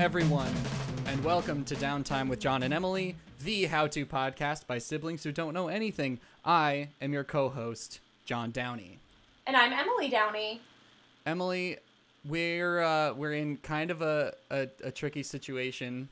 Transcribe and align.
Everyone, 0.00 0.50
and 1.04 1.22
welcome 1.22 1.62
to 1.66 1.74
Downtime 1.74 2.30
with 2.30 2.40
John 2.40 2.62
and 2.62 2.72
Emily, 2.72 3.16
the 3.44 3.66
how 3.66 3.86
to 3.88 4.06
podcast 4.06 4.66
by 4.66 4.78
siblings 4.78 5.22
who 5.24 5.30
don't 5.30 5.52
know 5.52 5.68
anything. 5.68 6.18
I 6.42 6.88
am 7.02 7.12
your 7.12 7.22
co 7.22 7.50
host, 7.50 8.00
John 8.24 8.50
Downey. 8.50 8.98
And 9.46 9.54
I'm 9.54 9.74
Emily 9.74 10.08
Downey. 10.08 10.62
Emily, 11.26 11.76
we're 12.24 12.80
uh, 12.80 13.12
we're 13.12 13.34
in 13.34 13.58
kind 13.58 13.90
of 13.90 14.00
a, 14.00 14.32
a, 14.50 14.68
a 14.84 14.90
tricky 14.90 15.22
situation. 15.22 16.08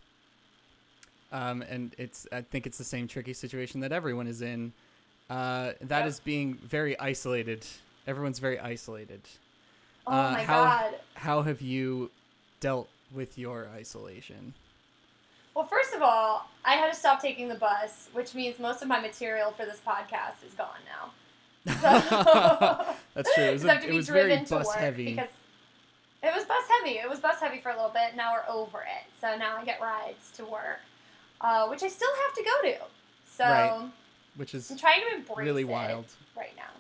Um, 1.33 1.62
and 1.62 1.95
it's 1.97 2.27
I 2.31 2.43
think 2.43 2.67
it's 2.67 2.77
the 2.77 2.84
same 2.84 3.09
tricky 3.09 3.33
situation 3.33 3.81
that 3.81 3.93
everyone 3.93 4.27
is 4.27 4.43
in. 4.43 4.75
Uh, 5.31 5.73
that 5.81 6.01
Yep. 6.01 6.09
is 6.09 6.20
being 6.20 6.55
very 6.57 6.98
isolated. 7.01 7.65
Everyone's 8.07 8.39
very 8.39 8.59
isolated. 8.61 9.23
Oh 10.07 10.12
Uh, 10.12 10.31
my 10.33 10.43
how, 10.43 10.65
god. 10.65 10.95
How 11.15 11.43
have 11.43 11.62
you 11.62 12.11
dealt 12.61 12.91
with 13.15 13.39
your 13.39 13.69
isolation? 13.75 14.55
Well, 15.55 15.67
first 15.67 15.93
of 15.95 16.03
all, 16.03 16.48
I 16.65 16.75
had 16.75 16.93
to 16.93 16.97
stop 16.98 17.21
taking 17.21 17.48
the 17.48 17.55
bus, 17.57 18.09
which 18.12 18.34
means 18.34 18.59
most 18.59 18.83
of 18.83 18.89
my 18.89 19.01
material 19.01 19.51
for 19.53 19.65
this 19.67 19.81
podcast 19.87 20.45
is 20.47 20.53
gone 20.55 20.69
now. 20.87 21.11
So 21.75 22.95
That's 23.15 23.34
true. 23.34 23.45
It 23.45 23.53
was, 23.55 23.62
'Cause 23.65 23.71
I 23.71 23.75
have 23.75 23.84
a, 23.84 23.89
it 23.89 23.95
was 23.95 24.09
very 24.09 24.37
bus 24.48 24.75
heavy. 24.75 25.14
Because 25.14 25.29
it 26.23 26.34
was 26.34 26.45
bus 26.45 26.62
heavy. 26.79 26.98
It 26.98 27.09
was 27.09 27.19
bus 27.19 27.41
heavy 27.41 27.59
for 27.59 27.70
a 27.70 27.75
little 27.75 27.91
bit. 27.91 28.14
Now 28.17 28.34
we're 28.34 28.53
over 28.55 28.81
it. 28.83 29.12
So 29.20 29.36
now 29.36 29.56
I 29.56 29.64
get 29.64 29.81
rides 29.81 30.31
to 30.36 30.45
work, 30.45 30.79
uh, 31.41 31.67
which 31.69 31.83
I 31.83 31.89
still 31.89 32.09
have 32.27 32.34
to 32.34 32.42
go 32.45 32.69
to. 32.70 32.77
So 33.29 33.45
Right. 33.45 33.91
Which 34.36 34.55
is 34.55 34.70
I'm 34.70 34.79
trying 34.79 35.01
to 35.11 35.17
embrace 35.17 35.39
really 35.47 35.62
it 35.62 35.69
wild. 35.69 36.06
right 36.36 36.55
now. 36.56 36.70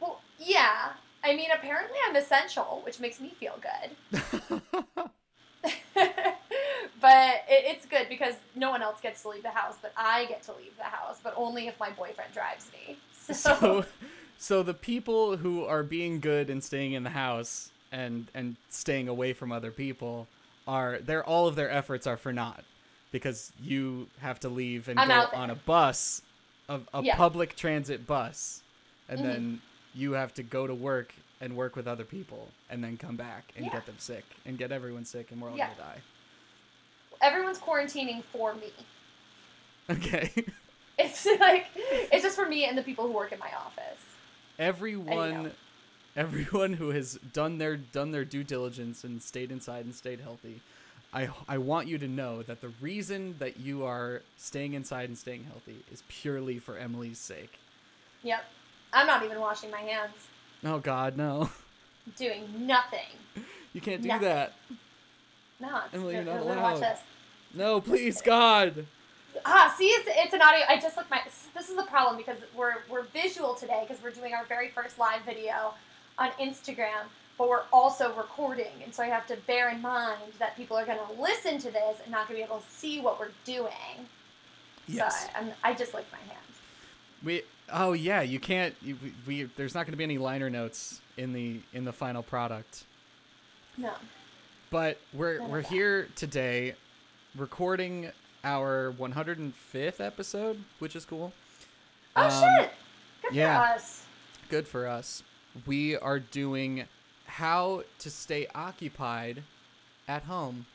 Well, 0.00 0.20
yeah. 0.38 0.90
I 1.22 1.36
mean, 1.36 1.50
apparently 1.54 1.96
I'm 2.08 2.16
essential, 2.16 2.80
which 2.84 2.98
makes 2.98 3.20
me 3.20 3.30
feel 3.30 3.60
good. 3.62 4.60
but 5.94 7.44
it, 7.48 7.64
it's 7.66 7.86
good 7.86 8.08
because 8.08 8.34
no 8.54 8.70
one 8.70 8.82
else 8.82 9.00
gets 9.00 9.22
to 9.22 9.28
leave 9.28 9.42
the 9.42 9.50
house, 9.50 9.76
but 9.80 9.92
I 9.96 10.26
get 10.26 10.42
to 10.44 10.54
leave 10.54 10.76
the 10.76 10.84
house, 10.84 11.18
but 11.22 11.34
only 11.36 11.66
if 11.66 11.78
my 11.78 11.90
boyfriend 11.90 12.32
drives 12.32 12.70
me. 12.72 12.98
So, 13.30 13.54
so, 13.60 13.84
so 14.36 14.62
the 14.62 14.74
people 14.74 15.36
who 15.36 15.64
are 15.64 15.82
being 15.82 16.20
good 16.20 16.50
and 16.50 16.62
staying 16.62 16.92
in 16.92 17.02
the 17.02 17.10
house 17.10 17.72
and 17.90 18.30
and 18.34 18.56
staying 18.68 19.08
away 19.08 19.32
from 19.32 19.52
other 19.52 19.70
people 19.70 20.30
are 20.66 20.98
they're 21.02 21.24
all 21.24 21.46
of 21.46 21.56
their 21.56 21.70
efforts 21.70 22.06
are 22.06 22.16
for 22.16 22.32
naught 22.32 22.64
because 23.10 23.52
you 23.58 24.10
have 24.18 24.38
to 24.40 24.48
leave 24.48 24.88
and 24.88 24.98
I'm 24.98 25.08
go 25.08 25.28
on 25.32 25.50
a 25.50 25.54
bus, 25.54 26.22
a, 26.68 26.80
a 26.92 27.02
Yeah. 27.02 27.16
public 27.16 27.56
transit 27.56 28.06
bus, 28.06 28.62
and 29.08 29.22
Mhm. 29.22 29.24
then 29.24 29.62
you 29.94 30.12
have 30.12 30.34
to 30.34 30.42
go 30.42 30.66
to 30.66 30.74
work 30.74 31.14
and 31.40 31.56
work 31.56 31.76
with 31.76 31.86
other 31.86 32.04
people 32.04 32.48
and 32.70 32.82
then 32.82 32.96
come 32.96 33.16
back 33.16 33.52
and 33.56 33.66
Yeah. 33.66 33.72
get 33.72 33.86
them 33.86 33.96
sick 33.98 34.24
and 34.46 34.58
get 34.58 34.72
everyone 34.72 35.04
sick 35.04 35.30
and 35.30 35.40
we're 35.40 35.50
all 35.50 35.56
Yeah. 35.56 35.68
gonna 35.74 35.78
die. 35.94 36.00
everyone's 37.20 37.58
quarantining 37.58 38.22
for 38.24 38.54
me. 38.54 38.72
Okay. 39.90 40.30
It's 41.00 41.24
like 41.38 41.66
it's 41.76 42.24
just 42.24 42.34
for 42.34 42.48
me 42.48 42.64
and 42.64 42.76
the 42.76 42.82
people 42.82 43.06
who 43.06 43.12
work 43.12 43.30
in 43.30 43.38
my 43.38 43.52
office. 43.56 44.00
everyone 44.58 45.52
everyone 46.16 46.72
who 46.72 46.90
has 46.90 47.14
done 47.32 47.58
their 47.58 47.76
done 47.76 48.10
their 48.10 48.24
due 48.24 48.42
diligence 48.42 49.04
and 49.04 49.22
stayed 49.22 49.52
inside 49.52 49.84
and 49.84 49.94
stayed 49.94 50.20
healthy 50.20 50.60
I, 51.12 51.28
I 51.48 51.58
want 51.58 51.86
you 51.86 51.98
to 51.98 52.08
know 52.08 52.42
that 52.42 52.60
the 52.60 52.70
reason 52.80 53.36
that 53.38 53.58
you 53.58 53.84
are 53.84 54.22
staying 54.36 54.74
inside 54.74 55.08
and 55.08 55.16
staying 55.16 55.44
healthy 55.44 55.84
is 55.90 56.02
purely 56.08 56.58
for 56.58 56.76
Emily's 56.76 57.18
sake. 57.18 57.58
Yep. 58.24 58.44
I'm 58.92 59.06
not 59.06 59.22
even 59.24 59.40
washing 59.40 59.70
my 59.70 59.80
hands. 59.80 60.12
Oh 60.64 60.78
God, 60.78 61.16
no! 61.16 61.50
Doing 62.16 62.66
nothing. 62.66 63.44
You 63.72 63.80
can't 63.80 64.02
do 64.02 64.08
Nothing. 64.08 64.28
that. 64.28 64.52
No, 65.60 65.82
it's, 65.84 65.94
Emily, 65.94 66.14
you're 66.14 66.24
not 66.24 66.40
allowed. 66.40 66.80
this. 66.80 67.00
No, 67.54 67.80
please, 67.80 68.22
God. 68.22 68.86
Ah, 69.44 69.72
see, 69.76 69.86
it's, 69.86 70.08
it's 70.10 70.32
an 70.32 70.42
audio. 70.42 70.64
I 70.68 70.78
just 70.80 70.96
looked 70.96 71.10
my. 71.10 71.20
This 71.54 71.68
is 71.68 71.76
the 71.76 71.82
problem 71.84 72.16
because 72.16 72.38
we're 72.56 72.76
we're 72.90 73.02
visual 73.02 73.54
today 73.54 73.84
because 73.86 74.02
we're 74.02 74.10
doing 74.10 74.34
our 74.34 74.44
very 74.46 74.68
first 74.70 74.98
live 74.98 75.22
video 75.22 75.74
on 76.18 76.30
Instagram, 76.40 77.04
but 77.36 77.48
we're 77.48 77.62
also 77.72 78.12
recording, 78.14 78.82
and 78.82 78.92
so 78.92 79.02
I 79.02 79.06
have 79.06 79.26
to 79.28 79.36
bear 79.46 79.70
in 79.70 79.80
mind 79.80 80.32
that 80.38 80.56
people 80.56 80.76
are 80.76 80.84
going 80.86 80.98
to 80.98 81.20
listen 81.22 81.58
to 81.58 81.70
this 81.70 81.98
and 82.02 82.10
not 82.10 82.26
going 82.28 82.40
to 82.40 82.44
be 82.46 82.52
able 82.52 82.60
to 82.62 82.70
see 82.70 83.00
what 83.00 83.20
we're 83.20 83.30
doing. 83.44 84.08
Yes. 84.88 85.24
So 85.24 85.30
I, 85.36 85.40
I'm, 85.40 85.50
I 85.62 85.74
just 85.74 85.94
licked 85.94 86.10
my 86.10 86.18
hand. 86.18 86.46
We. 87.22 87.42
Oh 87.72 87.92
yeah, 87.92 88.22
you 88.22 88.38
can't. 88.40 88.74
You, 88.82 88.96
we, 89.02 89.12
we. 89.26 89.50
There's 89.56 89.74
not 89.74 89.84
going 89.84 89.92
to 89.92 89.96
be 89.98 90.04
any 90.04 90.18
liner 90.18 90.48
notes 90.50 91.00
in 91.16 91.32
the 91.32 91.60
in 91.72 91.84
the 91.84 91.92
final 91.92 92.22
product. 92.22 92.84
No. 93.76 93.92
But 94.70 94.98
we're 95.12 95.38
None 95.38 95.50
we're 95.50 95.62
here 95.62 96.08
today, 96.14 96.74
recording 97.36 98.10
our 98.44 98.94
105th 98.98 100.00
episode, 100.00 100.62
which 100.78 100.94
is 100.96 101.04
cool. 101.04 101.32
Oh 102.16 102.22
Um, 102.24 102.30
shit! 102.60 102.70
Good 103.22 103.34
yeah. 103.34 103.58
for 103.60 103.74
us. 103.74 104.04
Good 104.48 104.68
for 104.68 104.86
us. 104.86 105.22
We 105.66 105.96
are 105.96 106.18
doing 106.18 106.84
how 107.26 107.82
to 107.98 108.10
stay 108.10 108.46
occupied 108.54 109.42
at 110.06 110.22
home. 110.24 110.66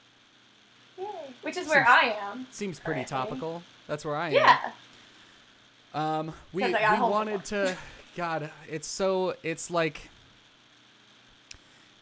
Yay. 0.97 1.05
Which 1.41 1.57
is 1.57 1.67
where 1.67 1.87
I 1.87 2.15
am. 2.21 2.45
Seems 2.51 2.79
pretty 2.79 3.03
Currently. 3.03 3.27
topical. 3.29 3.63
That's 3.87 4.05
where 4.05 4.15
I 4.15 4.27
am. 4.27 4.33
Yeah. 4.33 4.57
Um, 5.93 6.33
we 6.51 6.63
we 6.63 6.71
got 6.71 6.81
home 6.83 6.99
from 6.99 7.09
wanted 7.11 7.45
to. 7.45 7.77
God, 8.15 8.49
it's 8.69 8.87
so 8.87 9.35
it's 9.43 9.69
like. 9.69 10.09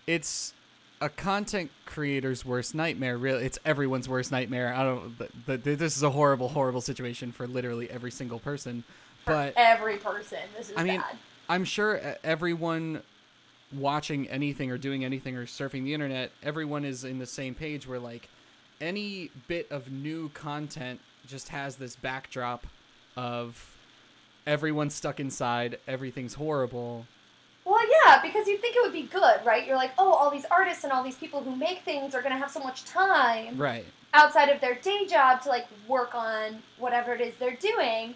It's 0.08 0.54
a 1.00 1.10
content 1.10 1.72
creator's 1.86 2.46
worst 2.46 2.76
nightmare. 2.76 3.18
Really, 3.18 3.46
it's 3.46 3.60
everyone's 3.66 4.10
worst 4.10 4.32
nightmare. 4.32 4.74
I 4.74 4.84
don't. 4.84 5.18
The, 5.46 5.58
the, 5.58 5.76
this 5.76 5.98
is 5.98 6.04
a 6.04 6.10
horrible, 6.10 6.50
horrible 6.50 6.82
situation 6.82 7.32
for 7.32 7.48
literally 7.48 7.90
every 7.90 8.12
single 8.12 8.40
person. 8.40 8.84
For 9.26 9.34
But 9.34 9.54
every 9.56 9.98
person, 9.98 10.40
this 10.58 10.70
is 10.70 10.78
I 10.78 10.84
mean, 10.84 11.00
bad. 11.00 11.18
I'm 11.50 11.66
sure 11.66 12.18
everyone 12.24 13.02
watching 13.74 14.28
anything 14.30 14.72
or 14.72 14.78
doing 14.78 15.06
anything 15.06 15.36
or 15.38 15.46
surfing 15.46 15.84
the 15.84 15.94
internet, 15.94 16.32
everyone 16.44 16.86
is 16.86 17.04
in 17.04 17.20
the 17.20 17.26
same 17.26 17.56
page 17.56 17.88
where 17.88 18.00
like 18.00 18.30
any 18.80 19.32
bit 19.48 19.72
of 19.72 19.92
new 19.92 20.30
content 20.30 21.00
just 21.28 21.50
has 21.50 21.76
this 21.76 21.96
backdrop 21.96 22.66
of 23.16 23.78
everyone 24.46 24.90
stuck 24.90 25.20
inside, 25.20 25.78
everything's 25.88 26.34
horrible. 26.36 27.06
Well, 27.66 27.82
yeah, 28.06 28.22
because 28.22 28.48
you'd 28.48 28.60
think 28.62 28.76
it 28.76 28.82
would 28.82 28.94
be 28.94 29.04
good, 29.04 29.40
right? 29.46 29.66
You're 29.68 29.76
like, 29.78 29.92
oh, 29.98 30.14
all 30.14 30.32
these 30.32 30.46
artists 30.50 30.84
and 30.84 30.92
all 30.92 31.04
these 31.04 31.16
people 31.16 31.44
who 31.44 31.56
make 31.56 31.80
things 31.84 32.16
are 32.16 32.22
going 32.22 32.34
to 32.34 32.40
have 32.40 32.50
so 32.52 32.60
much 32.60 32.84
time 32.86 33.56
Right. 33.58 33.86
outside 34.14 34.50
of 34.50 34.60
their 34.62 34.76
day 34.76 35.06
job 35.06 35.42
to 35.44 35.50
like 35.50 35.68
work 35.88 36.16
on 36.16 36.62
whatever 36.80 37.14
it 37.14 37.22
is 37.22 37.36
they're 37.36 37.56
doing. 37.56 38.16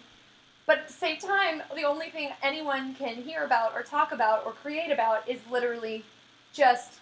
But 0.66 0.78
at 0.78 0.86
the 0.88 0.92
same 0.92 1.18
time, 1.18 1.62
the 1.76 1.84
only 1.84 2.10
thing 2.10 2.30
anyone 2.42 2.96
can 2.96 3.14
hear 3.22 3.44
about 3.44 3.72
or 3.74 3.82
talk 3.84 4.10
about 4.10 4.44
or 4.44 4.50
create 4.52 4.90
about 4.90 5.28
is 5.28 5.38
literally 5.50 6.04
just 6.52 6.94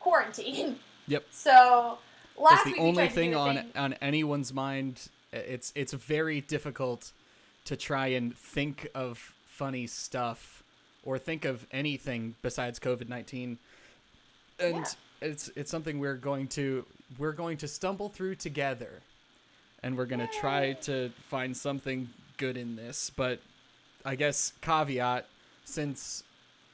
quarantine. 0.00 0.78
Yep. 1.06 1.26
So 1.32 1.98
last 2.38 2.50
That's 2.50 2.64
the 2.64 2.70
week 2.72 2.80
only 2.80 3.08
thing 3.08 3.34
on 3.34 3.54
thing- 3.56 3.70
on 3.76 3.92
anyone's 4.00 4.54
mind. 4.54 5.08
It's 5.34 5.70
it's 5.74 5.92
very 5.92 6.40
difficult 6.40 7.12
to 7.64 7.76
try 7.76 8.08
and 8.08 8.36
think 8.36 8.88
of 8.94 9.32
funny 9.46 9.86
stuff 9.86 10.62
or 11.04 11.18
think 11.18 11.44
of 11.44 11.66
anything 11.72 12.34
besides 12.42 12.78
COVID 12.78 13.08
nineteen, 13.08 13.58
and 14.58 14.76
Yeah. 14.76 14.84
it's 15.22 15.48
it's 15.56 15.70
something 15.70 15.98
we're 15.98 16.14
going 16.16 16.48
to 16.48 16.84
we're 17.18 17.32
going 17.32 17.56
to 17.58 17.68
stumble 17.68 18.08
through 18.08 18.36
together, 18.36 19.02
and 19.82 19.96
we're 19.96 20.06
gonna 20.06 20.28
try 20.40 20.72
to 20.82 21.10
find 21.28 21.56
something 21.56 22.08
good 22.36 22.56
in 22.56 22.76
this. 22.76 23.10
But 23.14 23.40
I 24.04 24.16
guess 24.16 24.52
caveat 24.60 25.26
since 25.64 26.24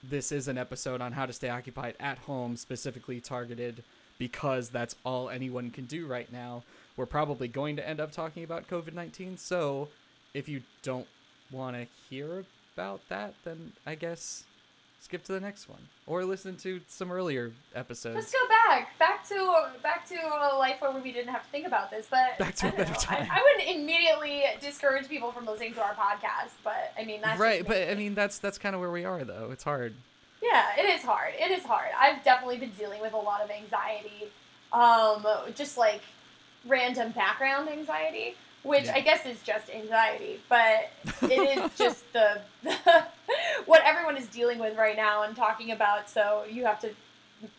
this 0.02 0.32
is 0.32 0.48
an 0.48 0.56
episode 0.58 1.00
on 1.00 1.12
how 1.12 1.26
to 1.26 1.32
stay 1.32 1.48
occupied 1.50 1.94
at 2.00 2.18
home, 2.18 2.56
specifically 2.56 3.20
targeted 3.20 3.82
because 4.18 4.70
that's 4.70 4.96
all 5.04 5.28
anyone 5.28 5.70
can 5.70 5.84
do 5.84 6.06
right 6.06 6.30
now. 6.32 6.62
We're 6.96 7.06
probably 7.06 7.48
going 7.48 7.76
to 7.76 7.86
end 7.88 8.00
up 8.00 8.10
talking 8.12 8.42
about 8.44 8.68
COVID 8.68 8.94
19. 8.94 9.36
So 9.36 9.88
if 10.34 10.48
you 10.48 10.62
don't 10.82 11.06
want 11.50 11.76
to 11.76 11.86
hear 12.08 12.44
about 12.76 13.00
that, 13.08 13.34
then 13.44 13.72
I 13.86 13.94
guess 13.94 14.44
skip 15.02 15.24
to 15.24 15.32
the 15.32 15.40
next 15.40 15.66
one 15.68 15.80
or 16.06 16.24
listen 16.24 16.56
to 16.58 16.78
some 16.86 17.10
earlier 17.10 17.52
episodes. 17.74 18.14
Let's 18.16 18.32
go 18.32 18.46
back, 18.48 18.98
back 18.98 19.26
to 19.28 19.68
back 19.82 20.06
to 20.08 20.14
a 20.14 20.54
life 20.58 20.76
where 20.80 20.92
we 20.92 21.10
didn't 21.12 21.32
have 21.32 21.42
to 21.42 21.48
think 21.50 21.66
about 21.66 21.90
this. 21.90 22.06
But 22.10 22.38
Back 22.38 22.54
to 22.56 22.66
I 22.66 22.68
a 22.68 22.72
better 22.72 22.92
know. 22.92 22.98
time. 22.98 23.28
I, 23.30 23.38
I 23.40 23.42
wouldn't 23.42 23.76
immediately 23.80 24.44
discourage 24.60 25.08
people 25.08 25.32
from 25.32 25.46
listening 25.46 25.72
to 25.74 25.82
our 25.82 25.94
podcast, 25.94 26.50
but 26.62 26.92
I 26.98 27.04
mean 27.04 27.20
that's 27.22 27.40
right, 27.40 27.66
but. 27.66 27.88
I 27.90 27.94
mean 27.94 28.14
that's 28.14 28.38
that's 28.38 28.58
kind 28.58 28.74
of 28.74 28.80
where 28.80 28.90
we 28.90 29.04
are 29.04 29.24
though. 29.24 29.48
It's 29.52 29.64
hard. 29.64 29.94
yeah, 30.42 30.66
it 30.78 30.84
is 30.84 31.02
hard. 31.02 31.32
It 31.38 31.50
is 31.50 31.64
hard. 31.64 31.88
I've 31.98 32.22
definitely 32.22 32.58
been 32.58 32.72
dealing 32.78 33.00
with 33.00 33.14
a 33.14 33.18
lot 33.18 33.40
of 33.42 33.50
anxiety, 33.50 34.28
um, 34.72 35.26
just 35.54 35.76
like 35.78 36.02
random 36.66 37.12
background 37.12 37.68
anxiety, 37.70 38.34
which 38.62 38.84
Yeah. 38.84 38.94
I 38.94 39.00
guess 39.00 39.24
is 39.26 39.42
just 39.42 39.70
anxiety, 39.70 40.40
but 40.48 40.90
it 41.22 41.58
is 41.58 41.70
just 41.78 42.12
the, 42.12 42.40
the 42.62 42.76
what 43.66 43.82
everyone 43.84 44.16
is 44.16 44.26
dealing 44.26 44.58
with 44.58 44.76
right 44.76 44.96
now 44.96 45.22
and 45.22 45.34
talking 45.36 45.70
about. 45.70 46.08
So 46.10 46.44
you 46.50 46.64
have 46.66 46.80
to 46.80 46.90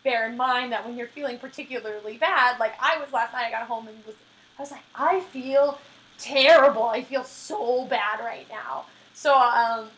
bear 0.04 0.28
in 0.28 0.36
mind 0.36 0.70
that 0.72 0.86
when 0.86 0.96
you're 0.96 1.08
feeling 1.08 1.38
particularly 1.38 2.16
bad, 2.18 2.60
like 2.60 2.74
I 2.80 2.98
was 3.00 3.12
last 3.12 3.32
night, 3.32 3.46
I 3.46 3.50
got 3.50 3.66
home 3.66 3.88
and 3.88 3.96
was, 4.06 4.14
I 4.58 4.62
was 4.62 4.70
like, 4.70 4.82
I 4.94 5.20
feel 5.20 5.78
terrible. 6.18 6.84
I 6.84 7.02
feel 7.02 7.24
so 7.24 7.84
bad 7.86 8.20
right 8.20 8.46
now. 8.48 8.84
So 9.14 9.34
um, 9.36 9.88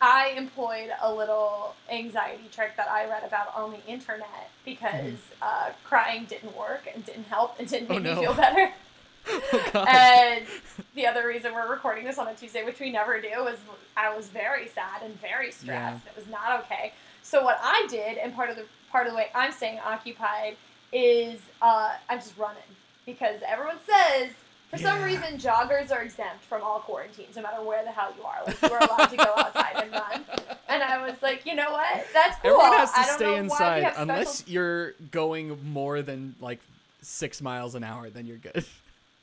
I 0.00 0.32
employed 0.36 0.90
a 1.02 1.12
little 1.12 1.74
anxiety 1.90 2.48
trick 2.50 2.76
that 2.78 2.88
I 2.88 3.06
read 3.08 3.24
about 3.24 3.54
on 3.54 3.72
the 3.72 3.84
internet 3.86 4.50
because 4.64 5.18
uh, 5.42 5.70
crying 5.84 6.24
didn't 6.24 6.56
work 6.56 6.88
and 6.94 7.04
didn't 7.04 7.24
help 7.26 7.56
and 7.58 7.68
didn't 7.68 7.90
Oh, 7.90 7.94
make 7.94 8.04
no. 8.04 8.14
me 8.14 8.20
feel 8.22 8.34
better. 8.34 8.72
Oh, 9.74 9.84
and 9.84 10.46
the 10.94 11.06
other 11.06 11.26
reason 11.26 11.52
we're 11.52 11.68
recording 11.70 12.04
this 12.04 12.18
on 12.18 12.28
a 12.28 12.34
Tuesday, 12.34 12.64
which 12.64 12.80
we 12.80 12.90
never 12.90 13.20
do, 13.20 13.46
is 13.46 13.58
I 13.96 14.14
was 14.14 14.28
very 14.28 14.68
sad 14.68 15.02
and 15.02 15.20
very 15.20 15.50
stressed. 15.50 16.06
It 16.06 16.16
was 16.16 16.26
not 16.28 16.60
okay. 16.60 16.92
So 17.22 17.42
what 17.44 17.58
I 17.62 17.86
did, 17.90 18.16
and 18.18 18.34
part 18.34 18.48
of 18.50 18.56
the 18.56 18.64
part 18.90 19.06
of 19.06 19.12
the 19.12 19.16
way 19.16 19.26
I'm 19.34 19.52
staying 19.52 19.80
occupied, 19.80 20.56
is 20.92 21.40
uh, 21.60 21.94
I'm 22.08 22.18
just 22.18 22.38
running 22.38 22.62
because 23.04 23.40
everyone 23.46 23.76
says 23.84 24.30
for 24.70 24.78
some 24.78 25.02
reason 25.02 25.38
joggers 25.38 25.92
are 25.92 26.02
exempt 26.02 26.42
from 26.44 26.62
all 26.62 26.80
quarantines, 26.80 27.36
no 27.36 27.42
matter 27.42 27.62
where 27.62 27.84
the 27.84 27.90
hell 27.90 28.12
you 28.16 28.24
are. 28.24 28.44
Like 28.46 28.60
you're 28.62 28.78
allowed 28.78 29.06
to 29.06 29.16
go 29.16 29.32
outside 29.36 29.82
and 29.82 29.92
run. 29.92 30.24
And 30.68 30.82
I 30.82 31.08
was 31.08 31.22
like, 31.22 31.46
you 31.46 31.54
know 31.54 31.70
what? 31.70 32.06
That's 32.12 32.38
cool. 32.42 32.50
Everyone 32.50 32.72
has 32.78 32.92
to 32.92 32.98
I 32.98 33.06
don't 33.06 33.14
stay 33.14 33.24
know 33.24 33.30
why 33.30 33.38
we 33.38 33.44
inside 33.44 33.80
special 33.82 34.02
unless 34.02 34.48
you're 34.48 34.92
going 35.12 35.58
more 35.72 36.02
than 36.02 36.34
like 36.40 36.58
six 37.02 37.40
miles 37.40 37.76
an 37.76 37.84
hour. 37.84 38.10
Then 38.10 38.26
you're 38.26 38.36
good. 38.36 38.64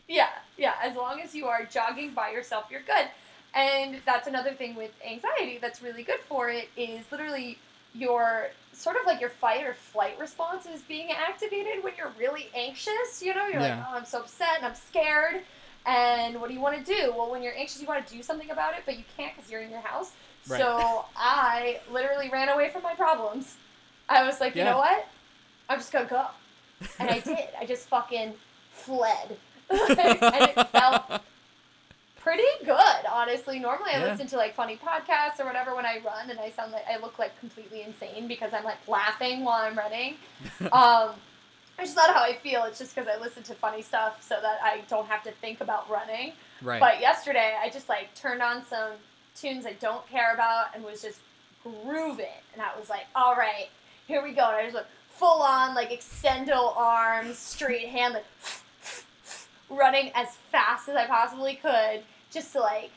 Yeah, 0.08 0.30
yeah. 0.58 0.74
As 0.82 0.96
long 0.96 1.22
as 1.22 1.34
you 1.34 1.46
are 1.46 1.66
jogging 1.66 2.14
by 2.14 2.32
yourself, 2.32 2.66
you're 2.70 2.82
good. 2.82 3.08
And 3.56 3.98
that's 4.06 4.28
another 4.28 4.54
thing 4.54 4.76
with 4.76 4.92
anxiety 5.08 5.60
that's 5.62 5.82
really 5.82 6.04
good 6.04 6.20
for 6.22 6.50
it 6.50 6.70
is 6.76 7.04
literally 7.12 7.58
your 7.94 8.48
sort 8.72 8.96
of 8.96 9.06
like 9.06 9.22
your 9.22 9.30
fight 9.30 9.64
or 9.64 9.74
flight 9.74 10.18
response 10.20 10.66
is 10.66 10.82
being 10.82 11.12
activated 11.12 11.84
when 11.84 11.94
you're 11.96 12.12
really 12.20 12.50
anxious. 12.56 13.22
You 13.22 13.36
know, 13.36 13.48
you're 13.48 13.62
like, 13.62 13.74
oh, 13.74 13.96
I'm 13.96 14.06
so 14.06 14.22
upset 14.22 14.58
and 14.58 14.66
I'm 14.66 14.76
scared. 14.76 15.42
And 15.86 16.40
what 16.40 16.48
do 16.48 16.56
you 16.56 16.62
want 16.62 16.84
to 16.84 16.84
do? 16.84 17.14
Well, 17.16 17.30
when 17.30 17.44
you're 17.44 17.56
anxious, 17.56 17.82
you 17.82 17.88
want 17.88 18.08
to 18.08 18.14
do 18.14 18.24
something 18.24 18.50
about 18.50 18.74
it, 18.74 18.84
but 18.86 18.98
you 18.98 19.04
can't 19.16 19.36
because 19.36 19.52
you're 19.52 19.62
in 19.62 19.70
your 19.70 19.82
house. 19.82 20.14
Right. 20.48 20.60
So 20.60 21.06
I 21.16 21.80
literally 21.92 22.30
ran 22.30 22.50
away 22.50 22.70
from 22.70 22.82
my 22.82 22.96
problems. 22.96 23.58
I 24.10 24.24
was 24.26 24.40
like, 24.42 24.56
you 24.56 24.64
know 24.64 24.78
what? 24.78 25.08
I'm 25.70 25.78
just 25.78 25.92
gonna 25.92 26.06
go. 26.06 26.26
And 27.00 27.10
I 27.10 27.20
did. 27.20 27.50
I 27.60 27.66
just 27.66 27.88
fucking 27.88 28.34
fled. 28.72 29.38
and 29.90 30.46
it 30.46 30.68
felt 30.70 31.04
pretty 32.20 32.44
good, 32.66 33.06
honestly. 33.12 33.60
Normally 33.60 33.92
I 33.94 34.00
Yeah. 34.00 34.12
listen 34.12 34.28
to 34.28 34.38
like 34.38 34.56
funny 34.56 34.78
podcasts 34.78 35.40
or 35.40 35.46
whatever 35.46 35.76
when 35.76 35.86
I 35.86 36.00
run 36.06 36.30
and 36.30 36.40
I 36.40 36.50
sound 36.52 36.72
like 36.72 36.86
I 36.90 36.98
look 36.98 37.20
like 37.20 37.38
completely 37.40 37.82
insane 37.84 38.28
because 38.28 38.54
I'm 38.54 38.64
like 38.64 38.86
laughing 38.88 39.44
while 39.44 39.62
I'm 39.62 39.78
running. 39.78 40.16
um 40.72 41.12
it's 41.80 41.88
just 41.94 41.96
not 41.98 42.14
how 42.16 42.22
I 42.22 42.34
feel. 42.34 42.64
It's 42.66 42.78
just 42.78 42.94
because 42.96 43.10
I 43.10 43.20
listen 43.20 43.42
to 43.44 43.56
funny 43.56 43.82
stuff 43.82 44.22
so 44.22 44.36
that 44.42 44.60
I 44.64 44.82
don't 44.90 45.08
have 45.08 45.24
to 45.24 45.32
think 45.32 45.60
about 45.60 45.90
running. 45.90 46.34
right. 46.62 46.80
But 46.80 47.02
yesterday, 47.02 47.56
I 47.60 47.70
just 47.72 47.90
like 47.90 48.14
turned 48.14 48.44
on 48.44 48.64
some 48.64 48.92
tunes 49.36 49.66
I 49.66 49.74
don't 49.74 50.08
care 50.08 50.36
about 50.36 50.68
and 50.76 50.84
was 50.84 51.02
just 51.02 51.20
grooving. 51.64 52.28
And 52.54 52.62
I 52.62 52.78
was 52.80 52.90
like, 52.92 53.08
all 53.16 53.36
right, 53.36 53.70
here 54.08 54.22
we 54.22 54.34
go. 54.34 54.46
And 54.50 54.56
I 54.58 54.64
just 54.64 54.76
went 54.76 54.86
full 55.10 55.42
on, 55.42 55.74
like 55.74 55.90
extendo 55.90 56.78
arms, 56.78 57.40
straight 57.40 57.88
hand, 57.90 58.14
like 58.14 58.26
running 59.70 60.12
as 60.16 60.30
fast 60.52 60.90
as 60.90 60.96
I 60.96 61.06
possibly 61.08 61.56
could 61.56 62.02
just 62.32 62.52
to 62.54 62.60
like 62.60 62.92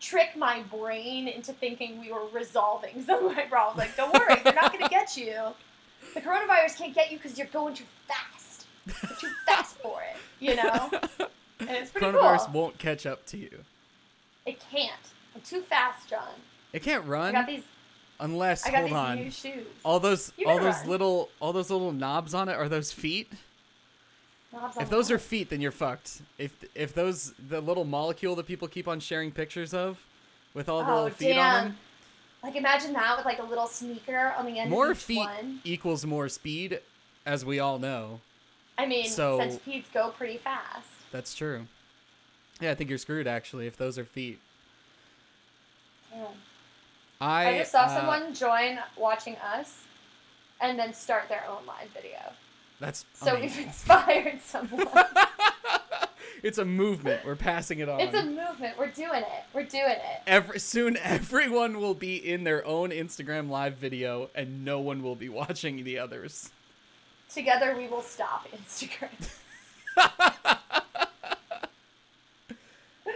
trick 0.00 0.36
my 0.36 0.62
brain 0.64 1.28
into 1.28 1.52
thinking 1.52 2.00
we 2.00 2.12
were 2.12 2.26
resolving 2.32 3.02
some 3.06 3.24
of 3.26 3.36
my 3.36 3.42
problems. 3.42 3.78
Like, 3.78 3.96
don't 3.96 4.12
worry, 4.12 4.40
they're 4.42 4.54
not 4.54 4.72
going 4.72 4.84
to 4.84 4.90
get 4.90 5.16
you. 5.16 5.34
The 6.14 6.20
coronavirus 6.20 6.76
can't 6.76 6.94
get 6.94 7.10
you 7.12 7.18
because 7.18 7.38
you're 7.38 7.46
going 7.48 7.74
too 7.74 7.84
fast. 8.08 8.66
You're 8.86 9.16
too 9.16 9.30
fast 9.46 9.76
for 9.78 10.00
it, 10.02 10.16
you 10.40 10.56
know? 10.56 10.90
And 11.60 11.70
it's 11.70 11.92
pretty 11.92 12.08
Coronavirus 12.08 12.46
cool. 12.46 12.60
won't 12.60 12.78
catch 12.78 13.06
up 13.06 13.24
to 13.26 13.36
you. 13.36 13.50
It 14.46 14.58
can't. 14.72 14.90
I'm 15.32 15.40
too 15.42 15.60
fast, 15.60 16.08
John. 16.10 16.26
It 16.72 16.82
can't 16.82 17.04
run. 17.06 17.36
I 17.36 17.38
run 17.38 17.44
got 17.44 17.46
these. 17.46 17.62
unless 18.18 18.66
I 18.66 18.70
got 18.72 18.78
hold 18.78 18.90
these 18.90 18.96
on. 18.96 19.16
new 19.18 19.30
shoes. 19.30 19.66
All 19.84 20.00
those 20.00 20.32
all 20.44 20.56
can 20.56 20.64
those 20.64 20.74
run. 20.80 20.88
little 20.88 21.28
all 21.38 21.52
those 21.52 21.70
little 21.70 21.92
knobs 21.92 22.34
on 22.34 22.48
it 22.48 22.54
are 22.54 22.68
those 22.68 22.90
feet? 22.90 23.30
If 24.78 24.90
those 24.90 25.10
are 25.10 25.18
feet, 25.18 25.50
then 25.50 25.60
you're 25.60 25.72
fucked. 25.72 26.20
If 26.38 26.52
if 26.74 26.94
those 26.94 27.32
the 27.48 27.60
little 27.60 27.84
molecule 27.84 28.34
that 28.36 28.46
people 28.46 28.68
keep 28.68 28.86
on 28.86 29.00
sharing 29.00 29.30
pictures 29.30 29.72
of, 29.72 29.98
with 30.54 30.68
all 30.68 30.84
the 30.84 30.90
oh 30.90 30.94
little 30.94 31.10
feet 31.10 31.34
damn! 31.34 31.56
on 31.56 31.64
them, 31.64 31.78
Like 32.42 32.56
imagine 32.56 32.92
that 32.92 33.16
with 33.16 33.24
like 33.24 33.38
a 33.38 33.44
little 33.44 33.66
sneaker 33.66 34.34
on 34.36 34.46
the 34.46 34.58
end 34.58 34.70
more 34.70 34.94
feet 34.94 35.18
one. 35.18 35.60
equals 35.64 36.04
more 36.04 36.28
speed, 36.28 36.80
as 37.24 37.44
we 37.44 37.60
all 37.60 37.78
know. 37.78 38.20
I 38.76 38.86
mean, 38.86 39.08
so- 39.08 39.38
centipedes 39.38 39.88
go 39.92 40.10
pretty 40.10 40.38
fast. 40.38 40.88
That's 41.10 41.34
true. 41.34 41.66
Yeah, 42.60 42.70
I 42.70 42.74
think 42.74 42.90
you're 42.90 42.98
screwed 42.98 43.26
actually 43.26 43.66
if 43.66 43.76
those 43.76 43.98
are 43.98 44.04
feet. 44.04 44.38
Damn. 46.10 46.26
I, 47.20 47.48
I, 47.48 47.58
just 47.58 47.72
saw 47.72 47.82
uh, 47.82 47.96
someone 47.96 48.34
join 48.34 48.78
watching 48.96 49.36
us, 49.36 49.82
and 50.60 50.78
then 50.78 50.92
start 50.92 51.28
their 51.28 51.44
own 51.48 51.64
live 51.66 51.88
video. 51.90 52.32
That's 52.82 53.04
So 53.14 53.36
amazing. 53.36 53.58
we've 53.58 53.66
inspired 53.68 54.40
someone. 54.42 54.88
it's 56.42 56.58
a 56.58 56.64
movement. 56.64 57.24
We're 57.24 57.36
passing 57.36 57.78
it 57.78 57.88
on. 57.88 58.00
it's 58.00 58.12
a 58.14 58.24
movement. 58.24 58.76
We're 58.76 58.90
doing 58.90 59.22
it. 59.22 59.44
We're 59.54 59.62
doing 59.62 59.84
it. 59.92 60.20
Every, 60.26 60.58
soon 60.58 60.96
everyone 60.96 61.78
will 61.78 61.94
be 61.94 62.16
in 62.16 62.42
their 62.42 62.66
own 62.66 62.90
Instagram 62.90 63.48
live 63.48 63.76
video 63.76 64.30
and 64.34 64.64
no 64.64 64.80
one 64.80 65.00
will 65.02 65.14
be 65.14 65.28
watching 65.28 65.84
the 65.84 65.96
others. 65.98 66.50
Together 67.32 67.74
we 67.76 67.86
will 67.86 68.02
stop 68.02 68.48
Instagram. 68.52 69.08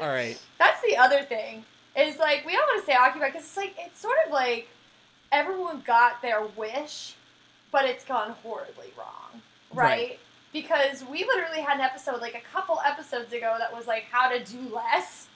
All 0.01 0.09
right. 0.09 0.39
That's 0.59 0.81
the 0.83 0.97
other 0.97 1.23
thing. 1.23 1.65
Is 1.97 2.19
like 2.19 2.45
we 2.47 2.53
don't 2.53 2.67
want 2.69 2.85
to 2.85 2.87
say 2.87 2.95
occupied 2.97 3.33
because 3.33 3.47
it's 3.47 3.57
like 3.57 3.75
it's 3.79 3.99
sort 3.99 4.17
of 4.27 4.33
like 4.33 4.69
everyone 5.33 5.82
got 5.87 6.20
their 6.23 6.43
wish, 6.56 7.15
but 7.73 7.87
it's 7.87 8.05
gone 8.05 8.32
horribly 8.43 8.93
wrong, 8.99 9.41
right? 9.77 9.89
Right. 10.09 10.19
Because 10.53 11.05
we 11.05 11.25
literally 11.25 11.61
had 11.61 11.75
an 11.77 11.83
episode 11.83 12.21
like 12.21 12.35
a 12.35 12.41
couple 12.53 12.81
episodes 12.87 13.33
ago 13.33 13.56
that 13.59 13.73
was 13.75 13.87
like 13.87 14.05
how 14.11 14.29
to 14.31 14.43
do 14.43 14.59
less, 14.75 15.29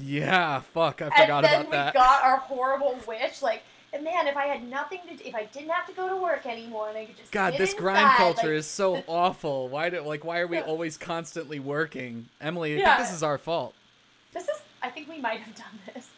Yeah, 0.00 0.60
fuck, 0.60 1.02
I 1.02 1.10
forgot 1.10 1.24
about 1.24 1.42
that. 1.42 1.52
and 1.54 1.64
then 1.64 1.70
we 1.70 1.76
that. 1.76 1.94
got 1.94 2.22
our 2.24 2.36
horrible 2.38 2.98
wish. 3.06 3.42
Like, 3.42 3.62
and 3.92 4.02
man, 4.04 4.26
if 4.26 4.36
I 4.36 4.46
had 4.46 4.68
nothing 4.68 5.00
to, 5.08 5.16
do, 5.16 5.22
if 5.24 5.34
I 5.34 5.44
didn't 5.44 5.70
have 5.70 5.86
to 5.86 5.92
go 5.92 6.08
to 6.08 6.16
work 6.16 6.46
anymore, 6.46 6.88
and 6.88 6.96
I 6.98 7.04
could 7.04 7.16
just 7.16 7.30
God, 7.32 7.54
this 7.58 7.74
grind 7.74 8.08
culture 8.16 8.48
like, 8.48 8.56
is 8.58 8.66
so 8.66 9.02
awful. 9.06 9.68
Why 9.68 9.90
do 9.90 10.00
like 10.00 10.24
why 10.24 10.38
are 10.40 10.46
we 10.46 10.56
Yeah. 10.56 10.62
always 10.64 10.96
constantly 10.96 11.60
working? 11.60 12.28
Emily, 12.40 12.74
I 12.74 12.78
Yeah. 12.78 12.96
think 12.96 13.06
this 13.08 13.14
is 13.16 13.22
our 13.22 13.38
fault. 13.38 13.74
This 14.32 14.44
is. 14.44 14.62
I 14.82 14.90
think 14.90 15.08
we 15.08 15.18
might 15.20 15.40
have 15.40 15.54
done 15.54 15.78
this. 15.94 16.08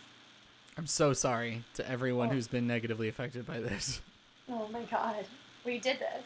I'm 0.79 0.87
so 0.87 1.13
sorry 1.13 1.65
to 1.75 1.89
everyone 1.89 2.29
Oh. 2.31 2.33
who's 2.33 2.49
been 2.49 2.67
negatively 2.67 3.09
affected 3.09 3.47
by 3.47 3.61
this. 3.61 4.01
Oh 4.51 4.69
my 4.69 4.83
god, 4.83 5.25
we 5.65 5.79
did 5.79 5.99
this. 5.99 6.25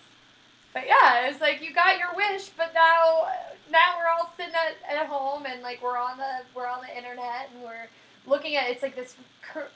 But 0.75 0.85
yeah, 0.87 1.29
it's 1.29 1.41
like 1.41 1.63
you 1.63 1.73
got 1.73 1.99
your 1.99 2.15
wish, 2.15 2.49
but 2.51 2.73
now 2.75 3.27
now 3.71 3.95
we're 3.99 4.09
all 4.09 4.31
sitting 4.37 4.55
at, 4.55 4.97
at 4.99 5.07
home 5.07 5.45
and 5.47 5.63
like 5.63 5.83
we're 5.83 5.99
on 5.99 6.17
the 6.19 6.43
we're 6.55 6.69
on 6.69 6.81
the 6.81 6.97
internet 6.97 7.51
and 7.53 7.63
we're 7.63 7.89
looking 8.27 8.57
at 8.57 8.69
it's 8.69 8.83
like 8.83 8.95
this 8.95 9.17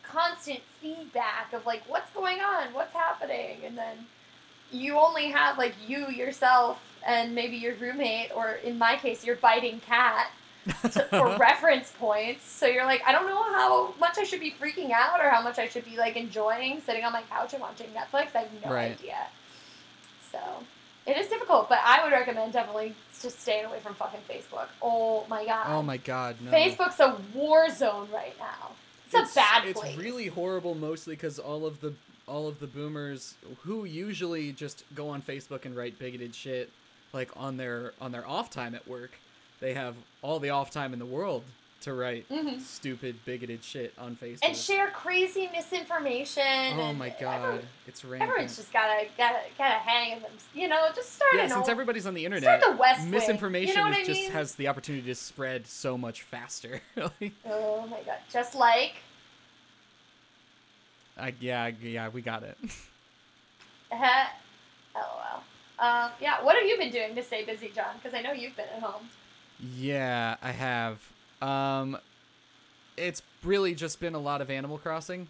constant 0.02 0.60
feedback 0.80 1.52
of 1.52 1.64
like 1.66 1.82
what's 1.88 2.10
going 2.12 2.40
on, 2.40 2.72
what's 2.72 2.92
happening, 2.92 3.58
and 3.64 3.76
then 3.76 3.96
you 4.70 4.96
only 4.98 5.26
have 5.28 5.58
like 5.58 5.74
you 5.86 6.08
yourself 6.08 6.80
and 7.06 7.34
maybe 7.34 7.56
your 7.56 7.74
roommate 7.74 8.30
or 8.34 8.52
in 8.64 8.78
my 8.78 8.96
case 8.96 9.24
your 9.24 9.36
biting 9.36 9.80
cat 9.80 10.30
to, 10.92 11.02
for 11.10 11.36
reference 11.36 11.90
points. 11.98 12.44
So 12.48 12.66
you're 12.66 12.86
like, 12.86 13.02
I 13.06 13.12
don't 13.12 13.26
know 13.26 13.42
how 13.42 13.94
much 13.98 14.18
I 14.18 14.24
should 14.24 14.40
be 14.40 14.52
freaking 14.52 14.90
out 14.92 15.20
or 15.20 15.28
how 15.30 15.42
much 15.42 15.58
I 15.58 15.68
should 15.68 15.84
be 15.84 15.96
like 15.96 16.16
enjoying 16.16 16.80
sitting 16.80 17.04
on 17.04 17.12
my 17.12 17.22
couch 17.22 17.52
and 17.54 17.60
watching 17.62 17.88
Netflix. 17.88 18.34
I 18.36 18.40
have 18.40 18.48
no 18.64 18.72
Right. 18.72 18.92
idea. 18.92 19.16
So 20.30 20.38
it 21.06 21.16
is 21.16 21.28
difficult, 21.28 21.68
but 21.68 21.78
I 21.84 22.02
would 22.04 22.12
recommend 22.12 22.52
definitely 22.52 22.94
just 23.20 23.40
staying 23.40 23.64
away 23.64 23.80
from 23.80 23.94
fucking 23.94 24.20
Facebook. 24.28 24.68
Oh 24.80 25.24
my 25.28 25.44
god. 25.44 25.66
oh 25.68 25.82
my 25.82 25.96
god, 25.96 26.36
no. 26.40 26.50
Facebook's 26.50 27.00
a 27.00 27.16
war 27.34 27.70
zone 27.70 28.08
right 28.12 28.34
now. 28.38 28.72
It's, 29.12 29.32
a 29.32 29.34
bad 29.34 29.66
it's 29.66 29.78
place. 29.78 29.96
really 29.96 30.28
horrible 30.28 30.74
mostly 30.74 31.14
because 31.14 31.38
all 31.38 31.66
of 31.66 31.80
the 31.80 31.92
all 32.26 32.48
of 32.48 32.60
the 32.60 32.66
boomers 32.66 33.34
who 33.62 33.84
usually 33.84 34.52
just 34.52 34.84
go 34.94 35.08
on 35.08 35.20
facebook 35.20 35.64
and 35.64 35.76
write 35.76 35.98
bigoted 35.98 36.34
shit 36.34 36.70
like 37.12 37.30
on 37.36 37.56
their 37.56 37.92
on 38.00 38.12
their 38.12 38.26
off 38.26 38.48
time 38.48 38.74
at 38.74 38.86
work 38.86 39.10
they 39.60 39.74
have 39.74 39.96
all 40.22 40.38
the 40.38 40.50
off 40.50 40.70
time 40.70 40.92
in 40.92 40.98
the 40.98 41.06
world 41.06 41.42
to 41.82 41.94
write 41.94 42.28
Mhm. 42.28 42.60
stupid 42.60 43.24
bigoted 43.24 43.62
shit 43.62 43.92
on 43.98 44.16
facebook 44.16 44.38
and 44.44 44.56
share 44.56 44.88
crazy 44.90 45.48
misinformation. 45.52 46.42
oh 46.78 46.92
my 46.92 47.08
everyone- 47.10 47.40
god 47.58 47.66
it's 47.86 48.04
rampant 48.04 48.30
Everyone's 48.30 48.56
just 48.56 48.72
gotta 48.72 49.06
gotta 49.18 49.40
gotta 49.58 49.74
hang 49.80 50.20
them. 50.20 50.30
You 50.54 50.68
know, 50.68 50.88
just 50.94 51.12
start 51.14 51.32
yeah 51.34 51.42
since 51.46 51.52
old- 51.58 51.68
everybody's 51.70 52.06
on 52.06 52.14
the 52.14 52.24
internet 52.24 52.60
the 52.62 52.72
West 52.72 53.06
misinformation 53.06 53.68
You 53.68 53.74
know 53.76 53.82
what 53.90 53.92
is 53.98 54.08
I 54.08 54.12
just 54.12 54.20
mean? 54.22 54.30
has 54.32 54.54
the 54.54 54.68
opportunity 54.68 55.06
to 55.06 55.14
spread 55.14 55.66
so 55.66 55.98
much 55.98 56.22
faster 56.22 56.80
like, 56.96 57.32
Oh 57.44 57.86
my 57.86 58.00
god! 58.02 58.18
Just 58.32 58.54
like 58.54 58.94
I, 61.18 61.34
yeah 61.40 61.70
yeah 61.82 62.08
we 62.08 62.22
got 62.22 62.42
it 62.42 62.56
uh, 63.92 64.24
LOL. 64.94 65.42
Um, 65.78 66.10
yeah, 66.20 66.42
what 66.42 66.56
have 66.56 66.64
you 66.66 66.78
been 66.78 66.90
doing 66.92 67.14
to 67.16 67.22
stay 67.24 67.44
busy, 67.44 67.70
John? 67.74 67.96
Because 68.00 68.16
I 68.16 68.22
know 68.22 68.32
you've 68.32 68.54
been 68.56 68.68
at 68.74 68.80
home. 68.82 69.08
Yeah, 69.58 70.36
I 70.40 70.52
have. 70.52 71.00
Um, 71.42 71.98
it's 72.96 73.22
really 73.42 73.74
just 73.74 74.00
been 74.00 74.14
a 74.14 74.18
lot 74.18 74.40
of 74.40 74.50
Animal 74.50 74.78
Crossing, 74.78 75.28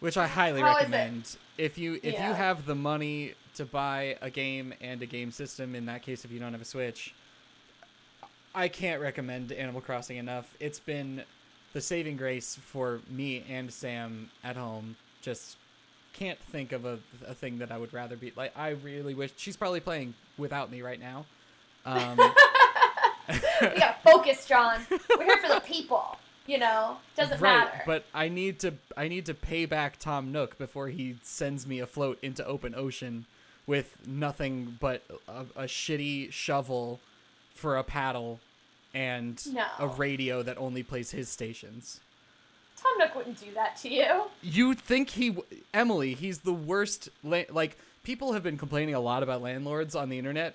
which 0.00 0.16
I 0.16 0.26
highly 0.26 0.60
How 0.60 0.74
recommend. 0.76 1.36
If 1.58 1.76
you 1.78 1.94
if 2.02 2.14
Yeah. 2.14 2.28
you 2.28 2.34
have 2.34 2.66
the 2.66 2.74
money 2.74 3.34
to 3.56 3.64
buy 3.64 4.16
a 4.22 4.30
game 4.30 4.72
and 4.80 5.00
a 5.02 5.06
game 5.06 5.30
system, 5.30 5.74
in 5.74 5.86
that 5.86 6.02
case, 6.02 6.24
if 6.24 6.30
you 6.30 6.38
don't 6.40 6.52
have 6.52 6.60
a 6.62 6.66
Switch, 6.66 7.14
I 8.54 8.68
can't 8.68 9.00
recommend 9.02 9.52
Animal 9.52 9.80
Crossing 9.80 10.16
enough. 10.16 10.54
It's 10.60 10.80
been 10.80 11.22
the 11.72 11.80
saving 11.80 12.16
grace 12.16 12.56
for 12.56 13.00
me 13.10 13.44
and 13.50 13.70
Sam 13.72 14.30
at 14.42 14.56
home. 14.56 14.96
Just 15.20 15.56
can't 16.14 16.38
think 16.38 16.72
of 16.72 16.86
a, 16.86 16.98
a 17.26 17.34
thing 17.34 17.58
that 17.58 17.70
I 17.70 17.76
would 17.76 17.92
rather 17.92 18.16
be 18.16 18.32
like. 18.34 18.56
I 18.56 18.70
really 18.70 19.12
wish 19.14 19.32
she's 19.36 19.56
probably 19.56 19.80
playing 19.80 20.14
without 20.38 20.70
me 20.70 20.80
right 20.80 20.98
now. 21.00 21.26
Um, 21.84 22.18
We 23.60 23.78
gotta 23.78 23.96
focus, 24.04 24.46
John. 24.46 24.80
We're 24.90 25.24
here 25.24 25.38
for 25.38 25.48
the 25.48 25.60
people. 25.60 26.16
You 26.46 26.58
know, 26.58 26.98
doesn't 27.16 27.40
right, 27.40 27.64
matter. 27.64 27.82
but 27.86 28.04
I 28.14 28.28
need 28.28 28.60
to 28.60 28.74
I 28.96 29.08
need 29.08 29.26
to 29.26 29.34
pay 29.34 29.66
back 29.66 29.98
Tom 29.98 30.30
Nook 30.30 30.56
before 30.58 30.88
he 30.88 31.16
sends 31.22 31.66
me 31.66 31.80
afloat 31.80 32.18
into 32.22 32.46
open 32.46 32.72
ocean 32.76 33.26
with 33.66 33.96
nothing 34.06 34.76
but 34.78 35.02
a, 35.26 35.40
a 35.56 35.64
shitty 35.64 36.32
shovel 36.32 37.00
for 37.52 37.76
a 37.76 37.82
paddle 37.82 38.38
and 38.94 39.44
No. 39.52 39.64
a 39.80 39.88
radio 39.88 40.42
that 40.44 40.56
only 40.56 40.84
plays 40.84 41.10
his 41.10 41.28
stations. 41.28 41.98
Tom 42.80 42.92
Nook 42.98 43.16
wouldn't 43.16 43.40
do 43.40 43.52
that 43.54 43.74
to 43.78 43.88
you. 43.92 44.24
You 44.40 44.74
think 44.74 45.10
he 45.10 45.30
w- 45.30 45.46
Emily, 45.74 46.14
he's 46.14 46.40
the 46.40 46.52
worst 46.52 47.08
la- 47.24 47.42
like 47.50 47.76
people 48.06 48.32
have 48.34 48.42
been 48.44 48.56
complaining 48.56 48.94
a 48.94 49.00
lot 49.00 49.24
about 49.24 49.42
landlords 49.42 49.96
on 49.96 50.08
the 50.08 50.16
internet 50.16 50.54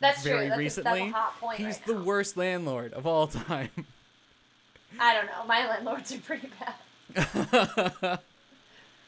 That's 0.00 0.24
very 0.24 0.40
true. 0.40 0.48
That's, 0.48 0.58
recently. 0.58 1.00
A, 1.00 1.04
that's 1.04 1.12
a 1.14 1.16
hot 1.16 1.40
point. 1.40 1.58
he's 1.58 1.66
right 1.76 1.86
the 1.86 1.94
now. 1.94 2.02
worst 2.02 2.36
landlord 2.36 2.92
of 2.92 3.06
all 3.06 3.28
time. 3.28 3.70
I 5.00 5.14
don't 5.14 5.26
know. 5.26 5.44
My 5.46 5.68
landlords 5.68 6.12
are 6.12 6.18
pretty 6.18 6.50
bad. 6.58 8.18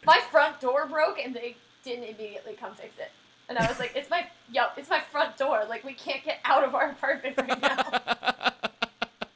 My 0.06 0.20
front 0.30 0.60
door 0.60 0.86
broke 0.86 1.18
and 1.18 1.34
they 1.34 1.56
didn't 1.82 2.04
immediately 2.04 2.54
come 2.54 2.72
fix 2.74 2.98
it. 2.98 3.10
And 3.48 3.58
I 3.58 3.66
was 3.66 3.80
like, 3.80 3.92
it's 3.96 4.08
my 4.08 4.26
yo, 4.52 4.66
it's 4.76 4.88
my 4.88 5.00
front 5.00 5.36
door. 5.36 5.64
Like 5.68 5.82
we 5.84 5.92
can't 5.92 6.24
get 6.24 6.38
out 6.44 6.62
of 6.62 6.76
our 6.76 6.90
apartment 6.90 7.36
right 7.36 7.60
now. 7.60 8.52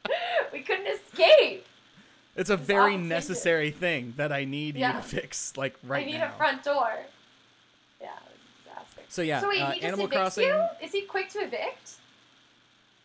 we 0.52 0.60
couldn't 0.60 0.86
escape. 0.86 1.66
It's 2.36 2.50
a 2.50 2.54
It's 2.54 2.62
very 2.62 2.96
necessary 2.96 3.72
thing 3.72 4.14
that 4.18 4.30
I 4.30 4.44
need 4.44 4.76
you 4.76 4.86
to 4.86 5.02
fix, 5.02 5.56
like 5.56 5.74
right 5.82 6.06
now. 6.06 6.08
I 6.08 6.12
need 6.12 6.18
now. 6.20 6.28
a 6.28 6.36
front 6.36 6.62
door. 6.62 6.90
Yeah, 8.00 8.08
it 8.08 8.32
was 8.32 8.40
a 8.44 8.68
disaster. 8.68 8.94
So 9.08 9.22
yeah, 9.22 9.40
so 9.40 9.48
wait, 9.48 9.60
uh, 9.60 9.70
he 9.70 9.80
just 9.80 9.84
Animal 9.84 10.08
evicts 10.08 10.12
Crossing. 10.12 10.48
you? 10.48 10.64
Is 10.82 10.92
he 10.92 11.02
quick 11.02 11.28
to 11.30 11.38
evict? 11.40 11.94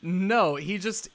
No, 0.01 0.55
he 0.55 0.77
just 0.77 1.09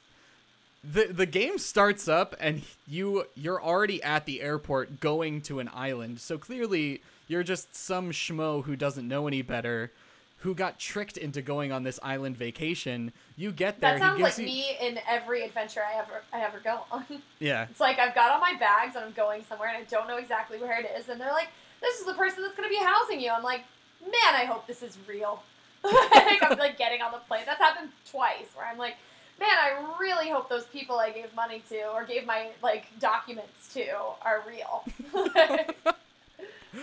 the 0.84 1.06
the 1.06 1.26
game 1.26 1.58
starts 1.58 2.08
up 2.08 2.34
and 2.38 2.62
you 2.86 3.24
you're 3.34 3.62
already 3.62 4.02
at 4.02 4.26
the 4.26 4.40
airport 4.40 5.00
going 5.00 5.40
to 5.42 5.58
an 5.58 5.68
island. 5.74 6.20
So 6.20 6.38
clearly 6.38 7.02
you're 7.28 7.42
just 7.42 7.74
some 7.74 8.12
schmo 8.12 8.64
who 8.64 8.76
doesn't 8.76 9.06
know 9.06 9.26
any 9.26 9.42
better, 9.42 9.90
who 10.38 10.54
got 10.54 10.78
tricked 10.78 11.16
into 11.16 11.42
going 11.42 11.72
on 11.72 11.82
this 11.82 11.98
island 12.02 12.36
vacation. 12.36 13.12
You 13.36 13.50
get 13.50 13.80
there, 13.80 13.94
That 13.94 14.00
sounds 14.00 14.20
like 14.20 14.38
you 14.38 14.44
me 14.44 14.76
in 14.80 15.00
every 15.08 15.42
adventure 15.42 15.80
I 15.82 15.98
ever 15.98 16.22
I 16.32 16.42
ever 16.42 16.60
go 16.60 16.82
on. 16.92 17.04
yeah. 17.40 17.66
It's 17.68 17.80
like 17.80 17.98
I've 17.98 18.14
got 18.14 18.30
all 18.30 18.40
my 18.40 18.54
bags 18.58 18.94
and 18.94 19.04
I'm 19.04 19.12
going 19.12 19.42
somewhere 19.48 19.68
and 19.68 19.78
I 19.78 19.82
don't 19.90 20.06
know 20.06 20.18
exactly 20.18 20.58
where 20.58 20.78
it 20.78 20.86
is, 20.96 21.08
and 21.08 21.20
they're 21.20 21.32
like, 21.32 21.48
"This 21.80 21.98
is 21.98 22.06
the 22.06 22.14
person 22.14 22.42
that's 22.42 22.54
gonna 22.54 22.68
be 22.68 22.78
housing 22.80 23.20
you." 23.20 23.30
I'm 23.32 23.42
like, 23.42 23.64
"Man, 24.06 24.34
I 24.34 24.44
hope 24.44 24.66
this 24.66 24.82
is 24.82 24.96
real." 25.08 25.42
like 25.84 26.42
I'm 26.42 26.58
like 26.58 26.78
getting 26.78 27.02
on 27.02 27.12
the 27.12 27.18
plane. 27.18 27.42
That's 27.46 27.60
happened 27.60 27.90
twice 28.10 28.46
where 28.54 28.66
I'm 28.66 28.78
like, 28.78 28.96
"Man, 29.38 29.48
I 29.50 29.96
really 30.00 30.28
hope 30.30 30.48
those 30.48 30.64
people 30.66 30.98
I 30.98 31.10
gave 31.10 31.34
money 31.34 31.62
to 31.68 31.86
or 31.92 32.04
gave 32.04 32.26
my 32.26 32.48
like 32.62 32.86
documents 32.98 33.72
to 33.74 33.86
are 34.22 34.42
real." 34.46 34.84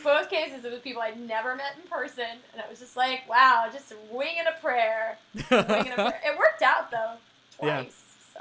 Both 0.03 0.29
cases, 0.29 0.65
it 0.65 0.71
was 0.71 0.79
people 0.81 1.01
I'd 1.03 1.19
never 1.19 1.55
met 1.55 1.75
in 1.81 1.87
person, 1.89 2.25
and 2.51 2.61
I 2.65 2.67
was 2.69 2.79
just 2.79 2.97
like, 2.97 3.29
"Wow, 3.29 3.69
just 3.71 3.93
winging 4.11 4.45
a 4.47 4.59
prayer." 4.59 5.17
Winging 5.51 5.91
a 5.91 5.95
prayer. 5.95 6.21
It 6.25 6.37
worked 6.37 6.61
out 6.63 6.89
though, 6.89 7.13
Yeah. 7.63 7.81
twice. 7.81 8.03
So. 8.33 8.39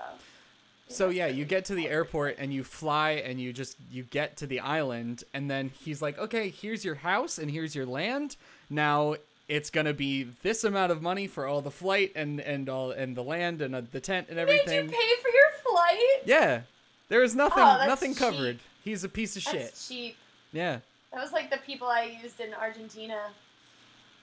So 0.89 1.09
yeah, 1.11 1.27
you 1.27 1.45
get 1.45 1.65
to 1.67 1.75
the 1.75 1.89
airport 1.89 2.37
and 2.39 2.53
you 2.55 2.65
fly 2.65 3.13
and 3.13 3.41
you 3.41 3.53
just 3.53 3.77
you 3.91 4.03
get 4.05 4.37
to 4.39 4.47
the 4.47 4.61
island 4.61 5.25
and 5.35 5.51
then 5.51 5.71
he's 5.85 6.01
like, 6.01 6.19
"Okay, 6.19 6.49
here's 6.49 6.85
your 6.85 6.97
house 6.97 7.37
and 7.39 7.51
here's 7.51 7.75
your 7.75 7.87
land. 7.87 8.37
Now 8.73 9.17
it's 9.49 9.69
to 9.87 9.93
be 9.95 10.25
this 10.43 10.65
amount 10.65 10.91
of 10.93 11.03
money 11.03 11.27
for 11.27 11.47
all 11.47 11.61
the 11.61 11.71
flight 11.71 12.13
and 12.17 12.41
and 12.41 12.69
all 12.69 12.91
and 12.91 13.17
the 13.17 13.23
land 13.23 13.61
and 13.61 13.75
uh, 13.75 13.83
the 13.93 14.01
tent 14.01 14.29
and 14.31 14.39
everything." 14.39 14.87
you 14.87 14.91
pay 14.91 15.15
for 15.23 15.29
your 15.29 15.51
flight? 15.63 16.23
yeah. 16.25 16.63
There 17.09 17.23
is 17.23 17.35
nothing 17.35 17.63
Oh, 17.63 17.85
nothing 17.87 18.13
cheap. 18.13 18.19
covered. 18.19 18.59
He's 18.83 19.05
a 19.05 19.09
piece 19.09 19.37
of 19.37 19.43
shit. 19.43 19.61
That's 19.61 19.89
cheap. 19.89 20.17
Yeah. 20.53 20.79
That 21.13 21.21
was 21.23 21.33
like 21.33 21.51
the 21.51 21.59
people 21.59 21.87
I 21.87 22.19
used 22.23 22.41
in 22.41 22.55
Argentina. 22.55 23.19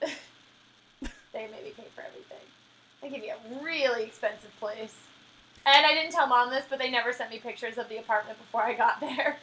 they 0.00 0.08
made 1.32 1.62
me 1.64 1.70
pay 1.76 1.84
for 1.94 2.02
everything. 2.02 2.44
They 3.00 3.10
gave 3.10 3.20
me 3.22 3.30
a 3.30 3.62
really 3.62 4.04
expensive 4.04 4.50
place. 4.58 4.96
And 5.66 5.86
I 5.86 5.94
didn't 5.94 6.10
tell 6.12 6.26
mom 6.26 6.50
this, 6.50 6.64
but 6.68 6.78
they 6.78 6.90
never 6.90 7.12
sent 7.12 7.30
me 7.30 7.38
pictures 7.38 7.78
of 7.78 7.88
the 7.88 7.98
apartment 7.98 8.38
before 8.38 8.62
I 8.62 8.74
got 8.74 9.00
there. 9.00 9.36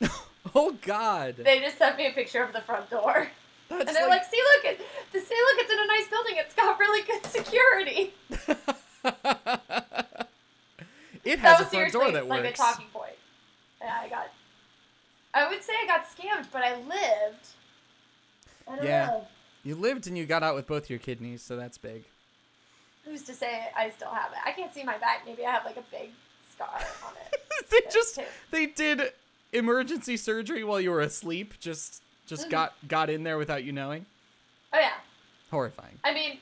Oh 0.52 0.72
god. 0.82 1.36
They 1.36 1.60
just 1.60 1.78
sent 1.78 1.96
me 1.96 2.08
a 2.08 2.10
picture 2.12 2.42
of 2.42 2.52
the 2.52 2.60
front 2.60 2.90
door. 2.90 3.28
That's 3.70 3.86
And 3.88 3.96
they're 3.96 4.08
like, 4.08 4.24
see 4.24 4.36
look 4.56 4.64
it 4.72 4.80
the 5.12 5.20
see 5.20 5.34
look, 5.34 5.64
it's 5.64 5.72
in 5.72 5.78
a 5.78 5.86
nice 5.86 6.08
building, 6.08 6.34
it's 6.36 6.54
got 6.54 6.78
really 6.78 7.02
good 7.06 7.24
security. 7.26 8.12
It 11.22 11.38
has 11.40 11.58
That 11.58 11.58
has 11.58 11.60
a 11.60 11.64
was 11.64 11.92
front 11.92 11.92
door 11.92 12.12
that 12.12 12.28
like 12.28 12.44
works. 12.44 12.58
a 12.58 12.62
talking 12.62 12.86
point. 12.92 13.12
Yeah, 13.80 13.98
I 14.00 14.08
got 14.08 14.28
I 15.34 15.48
would 15.48 15.62
say 15.62 15.72
I 15.82 15.86
got 15.86 16.06
scammed, 16.08 16.46
but 16.52 16.62
I 16.62 16.76
lived. 16.76 17.46
I 18.68 18.76
don't 18.76 18.84
Yeah. 18.86 19.06
know. 19.06 19.26
You 19.62 19.74
lived 19.74 20.06
and 20.06 20.16
you 20.16 20.24
got 20.26 20.42
out 20.42 20.54
with 20.54 20.66
both 20.66 20.88
your 20.88 20.98
kidneys, 20.98 21.42
so 21.42 21.56
that's 21.56 21.76
big. 21.78 22.04
Who's 23.04 23.22
to 23.24 23.34
say 23.34 23.68
I 23.76 23.90
still 23.90 24.10
have 24.10 24.32
it? 24.32 24.38
I 24.44 24.52
can't 24.52 24.72
see 24.72 24.82
my 24.82 24.96
back. 24.98 25.24
Maybe 25.26 25.44
I 25.44 25.50
have 25.50 25.64
like 25.64 25.76
a 25.76 25.84
big 25.90 26.10
scar 26.54 26.68
on 27.06 27.12
it. 27.32 27.40
they 27.70 27.80
just 27.92 28.14
too. 28.16 28.22
they 28.50 28.66
did 28.66 29.12
emergency 29.52 30.16
surgery 30.16 30.64
while 30.64 30.80
you 30.80 30.90
were 30.90 31.00
asleep. 31.00 31.54
Just 31.60 32.02
just 32.30 32.46
Mhm. 32.46 32.50
got 32.50 32.74
got 32.88 33.10
in 33.10 33.24
there 33.24 33.36
without 33.36 33.64
you 33.64 33.72
knowing. 33.72 34.06
Oh 34.72 34.78
yeah. 34.78 34.94
Horrifying. 35.50 35.98
I 36.04 36.14
mean, 36.14 36.38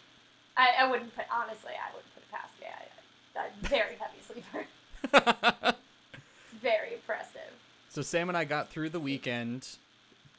I, 0.56 0.68
I 0.80 0.90
wouldn't 0.90 1.14
put 1.16 1.24
honestly. 1.32 1.72
I 1.72 1.92
wouldn't 1.94 2.14
put 2.14 2.22
it 2.22 2.30
past 2.30 2.52
me. 2.60 2.66
I, 2.68 3.40
I, 3.40 3.44
I'm 3.46 3.52
very 3.62 3.96
heavy 3.96 4.20
sleeper. 4.24 5.74
Very 6.60 6.94
impressive. 6.94 7.52
so 7.88 8.02
Sam 8.02 8.28
and 8.28 8.36
I 8.36 8.44
got 8.44 8.68
through 8.68 8.90
the 8.90 8.98
weekend 9.00 9.68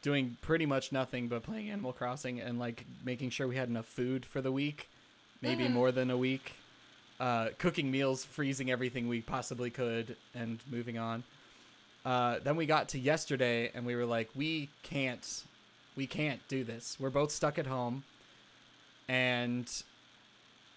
doing 0.01 0.36
pretty 0.41 0.65
much 0.65 0.91
nothing 0.91 1.27
but 1.29 1.44
playing 1.44 1.70
Animal 1.70 1.94
Crossing 1.94 2.39
and 2.41 2.60
like 2.60 2.86
making 3.06 3.29
sure 3.29 3.48
we 3.48 3.56
had 3.56 3.70
enough 3.70 3.86
food 3.86 4.25
for 4.25 4.41
the 4.41 4.51
week, 4.51 4.89
maybe 5.41 5.63
Mhm. 5.65 5.72
more 5.72 5.91
than 5.94 6.10
a 6.12 6.18
week. 6.18 6.53
Uh, 7.20 7.50
cooking 7.58 7.89
meals, 7.91 8.24
freezing 8.25 8.70
everything 8.72 9.08
we 9.08 9.22
possibly 9.22 9.70
could, 9.70 10.15
and 10.34 10.60
moving 10.70 10.98
on. 10.98 11.24
Uh, 12.06 12.39
then 12.44 12.56
we 12.56 12.65
got 12.65 12.89
to 12.89 13.00
yesterday, 13.00 13.72
and 13.74 13.86
we 13.86 13.96
were 13.96 14.06
like, 14.06 14.29
we 14.36 14.70
can't, 14.84 15.44
we 15.96 16.08
can't 16.08 16.39
do 16.48 16.63
this. 16.63 16.98
We're 17.00 17.10
both 17.10 17.32
stuck 17.32 17.60
at 17.60 17.68
home, 17.68 18.03
and 19.08 19.70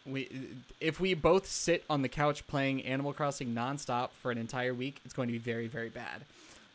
we, 0.05 0.29
if 0.81 0.99
we 1.00 1.14
both 1.14 1.47
sit 1.47 1.85
on 1.88 2.02
the 2.02 2.09
couch 2.09 2.47
playing 2.47 2.83
Animal 2.85 3.12
Crossing 3.12 3.55
nonstop 3.55 4.11
for 4.21 4.31
an 4.31 4.38
entire 4.38 4.75
week, 4.75 5.00
it's 5.05 5.14
going 5.14 5.29
to 5.29 5.33
be 5.33 5.38
very, 5.38 5.69
very 5.69 5.91
bad. 5.91 6.23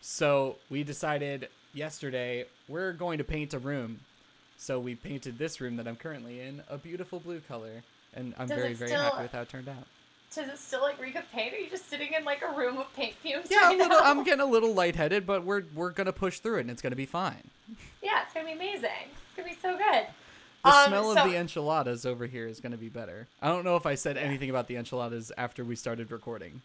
So 0.01 0.55
we 0.69 0.83
decided 0.83 1.49
yesterday 1.73 2.45
we're 2.69 2.93
going 2.93 3.17
to 3.17 3.23
paint 3.23 3.53
a 3.53 3.59
room. 3.59 3.99
So 4.57 4.79
we 4.79 4.95
painted 4.95 5.37
this 5.37 5.59
room 5.61 5.75
that 5.75 5.87
I'm 5.87 5.97
currently 5.97 6.39
in 6.39 6.63
a 6.69 6.77
beautiful 6.77 7.19
blue 7.19 7.41
color, 7.41 7.83
and 8.15 8.33
I'm 8.39 8.47
Does 8.47 8.57
very, 8.57 8.73
very 8.73 8.89
still- 8.91 9.03
happy 9.03 9.23
with 9.23 9.31
how 9.33 9.41
it 9.41 9.49
turned 9.49 9.67
out. 9.69 9.85
Does 10.33 10.49
it 10.49 10.57
still 10.59 10.81
like 10.81 10.99
reek 11.01 11.15
of 11.15 11.29
paint? 11.31 11.53
Are 11.53 11.57
you 11.57 11.69
just 11.69 11.89
sitting 11.89 12.13
in 12.13 12.23
like 12.23 12.41
a 12.43 12.55
room 12.55 12.77
of 12.77 12.93
paint 12.95 13.15
fumes? 13.15 13.47
Yeah, 13.49 13.67
right 13.67 13.75
a 13.75 13.77
little? 13.83 13.97
I'm 14.01 14.23
getting 14.23 14.41
a 14.41 14.45
little 14.45 14.73
lightheaded, 14.73 15.25
but 15.25 15.43
we're 15.43 15.63
we're 15.73 15.89
gonna 15.91 16.13
push 16.13 16.39
through 16.39 16.57
it, 16.57 16.61
and 16.61 16.69
it's 16.71 16.81
gonna 16.81 16.95
be 16.95 17.05
fine. 17.07 17.49
Yeah, 18.03 18.21
it's 18.23 18.33
gonna 18.33 18.45
be 18.45 18.51
amazing. 18.53 18.89
It's 19.11 19.35
gonna 19.35 19.47
be 19.49 19.55
so 19.61 19.77
good. 19.77 20.05
The 20.63 20.69
Um, 20.69 20.87
smell 20.87 21.13
so- 21.15 21.23
of 21.23 21.29
the 21.31 21.37
enchiladas 21.37 22.05
over 22.05 22.25
here 22.27 22.45
is 22.47 22.59
gonna 22.59 22.77
be 22.77 22.89
better. 22.89 23.27
I 23.41 23.47
don't 23.47 23.63
know 23.63 23.77
if 23.77 23.85
I 23.85 23.95
said 23.95 24.17
anything 24.17 24.49
about 24.49 24.67
the 24.67 24.75
enchiladas 24.75 25.31
after 25.37 25.63
we 25.63 25.75
started 25.75 26.11
recording, 26.11 26.61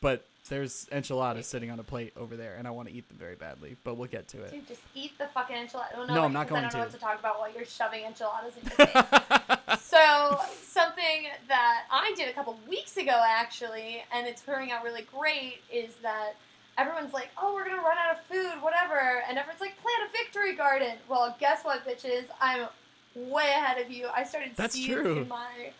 but 0.00 0.24
there's 0.48 0.86
enchiladas 0.92 1.46
sitting 1.46 1.70
on 1.70 1.78
a 1.78 1.82
plate 1.82 2.12
over 2.16 2.36
there, 2.36 2.56
and 2.56 2.66
I 2.66 2.70
want 2.70 2.88
to 2.88 2.94
eat 2.94 3.08
them 3.08 3.18
very 3.18 3.34
badly. 3.36 3.76
But 3.84 3.96
we'll 3.96 4.08
get 4.08 4.28
to 4.28 4.42
it. 4.42 4.50
Dude, 4.52 4.66
just 4.68 4.80
eat 4.94 5.16
the 5.18 5.26
fucking 5.28 5.56
enchilada. 5.56 5.86
Oh, 5.96 6.04
no, 6.06 6.14
No, 6.14 6.22
I'm 6.24 6.32
not 6.32 6.46
because 6.46 6.58
I 6.58 6.60
don't 6.62 6.62
going 6.62 6.62
know 6.64 6.70
to. 6.70 6.78
what 6.78 6.90
to 6.92 6.98
talk 6.98 7.18
about 7.18 7.38
while 7.38 7.52
you're 7.52 7.64
shoving 7.64 8.04
enchiladas 8.04 8.54
in 8.56 8.64
your 8.64 8.86
face. 8.86 9.80
so 9.82 10.38
something 10.62 11.26
that 11.48 11.84
I 11.90 12.12
did 12.16 12.28
a 12.28 12.32
couple 12.32 12.58
weeks 12.68 12.96
ago 12.96 13.20
actually, 13.26 14.02
and 14.12 14.26
it's 14.26 14.42
turning 14.42 14.70
out 14.72 14.84
really 14.84 15.06
great, 15.16 15.58
is 15.72 15.94
that 16.02 16.32
everyone's 16.76 17.12
like, 17.12 17.28
"Oh, 17.40 17.54
we're 17.54 17.64
gonna 17.68 17.82
run 17.82 17.96
out 17.98 18.16
of 18.18 18.24
food, 18.26 18.62
whatever," 18.62 19.22
and 19.28 19.38
everyone's 19.38 19.60
like, 19.60 19.74
"Plant 19.82 20.08
a 20.08 20.12
victory 20.16 20.54
garden." 20.54 20.94
Well, 21.08 21.36
guess 21.40 21.64
what, 21.64 21.86
bitches? 21.86 22.24
I'm 22.40 22.68
way 23.14 23.50
ahead 23.56 23.84
of 23.84 23.90
you. 23.90 24.08
I 24.14 24.22
started 24.24 24.52
That's 24.56 24.74
seeds 24.74 24.92
true. 24.94 25.18
in 25.22 25.28
my 25.28 25.72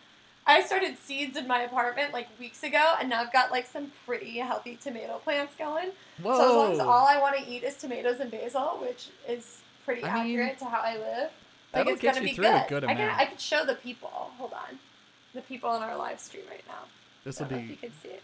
I 0.49 0.61
started 0.63 0.97
seeds 0.97 1.37
in 1.37 1.45
my 1.47 1.61
apartment 1.61 2.11
like 2.11 2.27
weeks 2.39 2.63
ago 2.63 2.95
and 2.99 3.07
now 3.07 3.21
I've 3.21 3.31
got 3.31 3.51
like 3.51 3.67
some 3.67 3.91
pretty 4.07 4.39
healthy 4.39 4.79
tomato 4.81 5.19
plants 5.19 5.53
going. 5.55 5.91
Whoa. 6.23 6.37
So 6.37 6.43
as 6.43 6.55
long 6.55 6.71
as 6.73 6.79
all 6.79 7.05
I 7.07 7.19
want 7.19 7.37
to 7.37 7.47
eat 7.47 7.63
is 7.63 7.75
tomatoes 7.77 8.19
and 8.19 8.31
basil, 8.31 8.79
which 8.81 9.09
is 9.27 9.61
pretty 9.85 10.03
I 10.03 10.23
mean, 10.23 10.39
accurate 10.39 10.57
to 10.59 10.65
how 10.65 10.81
I 10.81 10.97
live, 10.97 11.29
like 11.73 11.87
it's 11.87 12.01
gonna 12.01 12.21
be 12.21 12.33
good. 12.33 12.65
good 12.67 12.83
I 12.83 12.95
can. 12.95 13.09
I 13.11 13.25
can 13.25 13.37
show 13.37 13.63
the 13.63 13.75
people. 13.75 14.09
Hold 14.09 14.53
on, 14.53 14.79
the 15.35 15.41
people 15.41 15.75
in 15.75 15.83
our 15.83 15.95
live 15.95 16.19
stream 16.19 16.43
right 16.49 16.63
now. 16.67 16.85
this 17.23 17.39
will 17.39 17.45
don't 17.47 17.59
if 17.59 17.69
you 17.69 17.75
be. 17.75 17.87
can 17.87 17.91
see 18.01 18.09
it. 18.09 18.23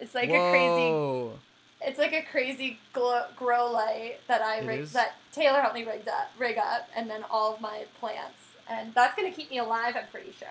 It's 0.00 0.14
like 0.14 0.30
a 0.30 0.50
crazy 0.50 0.90
Whoa. 0.90 1.38
it's 1.82 1.98
like 1.98 2.14
a 2.14 2.22
crazy 2.22 2.78
glow, 2.94 3.24
grow 3.36 3.70
light 3.70 4.20
that 4.28 4.40
I 4.40 4.60
It 4.60 4.66
rig, 4.66 4.86
that 4.88 5.16
Taylor 5.30 5.60
helped 5.60 5.74
me 5.74 5.84
rig 5.84 6.08
up, 6.08 6.30
rig 6.38 6.56
up, 6.56 6.88
and 6.96 7.10
then 7.10 7.22
all 7.30 7.54
of 7.54 7.60
my 7.60 7.84
plants, 8.00 8.38
and 8.66 8.94
that's 8.94 9.14
gonna 9.14 9.30
keep 9.30 9.50
me 9.50 9.58
alive. 9.58 9.94
I'm 9.94 10.08
pretty 10.10 10.32
sure. 10.32 10.48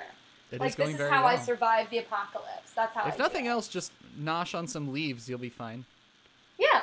It 0.55 0.61
is 0.61 0.61
like 0.61 0.77
going 0.77 0.91
this 0.93 1.01
is 1.01 1.09
how 1.09 1.25
well. 1.25 1.37
I 1.37 1.39
survived 1.39 1.91
the 1.91 1.97
apocalypse. 1.97 2.71
That's 2.75 2.95
how. 2.95 3.03
I 3.03 3.09
If 3.09 3.17
do 3.17 3.23
nothing 3.23 3.47
else, 3.47 3.67
just 3.67 3.91
nosh 4.19 4.57
on 4.57 4.67
some 4.67 4.93
leaves. 4.93 5.27
You'll 5.27 5.37
be 5.37 5.49
fine. 5.49 5.85
Yeah, 6.57 6.81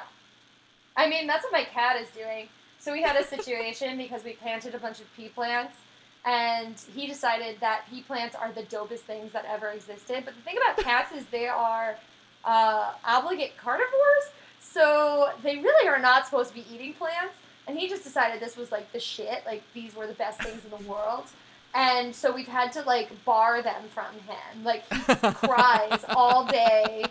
I 0.96 1.08
mean 1.08 1.26
that's 1.26 1.44
what 1.44 1.52
my 1.52 1.64
cat 1.64 1.96
is 1.96 2.08
doing. 2.08 2.48
So 2.78 2.92
we 2.92 3.02
had 3.02 3.16
a 3.16 3.24
situation 3.24 3.96
because 4.04 4.24
we 4.24 4.32
planted 4.32 4.74
a 4.74 4.78
bunch 4.78 5.00
of 5.00 5.06
pea 5.16 5.28
plants, 5.28 5.74
and 6.26 6.74
he 6.94 7.06
decided 7.06 7.56
that 7.60 7.84
pea 7.90 8.02
plants 8.02 8.36
are 8.36 8.52
the 8.52 8.64
dopest 8.64 9.00
things 9.00 9.32
that 9.32 9.46
ever 9.46 9.68
existed. 9.68 10.22
But 10.24 10.34
the 10.34 10.42
thing 10.42 10.56
about 10.58 10.84
cats 10.84 11.12
is 11.12 11.24
they 11.26 11.48
are 11.48 11.96
uh, 12.44 12.92
obligate 13.04 13.56
carnivores, 13.56 14.32
so 14.60 15.30
they 15.42 15.56
really 15.56 15.88
are 15.88 15.98
not 15.98 16.26
supposed 16.26 16.50
to 16.50 16.54
be 16.54 16.66
eating 16.72 16.92
plants. 16.92 17.36
And 17.66 17.78
he 17.78 17.88
just 17.88 18.02
decided 18.02 18.40
this 18.40 18.56
was 18.56 18.72
like 18.72 18.92
the 18.92 19.00
shit, 19.00 19.44
like 19.46 19.62
these 19.72 19.94
were 19.94 20.06
the 20.06 20.14
best 20.14 20.42
things 20.42 20.62
in 20.64 20.70
the 20.70 20.90
world. 20.90 21.26
And 21.74 22.14
so 22.14 22.32
we've 22.32 22.48
had 22.48 22.72
to 22.72 22.82
like 22.82 23.24
bar 23.24 23.62
them 23.62 23.82
from 23.94 24.12
him. 24.26 24.64
Like 24.64 24.84
he 24.92 25.14
cries 25.32 26.04
all 26.10 26.44
day 26.44 27.04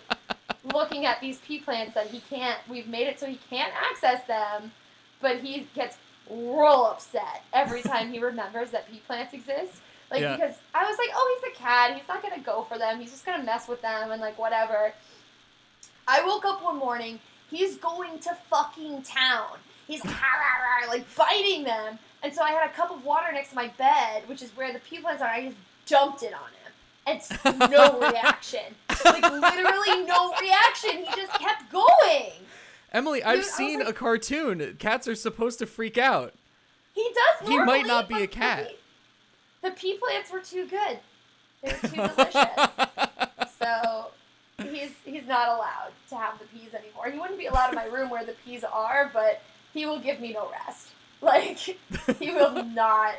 looking 0.74 1.06
at 1.06 1.20
these 1.22 1.39
pea 1.39 1.60
plants 1.60 1.96
that 1.96 2.08
he 2.08 2.20
can't 2.30 2.60
we've 2.70 2.88
made 2.88 3.08
it 3.08 3.20
so 3.20 3.25
he 3.25 3.39
can't 3.50 3.74
access 3.89 4.24
them 4.27 4.72
but 5.20 5.38
he 5.38 5.68
gets 5.74 5.98
real 6.30 6.86
upset 6.91 7.44
every 7.51 7.82
time 7.94 8.12
he 8.12 8.20
remembers 8.20 8.72
that 8.72 8.89
pea 8.91 9.01
plants 9.08 9.34
exist. 9.34 9.82
Like 10.12 10.22
Yeah. 10.22 10.36
because 10.36 10.56
i 10.75 10.84
was 10.84 10.98
like 10.98 11.10
oh 11.15 11.39
he's 11.44 11.53
a 11.53 11.58
cat. 11.58 11.96
He's 11.98 12.08
not 12.08 12.22
gonna 12.22 12.41
go 12.41 12.63
for 12.63 12.77
them. 12.77 13.00
He's 13.00 13.12
just 13.12 13.25
gonna 13.25 13.44
mess 13.44 13.68
with 13.68 13.82
them 13.82 14.12
and 14.12 14.22
like 14.22 14.38
whatever. 14.38 14.94
I 16.08 16.24
woke 16.25 16.46
up 16.46 16.63
one 16.63 16.77
morning 16.77 17.20
he's 17.50 17.77
going 17.77 18.20
to 18.20 18.36
fucking 18.50 19.03
town 19.03 19.58
he's 19.88 20.01
ah, 20.05 20.85
like 20.88 21.05
biting 21.15 21.63
them 21.63 21.97
and 22.23 22.33
so 22.33 22.41
i 22.41 22.51
had 22.51 22.69
a 22.69 22.73
cup 22.73 22.91
of 22.91 23.03
water 23.05 23.31
next 23.31 23.50
to 23.50 23.55
my 23.55 23.67
bed 23.77 24.23
which 24.27 24.41
is 24.41 24.50
where 24.55 24.71
the 24.73 24.79
pea 24.79 25.00
plants 25.00 25.21
are 25.21 25.29
i 25.29 25.45
just 25.45 25.57
dumped 25.85 26.23
it 26.23 26.33
on 26.33 26.39
him 26.39 26.57
and 27.07 27.71
no 27.71 28.00
reaction 28.11 28.75
like 29.05 29.23
literally 29.23 30.05
no 30.05 30.33
reaction. 30.39 30.97
He 30.97 31.05
just 31.15 31.33
kept 31.39 31.71
going. 31.71 32.31
Emily, 32.91 33.23
I've 33.23 33.35
Dude, 33.35 33.43
I 33.43 33.47
was 33.47 33.53
seen 33.53 33.79
like- 33.79 33.89
a 33.89 33.93
cartoon. 33.93 34.75
Cats 34.79 35.07
are 35.07 35.15
supposed 35.15 35.59
to 35.59 35.65
freak 35.65 35.97
out. 35.97 36.33
He 36.93 37.09
does. 37.13 37.47
He 37.47 37.57
might 37.57 37.88
not 37.88 38.09
be 38.09 38.21
a 38.21 38.27
cat. 38.27 38.70
The, 39.61 39.70
the 39.70 39.75
pea 39.75 39.98
plants 39.98 40.31
were 40.31 40.41
too 40.41 40.67
good. 40.67 41.00
They 41.63 41.72
were 41.72 41.87
too 41.89 41.96
delicious. 42.15 42.50
So 43.57 44.07
he's 44.70 44.91
he's 45.05 45.25
not 45.25 45.48
allowed 45.48 45.91
to 46.09 46.17
have 46.17 46.37
the 46.39 46.46
peas 46.46 46.74
anymore. 46.74 47.09
He 47.09 47.17
wouldn't 47.17 47.39
be 47.39 47.46
allowed 47.46 47.70
in 47.70 47.75
my 47.75 47.85
room 47.85 48.09
where 48.09 48.25
the 48.25 48.35
peas 48.46 48.63
are, 48.63 49.09
but 49.13 49.41
he 49.74 49.86
will 49.86 50.00
give 50.00 50.20
me 50.20 50.34
no 50.34 50.50
rest. 50.50 50.90
Like 51.24 51.57
he 51.60 52.31
will 52.31 52.64
not 52.74 53.14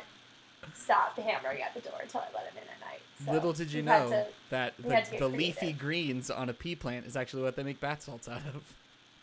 stop 0.73 1.17
hammering 1.17 1.61
at 1.61 1.73
the 1.73 1.79
door 1.79 1.93
until 2.01 2.19
I 2.19 2.25
let 2.35 2.51
him 2.51 2.57
in 2.57 2.63
at 2.63 2.79
night. 2.81 2.99
So 3.25 3.31
Little 3.31 3.53
did 3.53 3.71
you 3.71 3.81
know 3.81 4.09
to- 4.09 4.27
that 4.49 4.73
the, 4.77 4.93
had 4.93 5.05
to 5.05 5.11
get 5.11 5.19
the 5.21 5.29
leafy 5.29 5.71
greens 5.71 6.29
on 6.29 6.49
a 6.49 6.53
pea 6.53 6.75
plant 6.75 7.05
is 7.05 7.15
actually 7.15 7.43
what 7.43 7.55
they 7.55 7.63
make 7.63 7.79
bath 7.79 8.01
salts 8.01 8.27
out 8.27 8.41
of. 8.53 8.73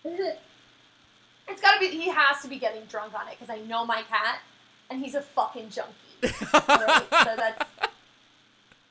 It's 1.50 1.60
gotta 1.60 1.80
be. 1.80 1.88
He 1.88 2.08
has 2.08 2.40
to 2.42 2.48
be 2.48 2.58
getting 2.58 2.84
drunk 2.84 3.12
on 3.12 3.26
it 3.28 3.36
because 3.38 3.50
I 3.54 3.60
know 3.66 3.84
my 3.84 4.02
cat, 4.02 4.38
and 4.88 5.02
he's 5.04 5.14
a 5.16 5.20
fucking 5.20 5.68
junkie. 5.70 5.90
Right? 6.22 7.02
so 7.10 7.34
that's 7.36 7.64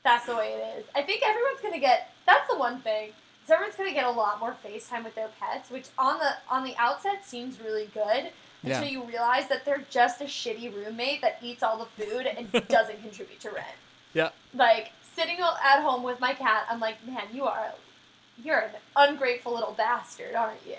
that's 0.04 0.26
the 0.26 0.36
way 0.36 0.52
it 0.52 0.78
is. 0.78 0.84
I 0.94 1.02
think 1.02 1.22
everyone's 1.24 1.60
gonna 1.62 1.80
get. 1.80 2.12
That's 2.26 2.48
the 2.50 2.58
one 2.58 2.80
thing. 2.80 3.10
Everyone's 3.50 3.76
gonna 3.76 3.92
get 3.92 4.04
a 4.04 4.10
lot 4.10 4.38
more 4.40 4.54
FaceTime 4.64 5.04
with 5.04 5.14
their 5.14 5.28
pets, 5.40 5.70
which 5.70 5.86
on 5.98 6.18
the 6.18 6.32
on 6.48 6.64
the 6.64 6.74
outset 6.76 7.24
seems 7.24 7.60
really 7.60 7.86
good 7.92 8.30
Yeah. 8.62 8.76
until 8.78 8.88
you 8.88 9.02
realize 9.04 9.48
that 9.48 9.64
they're 9.64 9.84
just 9.90 10.20
a 10.20 10.24
shitty 10.24 10.74
roommate 10.74 11.22
that 11.22 11.38
eats 11.42 11.62
all 11.62 11.78
the 11.78 12.04
food 12.04 12.26
and 12.26 12.50
doesn't 12.68 13.00
contribute 13.02 13.40
to 13.40 13.50
rent. 13.50 13.66
Yeah. 14.14 14.30
Like 14.54 14.92
sitting 15.14 15.38
at 15.38 15.82
home 15.82 16.02
with 16.02 16.20
my 16.20 16.34
cat, 16.34 16.66
I'm 16.70 16.80
like, 16.80 17.04
man, 17.06 17.24
you 17.32 17.44
are 17.44 17.72
you're 18.42 18.58
an 18.60 18.70
ungrateful 18.96 19.52
little 19.52 19.72
bastard, 19.72 20.34
aren't 20.34 20.66
you? 20.66 20.76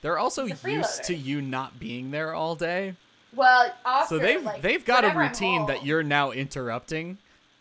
They're 0.00 0.18
also 0.18 0.44
used 0.44 1.04
to 1.04 1.14
you 1.14 1.42
not 1.42 1.80
being 1.80 2.12
there 2.12 2.32
all 2.34 2.54
day. 2.54 2.94
Well, 3.34 3.74
Oscar, 3.84 4.14
So 4.14 4.18
they've 4.18 4.42
like, 4.42 4.62
they've 4.62 4.84
got 4.84 5.04
a 5.04 5.16
routine 5.18 5.66
that 5.66 5.84
you're 5.84 6.02
now 6.04 6.30
interrupting. 6.30 7.18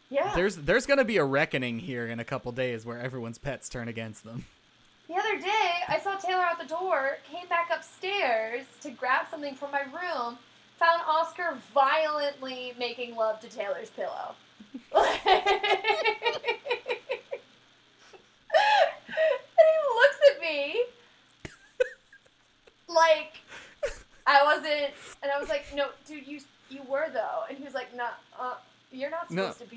Yeah. 0.10 0.34
There's 0.36 0.56
there's 0.56 0.86
gonna 0.86 1.04
be 1.06 1.18
a 1.18 1.24
reckoning 1.26 1.80
here 1.80 2.08
in 2.08 2.20
a 2.20 2.24
couple 2.24 2.52
days 2.52 2.86
where 2.86 3.00
everyone's 3.00 3.38
pets 3.38 3.68
turn 3.70 3.88
against 3.88 4.24
them. 4.24 4.46
The 5.08 5.16
other 5.16 5.40
day, 5.40 5.72
I 5.88 6.00
saw 6.02 6.16
Taylor 6.18 6.44
out 6.44 6.60
the 6.60 6.68
door, 6.68 7.18
came 7.32 7.48
back 7.48 7.70
upstairs 7.74 8.66
to 8.82 8.90
grab 8.92 9.28
something 9.32 9.56
from 9.56 9.72
my 9.72 9.82
room, 9.84 10.38
found 10.78 11.02
Oscar 11.08 11.58
violently 11.74 12.74
making 12.78 13.16
love 13.16 13.40
to 13.42 13.48
Taylor's 13.50 13.90
pillow. 13.90 14.36
and 14.96 15.06
he 19.58 19.78
looks 19.96 20.20
at 20.36 20.42
me 20.42 20.84
like 22.88 23.34
I 24.26 24.44
wasn't, 24.44 24.94
and 25.24 25.32
I 25.32 25.40
was 25.40 25.48
like, 25.50 25.66
"No, 25.76 25.88
dude, 26.08 26.28
you 26.28 26.40
you 26.70 26.82
were 26.84 27.08
though," 27.14 27.44
and 27.50 27.58
he 27.58 27.64
was 27.64 27.74
like, 27.74 27.96
"No, 27.96 28.08
uh, 28.40 28.56
you're 28.92 29.10
not 29.10 29.30
No. 29.32 29.52
supposed 29.52 29.70
to 29.72 29.76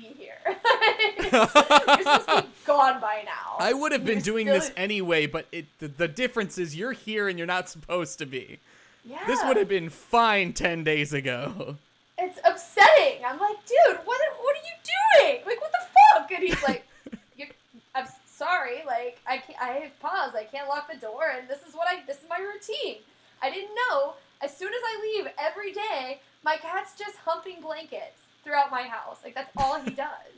You're 1.23 1.47
supposed 1.47 2.27
to 2.27 2.41
be 2.43 2.47
gone 2.65 2.99
by 3.01 3.23
now." 3.25 3.55
I 3.59 3.73
would 3.73 3.91
have 3.91 4.05
been 4.05 4.15
You're 4.15 4.23
doing 4.23 4.47
still- 4.47 4.59
this 4.59 4.71
anyway, 4.77 5.25
but 5.25 5.47
it 5.51 5.65
the, 5.79 5.87
the 5.87 6.07
difference 6.07 6.57
is 6.57 6.75
you're 6.75 6.93
here 6.93 7.27
and 7.27 7.37
you're 7.37 7.47
not 7.47 7.69
supposed 7.69 8.17
to 8.19 8.25
be. 8.25 8.59
Yeah. 9.05 9.25
This 9.27 9.39
would 9.45 9.57
have 9.57 9.67
been 9.67 9.89
fine 9.89 10.53
ten 10.53 10.83
days 10.83 11.13
ago. 11.13 11.75
It's 12.17 12.37
upsetting. 12.45 13.25
I'm 13.25 13.39
like, 13.39 13.57
dude, 13.65 13.97
what 14.05 14.19
what 14.39 14.55
are 14.55 14.65
you 14.65 15.27
doing? 15.33 15.41
Like, 15.45 15.59
what 15.59 15.71
the 15.71 15.85
fuck? 16.19 16.31
And 16.31 16.43
he's 16.43 16.61
like, 16.63 16.85
I'm 17.95 18.05
sorry. 18.27 18.83
Like, 18.85 19.19
I 19.27 19.37
can't. 19.37 19.59
I 19.61 19.67
have 19.73 19.99
paused. 19.99 20.35
I 20.35 20.43
can't 20.43 20.67
lock 20.67 20.91
the 20.91 20.99
door, 20.99 21.31
and 21.35 21.47
this 21.49 21.59
is 21.67 21.73
what 21.73 21.87
I. 21.87 22.01
This 22.05 22.17
is 22.17 22.25
my 22.29 22.37
routine. 22.37 22.97
I 23.41 23.49
didn't 23.49 23.71
know. 23.89 24.13
As 24.43 24.55
soon 24.55 24.69
as 24.69 24.81
I 24.83 25.01
leave 25.17 25.27
every 25.39 25.71
day, 25.73 26.19
my 26.43 26.57
cat's 26.57 26.97
just 26.97 27.15
humping 27.17 27.61
blankets 27.61 28.21
throughout 28.43 28.71
my 28.71 28.83
house. 28.83 29.17
Like 29.23 29.35
that's 29.35 29.49
all 29.57 29.79
he 29.79 29.89
does 30.07 30.30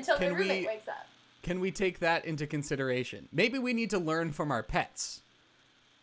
until 0.00 0.16
Can 0.18 0.28
the 0.30 0.34
roommate 0.34 0.62
we- 0.62 0.66
wakes 0.66 0.88
up. 0.88 1.06
Can 1.42 1.58
we 1.60 1.70
take 1.70 2.00
that 2.00 2.24
into 2.26 2.46
consideration? 2.46 3.28
Maybe 3.32 3.58
we 3.58 3.72
need 3.72 3.88
to 3.90 3.98
learn 3.98 4.32
from 4.32 4.50
our 4.52 4.62
pets. 4.62 5.22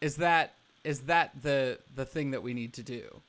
Is 0.01 0.15
that 0.17 0.53
is 0.83 1.01
that 1.01 1.31
the 1.43 1.79
the 1.93 2.05
thing 2.05 2.31
that 2.31 2.41
we 2.41 2.53
need 2.53 2.73
to 2.73 2.83
do? 2.83 3.21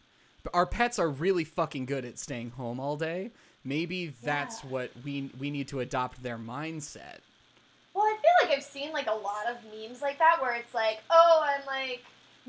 But 0.42 0.54
our 0.54 0.64
pets 0.66 0.98
are 0.98 1.08
really 1.10 1.44
fucking 1.44 1.84
good 1.86 2.04
at 2.06 2.18
staying 2.18 2.50
home 2.52 2.80
all 2.80 2.96
day. 2.96 3.30
Maybe 3.64 4.14
that's 4.22 4.62
Yeah. 4.64 4.70
what 4.70 4.90
we 5.04 5.30
we 5.38 5.50
need 5.50 5.68
to 5.68 5.80
adopt 5.80 6.22
their 6.22 6.38
mindset. 6.38 7.18
Well, 7.92 8.04
I 8.04 8.16
feel 8.22 8.48
like 8.48 8.56
I've 8.56 8.64
seen 8.64 8.92
like 8.92 9.08
a 9.08 9.14
lot 9.14 9.46
of 9.50 9.56
memes 9.64 10.00
like 10.00 10.18
that 10.18 10.38
where 10.40 10.54
it's 10.54 10.72
like, 10.72 11.00
oh, 11.10 11.40
I'm 11.44 11.66
like, 11.66 12.04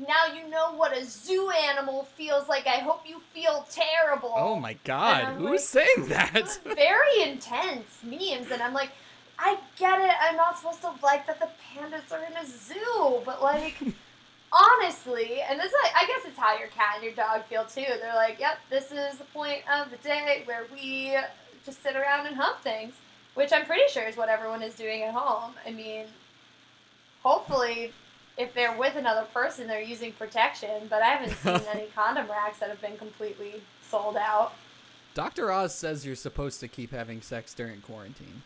now 0.06 0.34
you 0.34 0.48
know 0.48 0.72
what 0.74 0.96
a 0.96 1.04
zoo 1.04 1.50
animal 1.50 2.04
feels 2.16 2.48
like. 2.48 2.66
I 2.66 2.78
hope 2.78 3.02
you 3.06 3.20
feel 3.34 3.66
terrible. 3.70 4.32
Oh 4.36 4.56
my 4.56 4.74
god, 4.84 5.36
who's 5.36 5.50
like- 5.74 5.86
saying 5.86 6.08
that? 6.08 6.58
Very 6.64 7.22
intense 7.30 7.98
memes, 8.02 8.50
and 8.50 8.62
I'm 8.62 8.74
like, 8.74 8.90
I 9.38 9.58
get 9.78 9.98
it. 10.00 10.14
I'm 10.20 10.36
not 10.36 10.58
supposed 10.58 10.80
to 10.82 10.92
like 11.02 11.26
that 11.26 11.38
the 11.40 11.48
pandas 11.74 12.12
are 12.12 12.24
in 12.24 12.36
a 12.36 12.46
zoo, 12.46 13.20
but 13.24 13.42
like, 13.42 13.74
honestly, 14.52 15.40
and 15.48 15.58
this 15.58 15.72
I 15.94 16.06
guess 16.06 16.26
it's 16.28 16.38
how 16.38 16.58
your 16.58 16.68
cat 16.68 16.96
and 16.96 17.04
your 17.04 17.14
dog 17.14 17.44
feel 17.44 17.64
too. 17.64 17.84
They're 18.00 18.14
like, 18.14 18.38
yep, 18.40 18.58
this 18.68 18.90
is 18.92 19.18
the 19.18 19.24
point 19.32 19.62
of 19.72 19.90
the 19.90 19.96
day 19.98 20.42
where 20.44 20.66
we 20.72 21.16
just 21.64 21.82
sit 21.82 21.96
around 21.96 22.26
and 22.26 22.36
hump 22.36 22.60
things, 22.62 22.94
which 23.34 23.52
I'm 23.52 23.64
pretty 23.66 23.88
sure 23.90 24.02
is 24.04 24.16
what 24.16 24.28
everyone 24.28 24.62
is 24.62 24.74
doing 24.74 25.02
at 25.02 25.12
home. 25.14 25.52
I 25.66 25.70
mean, 25.70 26.06
hopefully. 27.22 27.92
If 28.40 28.54
they're 28.54 28.76
with 28.76 28.96
another 28.96 29.26
person, 29.34 29.66
they're 29.66 29.82
using 29.82 30.12
protection, 30.12 30.86
but 30.88 31.02
I 31.02 31.08
haven't 31.10 31.36
seen 31.42 31.68
any 31.70 31.88
condom 31.94 32.26
racks 32.28 32.58
that 32.60 32.70
have 32.70 32.80
been 32.80 32.96
completely 32.96 33.60
sold 33.86 34.16
out. 34.16 34.52
Dr. 35.12 35.52
Oz 35.52 35.74
says 35.74 36.06
you're 36.06 36.14
supposed 36.16 36.58
to 36.60 36.68
keep 36.68 36.90
having 36.90 37.20
sex 37.20 37.52
during 37.52 37.82
quarantine. 37.82 38.42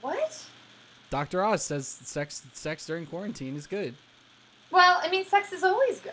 What? 0.00 0.42
Dr. 1.10 1.44
Oz 1.44 1.62
says 1.62 1.86
sex 1.86 2.42
sex 2.54 2.86
during 2.86 3.04
quarantine 3.04 3.56
is 3.56 3.66
good. 3.66 3.94
Well, 4.70 5.00
I 5.02 5.10
mean, 5.10 5.24
sex 5.26 5.52
is 5.52 5.62
always 5.62 6.00
good. 6.00 6.12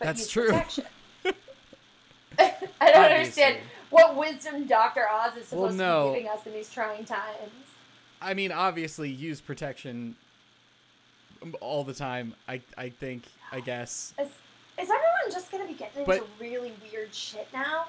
That's 0.00 0.28
true. 0.28 0.50
I 0.52 1.32
don't 2.40 2.68
Obviously. 2.80 3.14
understand 3.14 3.56
what 3.90 4.16
wisdom 4.16 4.66
Dr. 4.66 5.08
Oz 5.08 5.36
is 5.36 5.52
Well, 5.52 5.68
supposed 5.68 5.78
no. 5.78 6.06
to 6.06 6.12
be 6.14 6.18
giving 6.24 6.32
us 6.36 6.46
in 6.46 6.52
these 6.52 6.70
trying 6.70 7.04
times. 7.04 7.50
I 8.20 8.34
mean, 8.34 8.50
obviously, 8.50 9.10
use 9.10 9.40
protection 9.40 10.16
all 11.60 11.84
the 11.84 11.94
time. 11.94 12.34
I 12.48 12.60
I 12.78 12.88
think. 12.88 13.24
I 13.52 13.60
guess. 13.60 14.14
Is, 14.18 14.28
is 14.28 14.32
everyone 14.78 15.30
just 15.30 15.50
gonna 15.52 15.66
be 15.66 15.74
getting 15.74 16.02
into 16.02 16.24
really 16.40 16.72
weird 16.90 17.14
shit 17.14 17.46
now? 17.52 17.86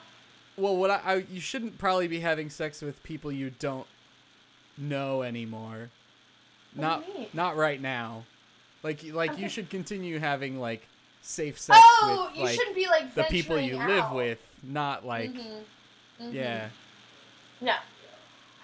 Well, 0.57 0.77
what 0.77 0.89
I, 0.91 1.01
I 1.05 1.15
you 1.29 1.39
shouldn't 1.41 1.77
probably 1.77 2.07
be 2.07 2.19
having 2.19 2.49
sex 2.49 2.81
with 2.81 3.01
people 3.03 3.31
you 3.31 3.49
don't 3.59 3.87
know 4.77 5.21
anymore. 5.23 5.89
What 6.75 6.81
not 6.81 7.03
not 7.33 7.55
right 7.57 7.81
now. 7.81 8.25
Like 8.83 9.03
like 9.11 9.31
Okay. 9.31 9.41
you 9.43 9.49
should 9.49 9.69
continue 9.69 10.19
having 10.19 10.59
like 10.59 10.87
safe 11.21 11.59
sex 11.59 11.79
Oh, 11.81 12.27
with 12.29 12.37
you 12.37 12.43
like 12.45 12.55
shouldn't 12.55 12.75
be 12.75 12.87
like 12.87 13.15
the 13.15 13.23
people 13.23 13.59
you 13.59 13.77
venturing 13.77 13.95
live 13.97 14.11
with, 14.11 14.39
not 14.61 15.05
like 15.05 15.31
Mhm. 15.33 15.61
Mhm. 16.21 16.33
yeah. 16.33 16.69
No. 17.61 17.75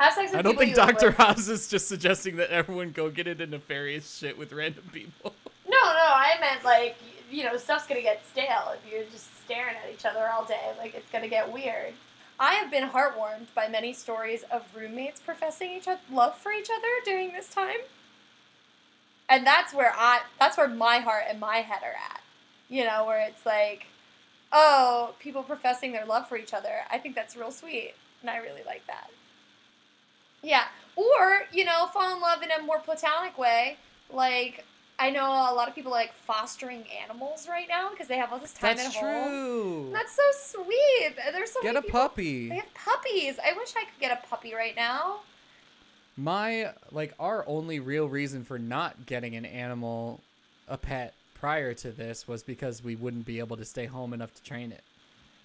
Have 0.01 0.13
sex 0.13 0.31
with 0.31 0.39
I 0.39 0.41
don't 0.41 0.57
think 0.57 0.75
Dr. 0.75 1.07
with. 1.09 1.19
Oz 1.19 1.47
is 1.47 1.67
just 1.67 1.87
suggesting 1.87 2.37
that 2.37 2.49
everyone 2.49 2.89
go 2.91 3.11
get 3.11 3.27
into 3.27 3.45
nefarious 3.45 4.17
shit 4.17 4.35
with 4.35 4.51
random 4.51 4.83
people. 4.91 5.33
No, 5.69 5.77
no, 5.77 5.93
I 5.93 6.33
meant 6.41 6.65
like 6.65 6.97
you 7.31 7.45
know 7.45 7.55
stuff's 7.55 7.87
gonna 7.87 8.01
get 8.01 8.21
stale 8.27 8.73
if 8.73 8.91
you're 8.91 9.05
just 9.05 9.41
staring 9.45 9.75
at 9.81 9.89
each 9.91 10.05
other 10.05 10.27
all 10.27 10.43
day. 10.43 10.73
Like 10.77 10.93
it's 10.95 11.09
gonna 11.11 11.29
get 11.29 11.49
weird. 11.49 11.93
I 12.37 12.55
have 12.55 12.69
been 12.69 12.89
heartwarmed 12.89 13.47
by 13.55 13.69
many 13.69 13.93
stories 13.93 14.43
of 14.51 14.63
roommates 14.75 15.21
professing 15.21 15.71
each 15.71 15.87
other 15.87 16.01
love 16.11 16.37
for 16.37 16.51
each 16.51 16.69
other 16.69 16.87
during 17.05 17.31
this 17.31 17.47
time, 17.47 17.79
and 19.29 19.47
that's 19.47 19.73
where 19.73 19.93
I 19.95 20.19
that's 20.39 20.57
where 20.57 20.67
my 20.67 20.97
heart 20.97 21.23
and 21.29 21.39
my 21.39 21.57
head 21.57 21.83
are 21.83 21.95
at. 22.11 22.21
You 22.67 22.83
know, 22.83 23.05
where 23.05 23.25
it's 23.25 23.45
like, 23.45 23.85
oh, 24.51 25.15
people 25.19 25.41
professing 25.41 25.93
their 25.93 26.05
love 26.05 26.27
for 26.27 26.35
each 26.35 26.53
other. 26.53 26.81
I 26.91 26.97
think 26.97 27.15
that's 27.15 27.37
real 27.37 27.51
sweet, 27.51 27.93
and 28.19 28.29
I 28.29 28.37
really 28.37 28.63
like 28.65 28.85
that. 28.87 29.09
Yeah, 30.43 30.63
or 30.95 31.43
you 31.51 31.65
know, 31.65 31.88
fall 31.93 32.15
in 32.15 32.21
love 32.21 32.41
in 32.43 32.49
a 32.51 32.62
more 32.63 32.80
platonic 32.80 33.38
way, 33.38 33.77
like 34.12 34.65
I 34.99 35.10
know 35.10 35.25
a 35.25 35.54
lot 35.56 35.67
of 35.67 35.75
people 35.75 35.91
like 35.91 36.13
fostering 36.13 36.84
animals 37.04 37.47
right 37.49 37.67
now 37.67 37.89
because 37.89 38.08
they 38.08 38.17
have 38.17 38.32
all 38.32 38.39
this 38.39 38.54
time 38.54 38.75
That's 38.77 38.89
at 38.95 39.01
home. 39.01 39.23
true. 39.32 39.89
That's 39.93 40.15
so 40.15 40.62
sweet. 40.63 41.15
There's 41.32 41.51
so 41.51 41.62
Get 41.62 41.73
many 41.73 41.77
a 41.80 41.82
people- 41.82 41.99
puppy. 42.01 42.49
They 42.49 42.56
have 42.56 42.73
puppies. 42.73 43.39
I 43.43 43.54
wish 43.54 43.73
I 43.75 43.86
could 43.86 43.99
get 43.99 44.12
a 44.12 44.27
puppy 44.27 44.54
right 44.54 44.75
now. 44.75 45.21
My 46.17 46.71
like 46.91 47.13
our 47.19 47.43
only 47.47 47.80
real 47.80 48.08
reason 48.10 48.43
for 48.43 48.60
not 48.60 49.06
getting 49.06 49.36
an 49.36 49.45
animal, 49.45 50.19
a 50.67 50.77
pet 50.77 51.13
prior 51.36 51.73
to 51.73 51.91
this 51.91 52.27
was 52.27 52.43
because 52.43 52.84
we 52.84 52.95
wouldn't 52.95 53.25
be 53.25 53.39
able 53.39 53.58
to 53.58 53.65
stay 53.65 53.86
home 53.86 54.13
enough 54.13 54.34
to 54.36 54.43
train 54.43 54.71
it. 54.71 54.84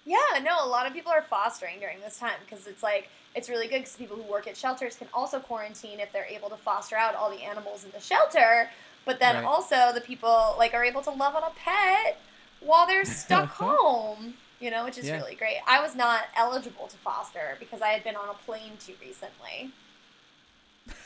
Yeah, 0.07 0.39
no, 0.41 0.55
a 0.63 0.69
lot 0.69 0.87
of 0.87 0.93
people 0.93 1.11
are 1.11 1.21
fostering 1.21 1.81
during 1.81 1.99
this 1.99 2.17
time 2.17 2.37
because 2.45 2.65
it's 2.65 2.81
like 2.81 3.09
it's 3.35 3.49
really 3.49 3.67
good 3.67 3.79
because 3.79 3.97
people 3.97 4.15
who 4.15 4.23
work 4.23 4.47
at 4.47 4.55
shelters 4.55 4.95
can 4.95 5.09
also 5.13 5.37
quarantine 5.39 5.99
if 5.99 6.13
they're 6.13 6.25
able 6.25 6.49
to 6.49 6.55
foster 6.55 6.95
out 6.95 7.13
all 7.13 7.29
the 7.29 7.43
animals 7.43 7.83
in 7.83 7.91
the 7.91 7.99
shelter. 7.99 8.69
But 9.05 9.19
then 9.19 9.35
Right. 9.35 9.43
also 9.43 9.91
the 9.93 9.99
people 9.99 10.55
like 10.57 10.73
are 10.73 10.85
able 10.85 11.01
to 11.01 11.09
love 11.11 11.35
on 11.35 11.43
a 11.43 11.51
pet 11.57 12.17
while 12.61 12.87
they're 12.87 13.03
stuck 13.03 13.49
home. 13.59 14.35
You 14.61 14.71
know, 14.71 14.85
which 14.85 14.97
is 14.97 15.05
Yeah. 15.05 15.17
really 15.17 15.35
great. 15.35 15.57
I 15.67 15.81
was 15.81 15.93
not 15.93 16.21
eligible 16.37 16.87
to 16.87 16.97
foster 16.97 17.57
because 17.59 17.81
I 17.81 17.89
had 17.89 18.03
been 18.05 18.15
on 18.15 18.29
a 18.29 18.33
plane 18.33 18.77
too 18.79 18.93
recently, 19.01 19.71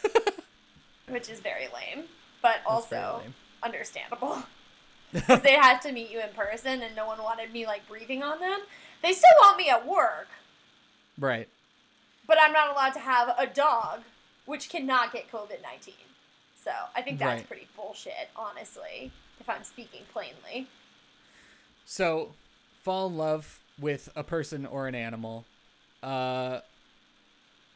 which 1.10 1.28
is 1.28 1.40
very 1.40 1.68
lame, 1.74 2.06
but 2.44 2.58
also 2.68 3.22
lame. 3.24 3.34
understandable. 3.64 4.44
because 5.14 5.42
they 5.42 5.56
had 5.56 5.80
to 5.82 5.92
meet 5.92 6.10
you 6.10 6.22
in 6.22 6.30
person 6.30 6.82
and 6.82 6.96
no 6.96 7.06
one 7.06 7.22
wanted 7.22 7.52
me 7.52 7.66
like 7.68 7.86
breathing 7.90 8.24
on 8.24 8.40
them. 8.40 8.60
They 9.02 9.14
still 9.14 9.30
want 9.40 9.58
me 9.58 9.70
at 9.70 9.88
work, 9.88 10.28
right. 11.18 11.48
but 12.28 12.38
I'm 12.40 12.54
not 12.54 12.72
allowed 12.72 12.92
to 12.94 13.00
have 13.00 13.34
a 13.38 13.48
dog 13.48 14.02
which 14.46 14.70
cannot 14.70 15.12
get 15.14 15.32
COVID 15.32 15.62
19. 15.64 15.94
So 16.64 16.72
I 16.96 17.02
think 17.02 17.18
that's 17.20 17.40
Right. 17.40 17.48
pretty 17.48 17.68
bullshit, 17.76 18.30
honestly, 18.36 19.12
if 19.40 19.50
I'm 19.50 19.64
speaking 19.64 20.02
plainly. 20.14 20.68
So, 21.86 22.34
fall 22.84 23.08
in 23.08 23.18
love 23.18 23.60
with 23.80 24.10
a 24.16 24.24
person 24.24 24.66
or 24.68 24.88
an 24.88 24.94
animal. 24.96 25.46
Uh, 26.04 26.60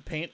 paint. 0.06 0.32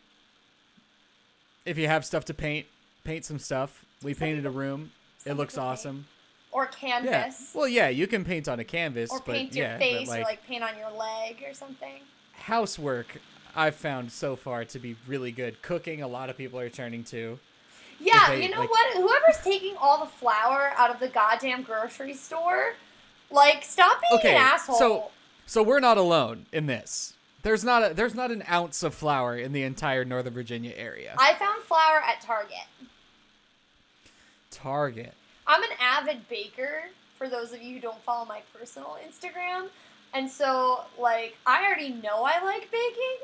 If 1.65 1.77
you 1.77 1.87
have 1.87 2.03
stuff 2.05 2.25
to 2.25 2.33
paint, 2.33 2.67
paint 3.03 3.23
some 3.23 3.39
stuff. 3.39 3.85
We 4.03 4.13
painted 4.13 4.45
a 4.45 4.49
room. 4.49 4.91
It 5.25 5.33
looks 5.35 5.57
awesome. 5.57 6.07
Or 6.51 6.65
Yeah. 6.65 6.69
canvas. 7.01 7.51
Well, 7.53 7.67
yeah, 7.67 7.87
you 7.89 8.07
can 8.07 8.25
paint 8.25 8.47
on 8.49 8.59
a 8.59 8.63
canvas, 8.63 9.09
or 9.11 9.19
but 9.25 9.35
paint 9.35 9.53
yeah, 9.55 9.69
your 9.71 9.79
but, 9.79 9.79
face 9.79 10.07
like, 10.09 10.19
or 10.21 10.23
like 10.23 10.45
paint 10.47 10.63
on 10.63 10.77
your 10.77 10.91
leg 10.91 11.43
or 11.47 11.53
something. 11.53 12.01
housework 12.33 13.21
I've 13.55 13.75
found 13.75 14.11
so 14.11 14.35
far 14.37 14.63
to 14.65 14.79
be 14.79 14.95
really 15.07 15.31
good. 15.31 15.61
Cooking, 15.61 16.01
a 16.01 16.07
lot 16.07 16.29
of 16.29 16.37
people 16.37 16.57
are 16.59 16.69
turning 16.69 17.03
to. 17.05 17.37
Yeah, 17.99 18.27
they, 18.29 18.43
you 18.43 18.49
know 18.49 18.59
like- 18.61 18.69
what? 18.69 18.93
Whoever's 18.95 19.43
taking 19.43 19.75
all 19.77 19.99
the 19.99 20.09
flour 20.09 20.71
out 20.77 20.89
of 20.89 20.99
the 20.99 21.07
goddamn 21.09 21.61
grocery 21.63 22.13
store, 22.13 22.75
like, 23.29 23.63
stop 23.63 23.99
being 24.01 24.19
Okay, 24.19 24.35
an 24.35 24.41
asshole. 24.41 24.77
so- 24.79 25.11
So 25.45 25.61
we're 25.63 25.81
not 25.81 25.97
alone 25.97 26.45
in 26.53 26.65
this. 26.67 27.13
There's 27.43 27.63
not 27.63 27.91
a 27.91 27.93
there's 27.93 28.15
not 28.15 28.31
an 28.31 28.43
ounce 28.49 28.83
of 28.83 28.93
flour 28.95 29.35
in 29.37 29.51
the 29.51 29.63
entire 29.63 30.05
Northern 30.05 30.33
Virginia 30.33 30.73
area. 30.77 31.15
I 31.17 31.33
found 31.33 31.63
flour 31.63 31.97
at 32.01 32.21
Target. 32.21 32.67
Target. 34.49 35.13
I'm 35.51 35.63
an 35.63 35.69
avid 35.79 36.27
baker. 36.29 36.83
For 37.17 37.29
those 37.29 37.51
of 37.53 37.61
you 37.61 37.75
who 37.75 37.81
don't 37.81 38.01
follow 38.03 38.25
my 38.25 38.41
personal 38.57 38.97
Instagram, 39.07 39.67
and 40.13 40.29
so 40.29 40.81
like 40.99 41.37
I 41.45 41.65
already 41.65 41.89
know 41.89 42.23
I 42.23 42.43
like 42.43 42.71
baking, 42.71 43.17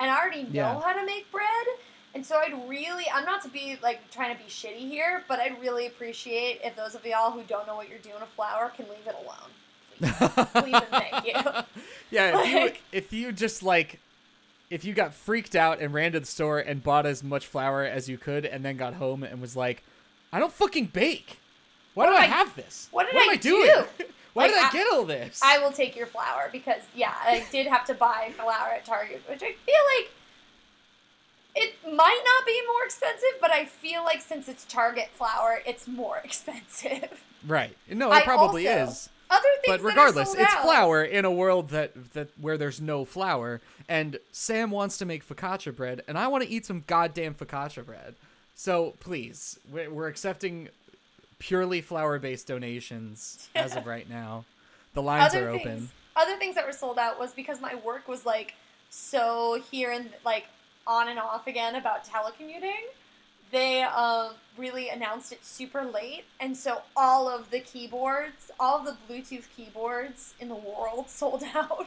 and 0.00 0.10
I 0.10 0.18
already 0.18 0.42
know 0.44 0.48
Yeah. 0.52 0.80
how 0.80 0.92
to 0.92 1.04
make 1.06 1.30
bread. 1.30 1.66
And 2.14 2.24
so 2.24 2.36
I'd 2.36 2.68
really, 2.68 3.04
I'm 3.12 3.24
not 3.24 3.42
to 3.42 3.48
be 3.48 3.76
like 3.82 4.08
trying 4.10 4.36
to 4.36 4.42
be 4.42 4.48
shitty 4.48 4.88
here, 4.88 5.24
but 5.28 5.40
I'd 5.40 5.60
really 5.60 5.86
appreciate 5.86 6.60
if 6.64 6.76
those 6.76 6.94
of 6.94 7.04
y'all 7.04 7.32
who 7.32 7.42
don't 7.42 7.66
know 7.66 7.74
what 7.76 7.88
you're 7.88 7.98
doing 7.98 8.20
with 8.20 8.28
flour 8.30 8.70
can 8.76 8.86
leave 8.88 9.06
it 9.06 9.14
alone. 9.14 9.50
Please, 9.98 10.62
please 10.62 10.74
and 10.74 10.84
thank 10.90 11.26
you. 11.26 11.62
Yeah, 12.10 12.40
if 12.44 12.52
you 12.52 12.72
if 12.92 13.12
you 13.12 13.32
just 13.32 13.62
like 13.62 13.98
if 14.70 14.84
you 14.84 14.94
got 14.94 15.12
freaked 15.14 15.54
out 15.56 15.80
and 15.80 15.92
ran 15.92 16.12
to 16.12 16.20
the 16.20 16.26
store 16.26 16.58
and 16.60 16.82
bought 16.82 17.06
as 17.06 17.22
much 17.24 17.46
flour 17.46 17.82
as 17.84 18.08
you 18.08 18.16
could 18.18 18.44
and 18.46 18.64
then 18.64 18.76
got 18.76 18.94
home 18.94 19.22
and 19.24 19.40
was 19.40 19.54
like, 19.56 19.82
I 20.32 20.38
don't 20.38 20.52
fucking 20.52 20.86
bake. 20.86 21.38
Why 21.94 22.06
What 22.06 22.10
do 22.10 22.16
I 22.16 22.22
I- 22.22 22.26
have 22.26 22.54
this? 22.56 22.88
what 22.90 23.06
did 23.06 23.14
am 23.16 23.28
I 23.30 23.32
I 23.32 23.36
doing? 23.36 23.70
Why 24.34 24.46
Like, 24.46 24.54
did 24.54 24.62
I, 24.64 24.68
I- 24.68 24.72
get 24.72 24.92
all 24.92 25.04
this? 25.04 25.40
I 25.44 25.58
will 25.60 25.70
take 25.72 25.94
your 25.96 26.06
flour 26.06 26.48
because 26.52 26.82
yeah, 26.94 27.14
I 27.22 27.44
did 27.52 27.66
have 27.68 27.84
to 27.86 27.94
buy 27.94 28.32
flour 28.36 28.70
at 28.74 28.84
Target, 28.84 29.22
which 29.28 29.42
I 29.42 29.52
feel 29.64 29.82
like 29.98 30.10
it 31.56 31.74
might 31.84 32.22
not 32.24 32.46
be 32.46 32.60
more 32.66 32.84
expensive, 32.84 33.38
but 33.40 33.52
I 33.52 33.64
feel 33.64 34.02
like 34.02 34.20
since 34.20 34.48
it's 34.48 34.64
Target 34.64 35.10
flour, 35.14 35.60
it's 35.66 35.86
more 35.86 36.18
expensive. 36.24 37.22
right. 37.46 37.76
No, 37.88 38.10
it 38.10 38.14
I 38.16 38.20
probably 38.22 38.68
also- 38.68 38.90
is. 38.92 39.08
Other 39.30 39.42
things 39.64 39.64
But 39.66 39.76
that 39.78 39.84
are 39.84 39.88
regardless, 39.88 40.34
it's 40.34 40.52
out- 40.54 40.62
flour 40.62 41.02
in 41.02 41.24
a 41.24 41.30
world 41.30 41.70
that 41.70 42.12
that 42.12 42.28
where 42.38 42.58
there's 42.58 42.80
no 42.80 43.04
flour 43.06 43.62
and 43.88 44.18
Sam 44.32 44.70
wants 44.70 44.98
to 44.98 45.06
make 45.06 45.26
focaccia 45.26 45.74
bread 45.74 46.02
and 46.06 46.18
I 46.18 46.28
want 46.28 46.44
to 46.44 46.50
eat 46.50 46.66
some 46.66 46.84
goddamn 46.86 47.34
focaccia 47.34 47.84
bread. 47.86 48.14
So, 48.54 48.94
please, 49.00 49.58
we're, 49.72 49.90
we're 49.90 50.08
accepting 50.08 50.68
purely 51.44 51.82
flour 51.82 52.18
based 52.18 52.46
donations 52.46 53.48
as 53.54 53.76
of 53.76 53.86
right 53.86 54.08
now. 54.08 54.44
The 54.94 55.02
lines 55.02 55.34
other 55.34 55.50
are 55.50 55.52
things, 55.52 55.66
open. 55.66 55.90
Other 56.16 56.36
things 56.36 56.54
that 56.54 56.66
were 56.66 56.72
sold 56.72 56.98
out 56.98 57.18
was 57.18 57.32
because 57.32 57.60
my 57.60 57.74
work 57.76 58.08
was 58.08 58.24
like 58.24 58.54
so 58.88 59.60
here 59.70 59.90
and 59.90 60.08
like 60.24 60.46
on 60.86 61.08
and 61.08 61.18
off 61.18 61.46
again 61.46 61.74
about 61.74 62.06
telecommuting. 62.06 62.84
They 63.50 63.82
um, 63.82 64.32
really 64.56 64.88
announced 64.88 65.32
it 65.32 65.44
super 65.44 65.84
late, 65.84 66.24
and 66.40 66.56
so 66.56 66.82
all 66.96 67.28
of 67.28 67.50
the 67.50 67.60
keyboards, 67.60 68.50
all 68.58 68.78
of 68.78 68.86
the 68.86 68.96
Bluetooth 69.12 69.44
keyboards 69.56 70.34
in 70.40 70.48
the 70.48 70.54
world 70.54 71.08
sold 71.08 71.44
out. 71.54 71.86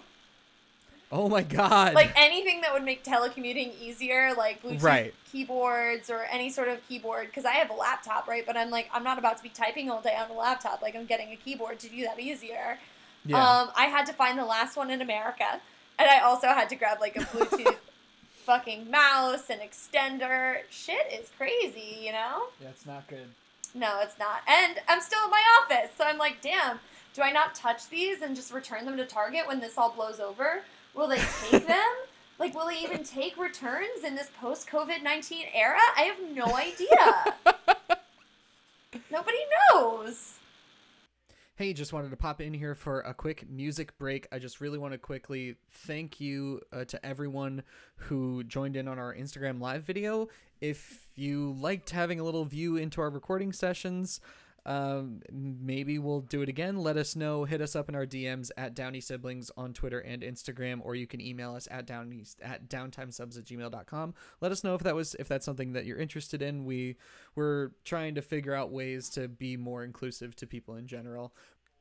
Oh 1.12 1.30
my 1.30 1.42
god. 1.42 1.94
like 1.94 2.12
anything 2.18 2.62
that 2.62 2.74
would 2.74 2.84
make 2.84 3.04
telecommuting 3.04 3.74
easier, 3.82 4.34
like 4.38 4.62
Bluetooth 4.62 4.84
Right. 4.84 5.14
keyboards 5.32 6.10
or 6.10 6.26
any 6.30 6.50
sort 6.50 6.68
of 6.68 6.86
keyboard. 6.88 7.28
Because 7.28 7.46
I 7.46 7.54
have 7.54 7.70
a 7.70 7.74
laptop, 7.74 8.28
right? 8.28 8.46
But 8.46 8.58
I'm 8.58 8.70
like, 8.70 8.90
I'm 8.94 9.04
not 9.04 9.18
about 9.18 9.38
to 9.38 9.44
be 9.44 9.50
typing 9.50 9.90
all 9.90 10.02
day 10.02 10.16
on 10.16 10.30
a 10.30 10.34
laptop. 10.38 10.82
Like 10.82 10.96
I'm 10.96 11.06
getting 11.06 11.32
a 11.32 11.38
keyboard 11.38 11.80
to 11.80 11.88
do 11.90 12.02
that 12.04 12.20
easier. 12.20 12.78
yeah. 13.26 13.38
Um, 13.38 13.70
I 13.78 13.86
had 13.86 14.06
to 14.08 14.14
find 14.14 14.38
the 14.38 14.46
last 14.46 14.76
one 14.76 14.90
in 14.92 15.02
America, 15.02 15.62
and 15.98 16.10
I 16.10 16.20
also 16.20 16.48
had 16.48 16.68
to 16.70 16.76
grab 16.76 17.00
like 17.00 17.16
a 17.16 17.22
Bluetooth 17.22 17.76
fucking 18.46 18.92
mouse 18.92 19.50
and 19.50 19.62
extender. 19.62 20.58
Shit 20.70 21.08
is 21.14 21.30
crazy, 21.38 22.00
you 22.02 22.12
know? 22.12 22.44
yeah, 22.62 22.70
it's 22.70 22.86
not 22.86 23.08
good. 23.08 23.28
No, 23.74 24.00
it's 24.02 24.18
not. 24.20 24.42
And 24.48 24.80
I'm 24.88 25.02
still 25.02 25.24
in 25.26 25.30
my 25.32 25.44
office, 25.64 25.92
so 25.98 26.04
I'm 26.06 26.18
like, 26.18 26.42
damn. 26.42 26.80
Do 27.18 27.24
I 27.24 27.32
not 27.32 27.56
touch 27.56 27.90
these 27.90 28.22
and 28.22 28.36
just 28.36 28.54
return 28.54 28.86
them 28.86 28.96
to 28.98 29.04
Target 29.04 29.48
when 29.48 29.60
this 29.60 29.76
all 29.76 29.92
blows 29.92 30.20
over? 30.20 30.62
Will 30.94 31.08
they 31.08 31.20
take 31.50 31.66
them? 31.68 31.90
Like, 32.38 32.54
will 32.54 32.68
they 32.68 32.78
even 32.78 33.04
take 33.04 33.40
returns 33.40 34.04
in 34.06 34.14
this 34.14 34.30
post 34.40 34.70
COVID 34.70 35.02
19 35.02 35.46
era? 35.52 35.80
I 35.98 36.04
have 36.04 36.36
no 36.36 36.56
idea. 36.56 37.34
Nobody 39.12 39.38
knows. 39.74 40.36
Hey, 41.56 41.74
just 41.74 41.92
wanted 41.92 42.12
to 42.12 42.18
pop 42.18 42.40
in 42.40 42.54
here 42.54 42.76
for 42.76 43.00
a 43.00 43.16
quick 43.16 43.50
music 43.50 43.98
break. 43.98 44.28
I 44.32 44.38
just 44.38 44.62
really 44.62 44.78
want 44.78 44.94
to 44.94 45.00
quickly 45.00 45.56
thank 45.72 46.22
you 46.22 46.62
uh, 46.72 46.86
to 46.86 47.04
everyone 47.04 47.64
who 47.96 48.44
joined 48.44 48.76
in 48.76 48.88
on 48.88 49.00
our 49.00 49.16
Instagram 49.16 49.60
live 49.60 49.82
video. 49.82 50.28
If 50.62 51.08
you 51.16 51.54
liked 51.54 51.90
having 51.90 52.20
a 52.20 52.24
little 52.24 52.46
view 52.46 52.78
into 52.78 53.02
our 53.02 53.10
recording 53.10 53.54
sessions, 53.54 54.22
um, 54.68 55.22
maybe 55.32 55.98
we'll 55.98 56.20
do 56.20 56.42
it 56.42 56.50
again. 56.50 56.76
Let 56.76 56.98
us 56.98 57.16
know. 57.16 57.46
Hit 57.46 57.62
us 57.62 57.74
up 57.74 57.88
in 57.88 57.96
our 57.96 58.06
DMs 58.06 58.52
at 58.58 58.76
Downey 58.76 59.00
Siblings 59.00 59.50
on 59.56 59.72
Twitter 59.72 60.00
and 60.00 60.22
Instagram, 60.22 60.82
or 60.84 60.94
you 60.94 61.08
can 61.08 61.22
email 61.22 61.56
us 61.56 61.70
at 61.72 61.88
Downey 61.88 62.26
at 62.42 62.70
downtimesubs 62.70 63.38
at 63.38 63.46
gmail.com. 63.46 64.14
Let 64.42 64.52
us 64.52 64.66
know 64.66 64.76
if 64.76 64.84
that 64.84 64.94
was 64.94 65.16
if 65.16 65.30
that's 65.30 65.46
something 65.46 65.72
that 65.72 65.86
you're 65.86 65.98
interested 65.98 66.42
in. 66.42 66.66
We 66.66 66.98
we're 67.34 67.72
trying 67.86 68.16
to 68.16 68.22
figure 68.22 68.54
out 68.54 68.72
ways 68.72 69.10
to 69.12 69.30
be 69.30 69.56
more 69.56 69.86
inclusive 69.86 70.36
to 70.36 70.46
people 70.46 70.76
in 70.76 70.86
general. 70.86 71.34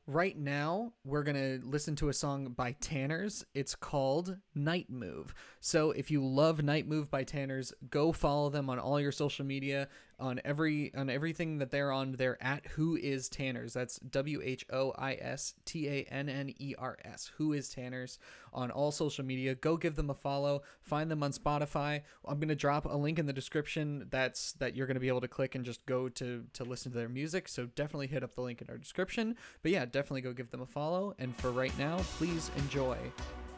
Right 0.09 0.37
now, 0.37 0.93
we're 1.03 1.23
going 1.23 1.35
to 1.35 1.59
listen 1.67 1.97
to 1.97 2.07
a 2.07 2.13
song 2.13 2.53
by 2.55 2.77
Tanners. 2.79 3.43
It's 3.53 3.75
called 3.75 4.37
Night 4.55 4.89
Move. 4.89 5.33
So, 5.59 5.91
if 5.91 6.09
you 6.09 6.25
love 6.25 6.63
Night 6.63 6.87
Move 6.87 7.11
by 7.11 7.25
Tanners, 7.25 7.73
go 7.89 8.13
follow 8.13 8.49
them 8.49 8.69
on 8.69 8.79
all 8.79 9.01
your 9.01 9.11
social 9.11 9.45
media, 9.45 9.89
on 10.19 10.41
every 10.43 10.93
on 10.95 11.09
everything 11.09 11.59
that 11.59 11.71
they're 11.71 11.91
on. 11.91 12.13
They're 12.13 12.41
at 12.41 12.65
Who 12.67 12.95
Is 12.95 13.29
Tanners. 13.29 13.73
That's 13.73 13.99
W 13.99 14.41
H 14.43 14.65
O 14.71 14.93
I 14.97 15.13
S 15.13 15.53
T 15.65 15.87
A 15.87 16.03
N 16.11 16.29
N 16.29 16.53
E 16.57 16.75
R 16.77 16.97
S. 17.03 17.31
Who 17.37 17.53
Is 17.53 17.69
Tanners 17.69 18.19
on 18.53 18.71
all 18.71 18.91
social 18.91 19.23
media. 19.23 19.55
Go 19.55 19.77
give 19.77 19.95
them 19.95 20.09
a 20.09 20.15
follow. 20.15 20.63
Find 20.81 21.11
them 21.11 21.23
on 21.23 21.31
Spotify. 21.31 22.01
I'm 22.25 22.39
going 22.39 22.49
to 22.49 22.55
drop 22.55 22.85
a 22.85 22.97
link 22.97 23.19
in 23.19 23.25
the 23.25 23.33
description 23.33 24.07
that's 24.09 24.53
that 24.53 24.75
you're 24.75 24.87
going 24.87 24.95
to 24.95 25.01
be 25.01 25.07
able 25.07 25.21
to 25.21 25.27
click 25.27 25.55
and 25.55 25.63
just 25.63 25.85
go 25.85 26.09
to 26.09 26.43
to 26.53 26.63
listen 26.63 26.91
to 26.91 26.97
their 26.97 27.09
music. 27.09 27.47
So, 27.47 27.65
definitely 27.65 28.07
hit 28.07 28.23
up 28.23 28.35
the 28.35 28.41
link 28.41 28.61
in 28.61 28.69
our 28.69 28.77
description. 28.77 29.35
But 29.61 29.71
yeah, 29.71 29.85
definitely 29.85 30.21
go 30.21 30.33
give 30.33 30.51
them 30.51 30.61
a 30.61 30.65
follow. 30.65 31.15
And 31.19 31.35
for 31.35 31.51
right 31.51 31.77
now, 31.77 31.97
please 32.17 32.51
enjoy 32.57 32.97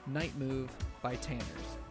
Night 0.07 0.37
Move 0.37 0.69
by 1.01 1.15
Tanners. 1.15 1.88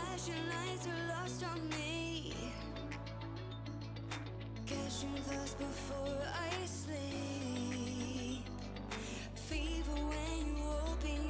Flashing 0.00 0.48
lights 0.48 0.86
are 0.86 1.08
lost 1.08 1.44
on 1.44 1.68
me. 1.70 2.32
Catching 4.66 5.16
thoughts 5.28 5.54
before 5.54 6.18
I 6.34 6.66
sleep. 6.66 8.44
Fever 9.34 9.92
when 9.92 10.46
you 10.46 10.64
open 10.88 11.29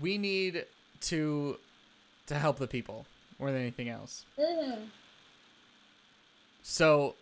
We 0.00 0.18
need 0.18 0.64
to 1.02 1.58
to 2.26 2.34
help 2.38 2.58
the 2.58 2.66
people 2.66 3.06
more 3.38 3.50
than 3.50 3.60
anything 3.62 3.88
else. 3.88 4.24
Mm-hmm. 4.38 4.84
So 6.62 7.14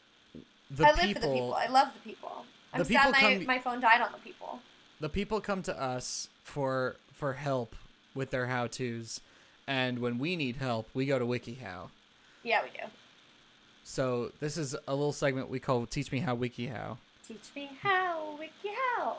the 0.70 0.86
I 0.86 0.90
live 0.90 1.00
people, 1.00 1.22
for 1.22 1.28
the 1.28 1.34
people. 1.34 1.54
I 1.54 1.66
love 1.68 1.88
the 1.94 2.00
people. 2.00 2.44
I'm 2.72 2.78
The 2.80 2.84
sad 2.84 2.98
people 2.98 3.10
my, 3.12 3.20
come- 3.36 3.46
my 3.46 3.58
phone 3.58 3.80
died 3.80 4.00
on 4.00 4.12
the 4.12 4.18
people. 4.18 4.60
the 5.00 5.08
people 5.08 5.40
come 5.40 5.62
to 5.62 5.80
us 5.80 6.28
for 6.42 6.96
for 7.12 7.34
help 7.34 7.74
with 8.14 8.30
their 8.30 8.46
how 8.46 8.66
tos, 8.66 9.20
and 9.66 9.98
when 9.98 10.18
we 10.18 10.36
need 10.36 10.56
help, 10.56 10.88
we 10.94 11.06
go 11.06 11.18
to 11.18 11.24
WikiHow. 11.24 11.90
Yeah, 12.42 12.62
we 12.62 12.70
do. 12.70 12.84
So 13.84 14.32
this 14.40 14.56
is 14.56 14.74
a 14.88 14.94
little 14.94 15.12
segment 15.12 15.48
we 15.48 15.60
call 15.60 15.86
"Teach 15.86 16.10
Me 16.10 16.20
How 16.20 16.36
WikiHow." 16.36 16.98
Teach 17.26 17.50
me 17.56 17.70
how, 17.82 18.36
wiki 18.38 18.68
how. 18.94 19.16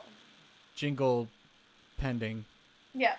Jingle 0.74 1.28
pending. 1.98 2.46
Yeah. 2.94 3.16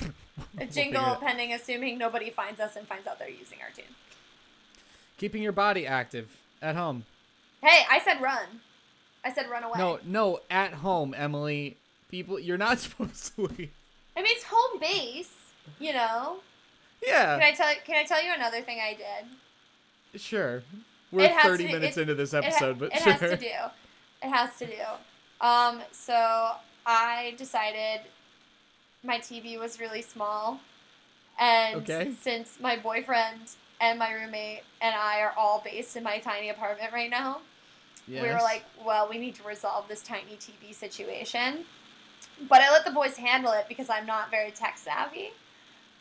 A 0.00 0.06
We'll 0.58 0.66
jingle 0.68 1.16
pending, 1.16 1.52
assuming 1.52 1.98
nobody 1.98 2.30
finds 2.30 2.60
us 2.60 2.76
and 2.76 2.86
finds 2.86 3.06
out 3.06 3.18
they're 3.18 3.28
using 3.28 3.58
our 3.62 3.70
tune. 3.74 3.84
Keeping 5.18 5.42
your 5.42 5.52
body 5.52 5.86
active 5.86 6.28
at 6.60 6.74
home. 6.76 7.04
Hey, 7.62 7.82
I 7.90 8.00
said 8.00 8.20
run. 8.20 8.46
I 9.24 9.32
said 9.32 9.48
run 9.50 9.62
away. 9.62 9.74
No, 9.78 9.98
no, 10.04 10.40
at 10.50 10.74
home, 10.74 11.14
Emily. 11.16 11.76
People, 12.10 12.38
you're 12.40 12.58
not 12.58 12.78
supposed 12.80 13.34
to 13.36 13.42
leave. 13.42 13.70
I 14.16 14.22
mean 14.22 14.32
it's 14.36 14.44
home 14.44 14.80
base. 14.80 15.32
You 15.78 15.92
know. 15.92 16.38
Yeah, 17.06 17.38
Can 17.38 17.42
I 17.42 17.52
tell? 17.52 17.72
Can 17.84 17.96
I 17.96 18.04
tell 18.04 18.22
you 18.24 18.32
another 18.34 18.60
thing 18.62 18.78
I 18.80 18.94
did? 18.94 20.20
sure. 20.20 20.62
We're 21.10 21.28
30 21.42 21.66
to- 21.66 21.72
minutes 21.72 21.96
it- 21.96 22.02
into 22.02 22.14
this 22.14 22.32
It 22.32 22.42
ha- 22.44 22.48
episode, 22.50 22.78
but 22.78 22.92
it 22.94 23.02
sure. 23.02 23.12
has 23.12 23.20
to 23.30 23.36
do. 23.36 23.46
It 24.22 24.28
has 24.30 24.56
to 24.58 24.66
do. 24.66 24.82
Um, 25.46 25.82
so 25.92 26.52
I 26.86 27.34
decided 27.36 28.00
my 29.04 29.18
TV 29.18 29.58
was 29.58 29.80
really 29.80 30.02
small, 30.02 30.60
and 31.38 31.76
Okay. 31.82 32.12
since 32.20 32.58
my 32.60 32.76
boyfriend 32.76 33.40
and 33.80 33.98
my 33.98 34.12
roommate 34.12 34.62
and 34.80 34.94
I 34.94 35.20
are 35.20 35.34
all 35.36 35.60
based 35.64 35.96
in 35.96 36.02
my 36.02 36.18
tiny 36.18 36.50
apartment 36.50 36.92
right 36.92 37.10
now, 37.10 37.38
we 38.08 38.20
were 38.20 38.40
like, 38.42 38.64
well, 38.84 39.08
we 39.08 39.18
need 39.18 39.34
to 39.36 39.42
resolve 39.42 39.88
this 39.88 40.02
tiny 40.02 40.36
TV 40.36 40.74
situation. 40.74 41.64
But 42.48 42.60
I 42.60 42.70
let 42.70 42.84
the 42.84 42.90
boys 42.90 43.16
handle 43.16 43.52
it 43.52 43.66
because 43.68 43.88
I'm 43.88 44.06
not 44.06 44.30
very 44.30 44.50
tech 44.50 44.76
savvy. 44.78 45.30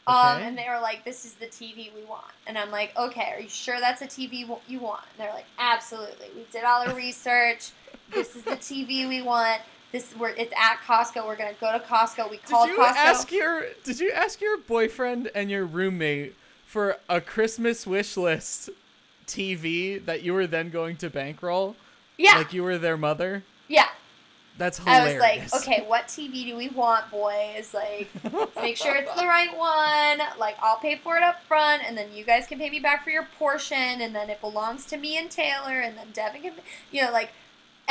Um, 0.08 0.40
and 0.42 0.58
they 0.58 0.66
were 0.68 0.80
like, 0.82 1.06
this 1.06 1.26
is 1.26 1.34
the 1.34 1.46
TV 1.46 1.92
we 1.96 2.04
want. 2.04 2.32
And 2.48 2.58
I'm 2.58 2.72
like, 2.72 2.98
okay, 2.98 3.34
are 3.36 3.40
you 3.40 3.50
sure 3.50 3.80
that's 3.80 4.02
a 4.02 4.08
TV 4.08 4.46
you 4.68 4.80
want? 4.80 5.04
And 5.12 5.20
they're 5.20 5.34
like, 5.34 5.46
absolutely. 5.60 6.28
We 6.36 6.44
did 6.52 6.64
all 6.64 6.88
the 6.88 6.96
research. 6.96 7.72
this 8.14 8.36
is 8.36 8.44
the 8.44 8.56
TV 8.56 9.08
we 9.08 9.22
want. 9.22 9.62
This 9.92 10.14
we're 10.18 10.30
it's 10.30 10.54
at 10.58 10.78
Costco. 10.86 11.26
We're 11.26 11.36
gonna 11.36 11.54
go 11.60 11.72
to 11.72 11.80
Costco. 11.80 12.30
We 12.30 12.38
called 12.38 12.70
Did 12.70 12.78
you 12.78 12.84
Costco. 12.84 12.96
ask 12.96 13.32
your 13.32 13.64
Did 13.84 14.00
you 14.00 14.12
ask 14.12 14.40
your 14.42 14.58
boyfriend 14.58 15.30
and 15.36 15.50
your 15.52 15.66
roommate 15.66 16.36
for 16.66 16.98
a 17.10 17.20
Christmas 17.20 17.86
wish 17.86 18.16
list 18.16 18.70
TV 19.28 20.04
that 20.06 20.24
you 20.24 20.34
were 20.34 20.48
then 20.48 20.70
going 20.70 20.98
to 20.98 21.10
bankroll? 21.10 21.76
yeah, 22.18 22.38
Like 22.38 22.54
you 22.54 22.64
were 22.64 22.78
their 22.78 22.98
mother? 22.98 23.44
yeah. 23.68 23.88
That's 24.58 24.80
I 24.86 25.06
was 25.06 25.16
like, 25.20 25.52
okay, 25.56 25.84
what 25.88 26.08
TV 26.08 26.44
do 26.46 26.56
we 26.56 26.68
want, 26.70 27.10
boys? 27.10 27.74
Like, 27.74 28.10
let's 28.32 28.56
make 28.58 28.78
sure 28.78 28.94
it's 28.96 29.12
the 29.16 29.26
right 29.26 29.50
one. 29.58 30.20
Like, 30.38 30.56
I'll 30.62 30.76
pay 30.78 30.98
for 30.98 31.18
it 31.18 31.24
up 31.24 31.42
front, 31.46 31.82
and 31.84 31.98
then 31.98 32.10
you 32.14 32.24
guys 32.24 32.46
can 32.46 32.60
pay 32.60 32.70
me 32.70 32.80
back 32.80 33.04
for 33.04 33.10
your 33.10 33.28
portion, 33.40 34.02
and 34.02 34.14
then 34.14 34.30
it 34.30 34.40
belongs 34.40 34.86
to 34.88 34.98
me 34.98 35.18
and 35.18 35.32
Taylor, 35.32 35.80
and 35.80 35.98
then 35.98 36.08
Devin 36.14 36.42
can, 36.44 36.54
you 36.92 37.02
know, 37.02 37.12
like, 37.12 37.30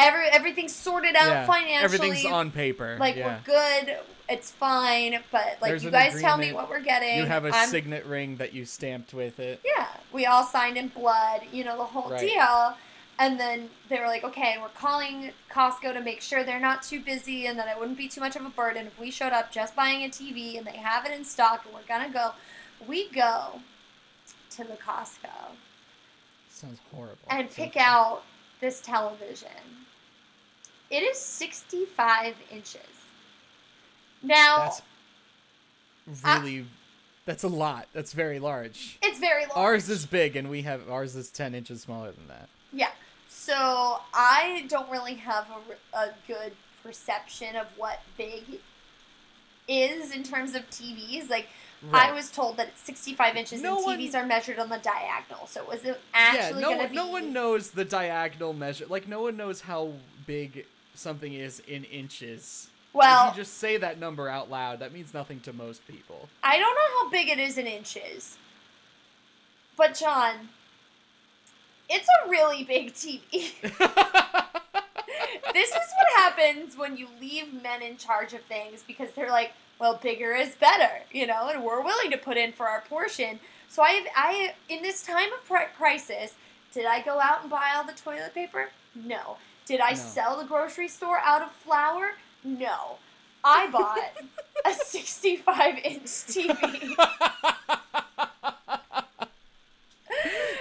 every 0.01 0.27
everything's 0.27 0.75
sorted 0.75 1.15
out 1.17 1.27
Yeah, 1.27 1.47
financially. 1.47 1.85
Everything's 1.85 2.25
on 2.25 2.51
paper. 2.51 2.97
Like, 2.99 3.17
yeah. 3.17 3.39
we're 3.39 3.41
good. 3.45 3.97
It's 4.29 4.51
fine. 4.51 5.19
But 5.33 5.59
like, 5.61 5.71
There's 5.71 5.85
you 5.85 5.91
guys 5.91 6.21
tell 6.21 6.37
me 6.39 6.53
what 6.53 6.69
we're 6.71 6.81
getting. 6.83 7.19
You 7.19 7.27
have 7.27 7.45
a 7.45 7.51
I'm- 7.55 7.69
signet 7.69 8.07
ring 8.07 8.37
that 8.37 8.53
you 8.53 8.65
stamped 8.65 9.13
with 9.13 9.39
it. 9.41 9.61
yeah, 9.65 9.89
we 10.13 10.27
all 10.27 10.45
signed 10.45 10.77
in 10.77 10.89
blood, 10.89 11.43
you 11.53 11.65
know, 11.65 11.77
the 11.77 11.85
whole 11.85 12.11
Right. 12.11 12.21
deal. 12.21 12.77
And 13.19 13.39
then 13.39 13.69
they 13.91 13.99
were 14.01 14.07
like, 14.07 14.25
okay, 14.25 14.53
and 14.55 14.63
we're 14.63 14.69
calling 14.71 15.33
Costco 15.53 15.93
to 15.93 16.01
make 16.01 16.23
sure 16.23 16.43
they're 16.43 16.59
not 16.59 16.83
too 16.83 17.01
busy 17.01 17.47
and 17.47 17.59
that 17.59 17.69
it 17.69 17.79
wouldn't 17.79 17.99
be 17.99 18.09
too 18.09 18.21
much 18.21 18.35
of 18.35 18.47
a 18.47 18.49
burden 18.49 18.87
if 18.87 18.99
we 18.99 19.11
showed 19.11 19.33
up 19.35 19.53
just 19.53 19.77
buying 19.77 20.03
a 20.05 20.09
TV 20.09 20.57
and 20.57 20.67
they 20.67 20.77
have 20.79 21.05
it 21.05 21.13
in 21.13 21.23
stock 21.25 21.65
and 21.67 21.75
we're 21.75 21.83
gonna 21.87 22.09
go. 22.09 22.31
We 22.89 23.11
go 23.11 23.61
to 24.53 24.65
the 24.65 24.73
Costco 24.79 25.29
Sounds 26.49 26.79
horrible. 26.95 27.19
and 27.29 27.51
pick 27.51 27.77
out 27.77 28.23
this 28.61 28.81
television. 28.81 29.51
It 30.91 31.03
is 31.03 31.19
65 31.19 32.35
inches. 32.51 32.81
Now, 34.23 34.73
That's 36.07 36.25
really. 36.25 36.67
that's 37.25 37.43
a 37.45 37.49
lot. 37.49 37.87
That's 37.95 38.13
very 38.13 38.39
large. 38.39 38.99
it's 39.03 39.19
very 39.19 39.43
large. 39.47 39.57
Ours 39.57 39.89
is 39.89 40.05
big, 40.05 40.37
and 40.37 40.51
we 40.51 40.63
have 40.63 40.91
ours 40.91 41.17
is 41.17 41.31
ten 41.31 41.55
inches 41.55 41.81
smaller 41.83 42.13
than 42.13 42.29
that. 42.29 42.49
Yeah. 42.73 42.91
So 43.29 43.55
I 44.13 44.67
don't 44.69 44.91
really 44.91 45.15
have 45.15 45.47
a, 45.95 45.97
a 45.97 46.11
good 46.27 46.53
perception 46.83 47.57
of 47.57 47.67
what 47.77 48.01
big 48.19 48.43
is 49.69 50.15
in 50.15 50.23
terms 50.23 50.55
of 50.55 50.69
TVs. 50.71 51.31
Like 51.31 51.47
I 51.93 52.13
was 52.13 52.31
told 52.31 52.57
that 52.59 52.69
it's 52.69 52.81
65 52.83 53.37
inches 53.37 53.63
No 53.63 53.77
and 53.77 53.85
one- 53.87 53.99
TVs 53.99 54.15
are 54.15 54.27
measured 54.27 54.59
on 54.59 54.69
the 54.69 54.79
diagonal. 54.79 55.47
So 55.47 55.65
was 55.65 55.83
it 55.85 55.87
yeah, 55.87 55.95
actually 56.13 56.61
no 56.63 56.69
going 56.71 56.83
to 56.83 56.89
be? 56.89 56.97
no 56.97 57.07
one 57.09 57.33
knows 57.33 57.71
the 57.71 57.85
diagonal 57.87 58.53
measure. 58.53 58.85
Like 58.87 59.09
no 59.09 59.23
one 59.23 59.37
knows 59.39 59.63
how 59.63 59.93
big 60.27 60.67
something 60.95 61.33
is 61.33 61.61
in 61.61 61.85
inches. 61.85 62.69
Well, 62.93 63.29
if 63.29 63.37
you 63.37 63.43
just 63.43 63.59
say 63.59 63.77
that 63.77 63.99
number 63.99 64.29
out 64.29 64.51
loud, 64.51 64.81
that 64.81 64.93
means 64.93 65.15
nothing 65.15 65.41
to 65.41 65.53
most 65.53 65.87
people. 65.87 66.29
I 66.43 66.59
don't 66.59 66.75
know 66.75 67.05
how 67.05 67.11
big 67.11 67.29
it 67.29 67.39
is 67.39 67.57
in 67.57 67.67
inches. 67.67 68.37
But 69.77 69.95
John, 69.95 70.49
it's 71.89 72.09
a 72.25 72.29
really 72.29 72.65
big 72.65 72.93
TV. 72.93 73.21
this 75.53 75.71
is 75.71 75.75
what 75.75 76.17
happens 76.17 76.77
when 76.77 76.97
you 76.97 77.09
leave 77.21 77.63
men 77.63 77.83
in 77.83 77.97
charge 77.97 78.33
of 78.33 78.43
things 78.43 78.85
because 78.87 79.11
they're 79.13 79.31
like, 79.31 79.53
well, 79.79 79.99
bigger 80.03 80.35
is 80.35 80.55
better, 80.57 80.91
you 81.11 81.27
know, 81.27 81.49
and 81.49 81.65
we're 81.65 81.83
willing 81.83 82.11
to 82.11 82.19
put 82.19 82.37
in 82.37 82.53
for 82.53 82.69
our 82.69 82.83
portion. 82.83 83.41
So 83.69 83.83
I, 83.83 84.07
I, 84.15 84.55
in 84.69 84.83
this 84.83 85.03
time 85.03 85.31
of 85.33 85.59
crisis, 85.77 86.35
did 86.73 86.87
I 86.87 87.03
go 87.03 87.19
out 87.21 87.43
and 87.43 87.51
buy 87.51 87.73
all 87.75 87.85
the 87.85 87.93
toilet 87.93 88.35
paper? 88.35 88.71
No. 88.95 89.39
Did 89.67 89.81
I 89.81 89.91
No. 89.91 89.97
sell 89.97 90.37
the 90.39 90.45
grocery 90.45 90.89
store 90.89 91.19
out 91.25 91.43
of 91.43 91.51
flour? 91.53 92.13
No. 92.45 92.99
I 93.45 93.69
bought 93.71 93.99
a 94.67 94.73
65 94.75 95.79
inch 95.85 96.03
TV. 96.05 96.97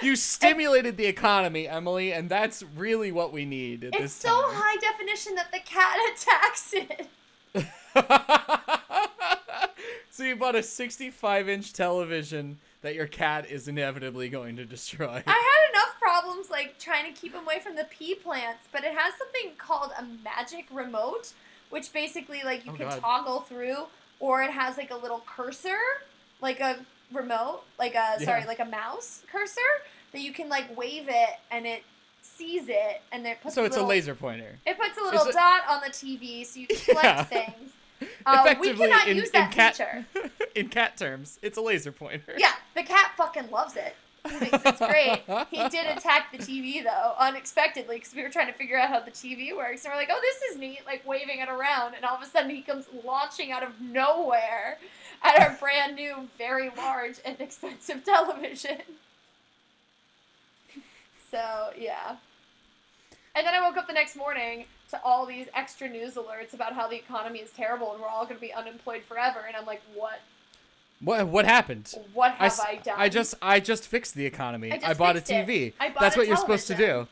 you 0.01 0.15
stimulated 0.15 0.95
the 0.97 1.05
economy, 1.05 1.67
Emily, 1.67 2.13
and 2.13 2.29
that's 2.29 2.63
really 2.77 3.11
what 3.11 3.33
we 3.33 3.45
need 3.45 3.83
at 3.83 3.93
It's 3.95 4.13
so 4.13 4.29
high 4.33 4.77
definition 4.77 5.35
that 5.35 5.51
the 5.51 5.59
cat 5.59 5.97
attacks 6.13 6.73
it. 6.73 7.07
so 10.11 10.23
you 10.23 10.35
bought 10.35 10.55
a 10.55 10.63
65 10.63 11.49
inch 11.49 11.73
television 11.73 12.57
that 12.81 12.95
your 12.95 13.07
cat 13.07 13.45
is 13.49 13.67
inevitably 13.67 14.29
going 14.29 14.55
to 14.55 14.65
destroy. 14.65 15.21
I 15.27 15.31
had 15.31 15.58
problems 16.09 16.49
like 16.49 16.77
trying 16.79 17.11
to 17.13 17.19
keep 17.19 17.33
him 17.33 17.43
away 17.43 17.59
from 17.59 17.75
the 17.75 17.85
pea 17.85 18.15
plants, 18.15 18.67
but 18.71 18.83
it 18.83 18.93
has 18.93 19.13
something 19.17 19.51
called 19.57 19.91
a 19.97 20.03
magic 20.23 20.65
remote, 20.71 21.33
which 21.69 21.91
basically 21.93 22.41
like 22.43 22.65
you 22.65 22.71
Oh, 22.73 22.75
can 22.77 22.89
God. 22.89 22.99
toggle 22.99 23.41
through, 23.41 23.77
or 24.19 24.41
it 24.43 24.51
has 24.51 24.77
like 24.77 24.91
a 24.91 24.95
little 24.97 25.23
cursor, 25.25 25.77
like 26.41 26.59
a 26.59 26.77
remote, 27.13 27.61
like 27.77 27.95
a 27.95 28.21
sorry, 28.23 28.45
like 28.45 28.59
a 28.59 28.65
mouse 28.65 29.23
cursor 29.31 29.61
that 30.11 30.21
you 30.21 30.33
can 30.33 30.49
like 30.49 30.75
wave 30.77 31.05
it 31.07 31.29
and 31.51 31.65
it 31.67 31.83
sees 32.21 32.63
it 32.67 33.01
and 33.11 33.25
it 33.25 33.37
puts 33.41 33.55
so 33.55 33.63
it's 33.65 33.77
a 33.77 33.83
laser 33.83 34.15
pointer. 34.15 34.57
It 34.65 34.77
puts 34.77 34.97
a 34.97 35.03
little 35.03 35.21
It's 35.21 35.29
a- 35.35 35.39
dot 35.39 35.61
on 35.69 35.81
the 35.81 35.89
TV 35.89 36.45
so 36.45 36.59
you 36.59 36.67
can 36.67 36.77
select 36.77 37.03
Yeah. 37.03 37.23
things. 37.23 37.71
Uh, 38.25 38.53
we 38.61 38.73
cannot 38.73 39.07
in, 39.07 39.17
use 39.17 39.29
in 39.29 39.31
that 39.41 39.51
cat, 39.51 39.75
feature. 39.75 40.05
in 40.55 40.69
cat 40.69 40.95
terms, 40.97 41.37
it's 41.41 41.57
a 41.57 41.61
laser 41.61 41.91
pointer. 41.91 42.33
Yeah, 42.37 42.51
the 42.75 42.83
cat 42.83 43.11
fucking 43.17 43.49
loves 43.49 43.75
it. 43.75 43.95
He 44.27 44.35
thinks 44.35 44.65
it's 44.65 44.79
great. 44.79 45.21
He 45.49 45.69
did 45.69 45.85
attack 45.85 46.31
the 46.31 46.37
TV 46.37 46.83
though, 46.83 47.13
unexpectedly, 47.17 47.97
because 47.97 48.13
we 48.13 48.21
were 48.21 48.29
trying 48.29 48.47
to 48.47 48.53
figure 48.53 48.77
out 48.77 48.89
how 48.89 48.99
the 48.99 49.11
TV 49.11 49.55
works, 49.55 49.85
and 49.85 49.91
we're 49.91 49.97
like, 49.97 50.09
"Oh, 50.11 50.19
this 50.21 50.51
is 50.51 50.57
neat!" 50.57 50.81
Like 50.85 51.07
waving 51.07 51.39
it 51.39 51.49
around, 51.49 51.95
and 51.95 52.03
all 52.03 52.15
of 52.15 52.21
a 52.21 52.25
sudden 52.25 52.49
he 52.49 52.61
comes 52.61 52.85
launching 53.05 53.51
out 53.51 53.63
of 53.63 53.79
nowhere 53.79 54.77
at 55.23 55.39
our 55.41 55.57
brand 55.59 55.95
new, 55.95 56.27
very 56.37 56.69
large 56.75 57.15
and 57.25 57.39
expensive 57.39 58.03
television. 58.03 58.79
So 61.31 61.69
yeah. 61.77 62.15
And 63.35 63.45
then 63.45 63.53
I 63.53 63.61
woke 63.61 63.77
up 63.77 63.87
the 63.87 63.93
next 63.93 64.15
morning 64.15 64.65
to 64.89 64.99
all 65.03 65.25
these 65.25 65.47
extra 65.53 65.87
news 65.87 66.15
alerts 66.15 66.53
about 66.53 66.73
how 66.73 66.87
the 66.87 66.95
economy 66.95 67.39
is 67.39 67.51
terrible 67.51 67.93
and 67.93 68.01
we're 68.01 68.07
all 68.07 68.23
going 68.23 68.35
to 68.35 68.41
be 68.41 68.51
unemployed 68.51 69.03
forever. 69.03 69.43
And 69.47 69.55
I'm 69.55 69.65
like, 69.65 69.81
what? 69.93 70.19
What 71.01 71.27
what 71.27 71.45
happened? 71.45 71.93
What 72.13 72.31
I, 72.39 72.43
have 72.43 72.51
s- 72.51 72.59
I, 72.59 72.75
done? 72.77 72.95
I 72.97 73.09
just 73.09 73.35
I 73.41 73.59
just 73.59 73.87
fixed 73.87 74.15
the 74.15 74.25
economy. 74.25 74.71
I 74.71 74.79
I, 74.83 74.93
bought 74.93 75.15
a. 75.15 75.21
TV. 75.21 75.73
I 75.79 75.89
bought 75.89 75.99
That's 76.01 76.15
a 76.15 76.19
what 76.19 76.27
you're 76.27 76.37
supposed 76.37 76.67
to 76.67 76.75
do. 76.75 77.07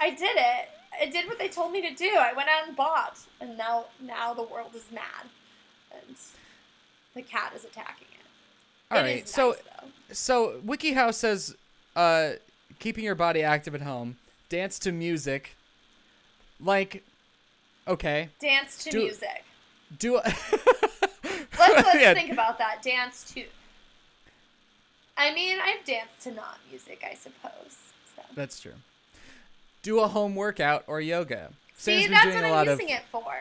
I 0.00 0.10
did 0.10 0.36
it. 0.36 0.68
I 1.00 1.06
did 1.06 1.26
what 1.28 1.38
they 1.38 1.48
told 1.48 1.72
me 1.72 1.82
to 1.82 1.94
do. 1.94 2.10
I 2.18 2.32
went 2.32 2.48
out 2.48 2.66
and 2.68 2.76
bought, 2.76 3.18
and 3.40 3.58
now 3.58 3.86
now 4.00 4.34
the 4.34 4.42
world 4.44 4.74
is 4.74 4.84
mad, 4.92 5.26
and 5.92 6.16
the 7.14 7.22
cat 7.22 7.52
is 7.56 7.64
attacking 7.64 8.06
it. 8.12 8.94
All 8.94 8.98
It 8.98 9.02
right. 9.02 9.24
is 9.24 9.30
So 9.30 9.50
nice, 9.50 9.58
though. 9.80 9.88
so 10.14 10.60
WikiHow 10.64 11.12
says 11.12 11.56
uh 11.96 12.32
keeping 12.78 13.04
your 13.04 13.14
body 13.16 13.42
active 13.42 13.74
at 13.74 13.82
home, 13.82 14.16
dance 14.48 14.78
to 14.80 14.92
music. 14.92 15.56
Like 16.60 17.02
okay, 17.88 18.28
dance 18.38 18.78
to 18.84 18.90
do- 18.90 18.98
music. 19.04 19.44
do 19.98 20.20
Let's 21.58 21.86
let's 21.86 22.00
Yeah, 22.00 22.14
think 22.14 22.32
about 22.32 22.58
that. 22.58 22.82
Dance 22.82 23.32
to. 23.34 23.44
I 25.16 25.32
mean, 25.34 25.58
I've 25.62 25.84
danced 25.84 26.20
to 26.24 26.32
not 26.32 26.58
music, 26.70 27.02
I 27.10 27.14
suppose. 27.14 27.76
So. 28.14 28.22
That's 28.34 28.60
true. 28.60 28.74
Do 29.82 30.00
a 30.00 30.08
home 30.08 30.34
workout 30.34 30.84
or 30.86 31.00
yoga. 31.00 31.50
See, 31.74 31.92
Sam's 31.92 32.04
been 32.04 32.12
that's 32.12 32.24
doing 32.24 32.36
what 32.36 32.44
a 32.44 32.46
I'm 32.48 32.52
lot 32.52 32.68
of 32.68 32.80
using 32.80 32.94
it 32.96 33.02
for. 33.10 33.34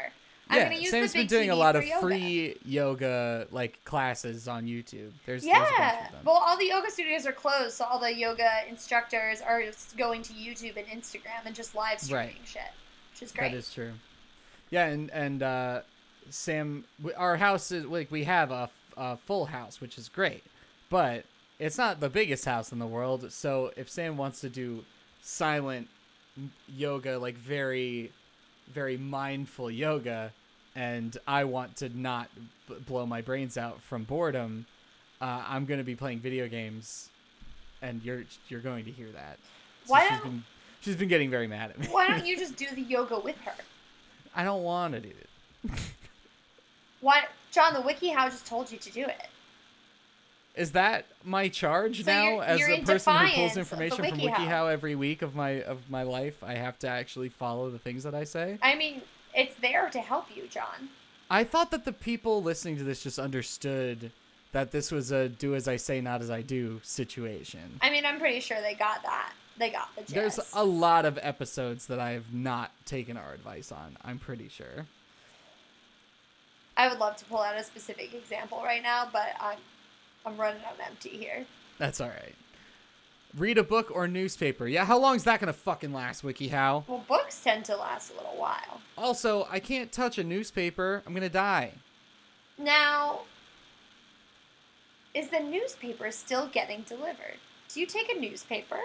I'm 0.47 0.71
yeah, 0.71 0.89
Sam's 0.89 1.11
the 1.13 1.19
been 1.19 1.27
doing 1.27 1.49
a 1.49 1.55
lot 1.55 1.75
of 1.75 1.83
yoga. 1.85 2.01
free 2.01 2.55
yoga 2.63 3.47
like 3.51 3.83
classes 3.83 4.47
on 4.47 4.65
YouTube. 4.65 5.11
There's 5.25 5.43
there's 5.43 5.45
Yeah. 5.45 6.05
of 6.05 6.11
them. 6.11 6.21
Well, 6.23 6.35
all 6.35 6.55
the 6.55 6.67
yoga 6.67 6.91
studios 6.91 7.25
are 7.25 7.31
closed, 7.33 7.73
so 7.73 7.85
all 7.85 7.97
the 7.99 8.13
yoga 8.13 8.47
instructors 8.69 9.41
are 9.41 9.63
just 9.63 9.97
going 9.97 10.21
to 10.21 10.33
YouTube 10.33 10.77
and 10.77 10.85
Instagram 10.87 11.45
and 11.45 11.55
just 11.55 11.73
live 11.75 11.99
streaming 11.99 12.27
Right. 12.27 12.37
shit, 12.45 12.61
which 13.11 13.23
is 13.23 13.31
great. 13.31 13.51
That 13.51 13.57
is 13.57 13.73
true. 13.73 13.93
Yeah, 14.69 14.85
and 14.85 15.09
and 15.11 15.41
uh, 15.41 15.81
Sam, 16.29 16.85
our 17.15 17.37
house 17.37 17.71
is 17.71 17.85
like 17.85 18.11
we 18.11 18.23
have 18.23 18.51
a, 18.51 18.69
a 18.97 19.17
full 19.17 19.45
house, 19.45 19.81
which 19.81 19.97
is 19.97 20.09
great, 20.09 20.43
but 20.89 21.25
it's 21.59 21.77
not 21.77 21.99
the 21.99 22.09
biggest 22.09 22.45
house 22.45 22.71
in 22.71 22.79
the 22.79 22.87
world. 22.87 23.31
So 23.31 23.71
if 23.75 23.89
Sam 23.89 24.17
wants 24.17 24.41
to 24.41 24.49
do 24.49 24.83
silent 25.21 25.87
yoga, 26.67 27.17
like 27.17 27.35
very, 27.35 28.11
very 28.73 28.97
mindful 28.97 29.71
yoga, 29.71 30.33
and 30.75 31.17
I 31.27 31.45
want 31.45 31.77
to 31.77 31.89
not 31.97 32.29
b- 32.67 32.75
blow 32.85 33.05
my 33.05 33.21
brains 33.21 33.57
out 33.57 33.81
from 33.81 34.03
boredom, 34.03 34.65
uh, 35.21 35.43
I'm 35.47 35.65
going 35.65 35.77
to 35.79 35.85
be 35.85 35.95
playing 35.95 36.19
video 36.19 36.47
games, 36.47 37.09
and 37.81 38.03
you're 38.03 38.23
you're 38.49 38.59
going 38.59 38.85
to 38.85 38.91
hear 38.91 39.07
that. 39.13 39.39
So 39.85 39.93
Why 39.93 40.09
she's 40.09 40.19
been 40.19 40.43
she's 40.81 40.95
been 40.97 41.07
getting 41.07 41.29
very 41.29 41.47
mad 41.47 41.71
at 41.71 41.79
me. 41.79 41.87
Why 41.87 42.07
don't 42.09 42.25
you 42.27 42.37
just 42.37 42.57
do 42.57 42.65
the 42.73 42.81
yoga 42.81 43.19
with 43.19 43.37
her? 43.41 43.53
I 44.35 44.43
don't 44.43 44.63
want 44.63 44.93
to 44.95 44.99
do 44.99 45.09
it. 45.09 45.71
Why, 47.05 47.25
John? 47.51 47.75
The 47.75 47.81
WikiHow 47.81 48.31
just 48.31 48.47
told 48.47 48.71
you 48.71 48.79
to 48.79 48.91
do 48.91 49.01
it. 49.05 49.27
Is 50.55 50.71
that 50.71 51.05
my 51.23 51.49
charge 51.49 52.03
So 52.03 52.11
now 52.11 52.23
you're- 52.23 52.45
as 52.47 52.59
you're 52.59 52.71
a 52.71 52.81
person 52.81 53.15
who 53.15 53.31
pulls 53.35 53.53
the 53.53 53.59
information 53.59 53.97
from 54.09 54.19
WikiHow. 54.19 54.33
WikiHow 54.33 54.71
every 54.71 54.95
week 54.95 55.21
of 55.21 55.35
my 55.35 55.61
of 55.61 55.87
my 55.87 56.01
life? 56.01 56.43
I 56.43 56.55
have 56.55 56.79
to 56.79 56.87
actually 56.87 57.29
follow 57.29 57.69
the 57.69 57.77
things 57.77 58.01
that 58.05 58.15
I 58.15 58.23
say. 58.23 58.57
I 58.63 58.73
mean, 58.73 59.03
it's 59.35 59.53
there 59.57 59.87
to 59.91 59.99
help 60.01 60.35
you, 60.35 60.47
John. 60.47 60.89
I 61.29 61.43
thought 61.43 61.69
that 61.69 61.85
the 61.85 61.93
people 61.93 62.41
listening 62.41 62.77
to 62.77 62.83
this 62.83 63.03
just 63.03 63.19
understood 63.19 64.11
that 64.51 64.71
this 64.71 64.91
was 64.91 65.11
a 65.11 65.29
do 65.29 65.53
as 65.53 65.67
I 65.67 65.75
say, 65.75 66.01
not 66.01 66.21
as 66.23 66.31
I 66.31 66.41
do 66.41 66.81
situation. 66.83 67.77
I 67.83 67.91
mean, 67.91 68.03
I'm 68.03 68.17
pretty 68.19 68.39
sure 68.39 68.59
they 68.61 68.73
got 68.73 69.03
that. 69.03 69.33
They 69.59 69.69
got 69.69 69.95
the 69.95 70.01
gist. 70.01 70.15
There's 70.15 70.39
a 70.53 70.63
lot 70.63 71.05
of 71.05 71.19
episodes 71.21 71.85
that 71.85 71.99
I 71.99 72.11
have 72.13 72.33
not 72.33 72.71
taken 72.85 73.15
our 73.15 73.31
advice 73.33 73.71
on. 73.71 73.95
I'm 74.03 74.17
pretty 74.17 74.49
sure. 74.49 74.87
I 76.77 76.87
would 76.89 76.99
love 76.99 77.15
to 77.17 77.25
pull 77.25 77.39
out 77.39 77.57
a 77.57 77.63
specific 77.63 78.13
example 78.13 78.61
right 78.63 78.83
now, 78.83 79.07
but 79.11 79.29
I'm 79.39 79.57
I'm 80.25 80.37
running 80.37 80.61
on 80.63 80.73
empty 80.85 81.09
here. 81.09 81.45
That's 81.77 82.01
all 82.01 82.09
right. 82.09 82.35
Read 83.37 83.57
a 83.57 83.63
book 83.63 83.91
or 83.93 84.07
newspaper. 84.07 84.67
Yeah, 84.67 84.85
how 84.85 84.97
long 84.97 85.15
is 85.15 85.23
that 85.25 85.39
gonna 85.39 85.53
fucking 85.53 85.93
last, 85.93 86.23
WikiHow? 86.23 86.87
Well, 86.87 87.03
books 87.07 87.41
tend 87.43 87.65
to 87.65 87.75
last 87.75 88.11
a 88.13 88.17
little 88.17 88.37
while. 88.37 88.81
Also, 88.97 89.47
I 89.49 89.59
can't 89.59 89.91
touch 89.91 90.17
a 90.17 90.23
newspaper. 90.23 91.03
I'm 91.05 91.13
gonna 91.13 91.29
die. 91.29 91.73
Now, 92.57 93.21
is 95.13 95.29
the 95.29 95.39
newspaper 95.39 96.11
still 96.11 96.47
getting 96.47 96.81
delivered? 96.81 97.37
Do 97.69 97.79
you 97.79 97.85
take 97.85 98.09
a 98.09 98.19
newspaper? 98.19 98.79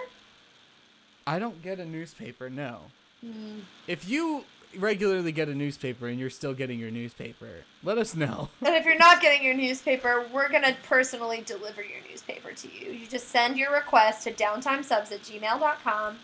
I 1.25 1.39
don't 1.39 1.61
get 1.61 1.79
a 1.79 1.85
newspaper, 1.85 2.49
no. 2.49 2.83
Hmm. 3.21 3.59
If 3.87 4.07
you 4.09 4.45
regularly 4.77 5.31
get 5.31 5.49
a 5.49 5.55
newspaper 5.55 6.07
and 6.07 6.19
you're 6.19 6.29
still 6.29 6.53
getting 6.53 6.79
your 6.79 6.91
newspaper, 6.91 7.65
let 7.83 7.97
us 7.97 8.15
know. 8.15 8.49
And 8.65 8.75
if 8.75 8.85
you're 8.85 8.97
not 8.97 9.21
getting 9.21 9.45
your 9.45 9.55
newspaper, 9.55 10.25
we're 10.33 10.49
going 10.49 10.63
to 10.63 10.75
personally 10.83 11.43
deliver 11.45 11.81
your 11.81 11.99
newspaper 12.09 12.51
to 12.51 12.67
you. 12.71 12.91
You 12.91 13.07
just 13.07 13.27
send 13.29 13.57
your 13.57 13.71
request 13.73 14.23
to 14.23 14.31
downtimesubs 14.31 15.11
at 15.11 15.21
gmail.com. 15.23 16.17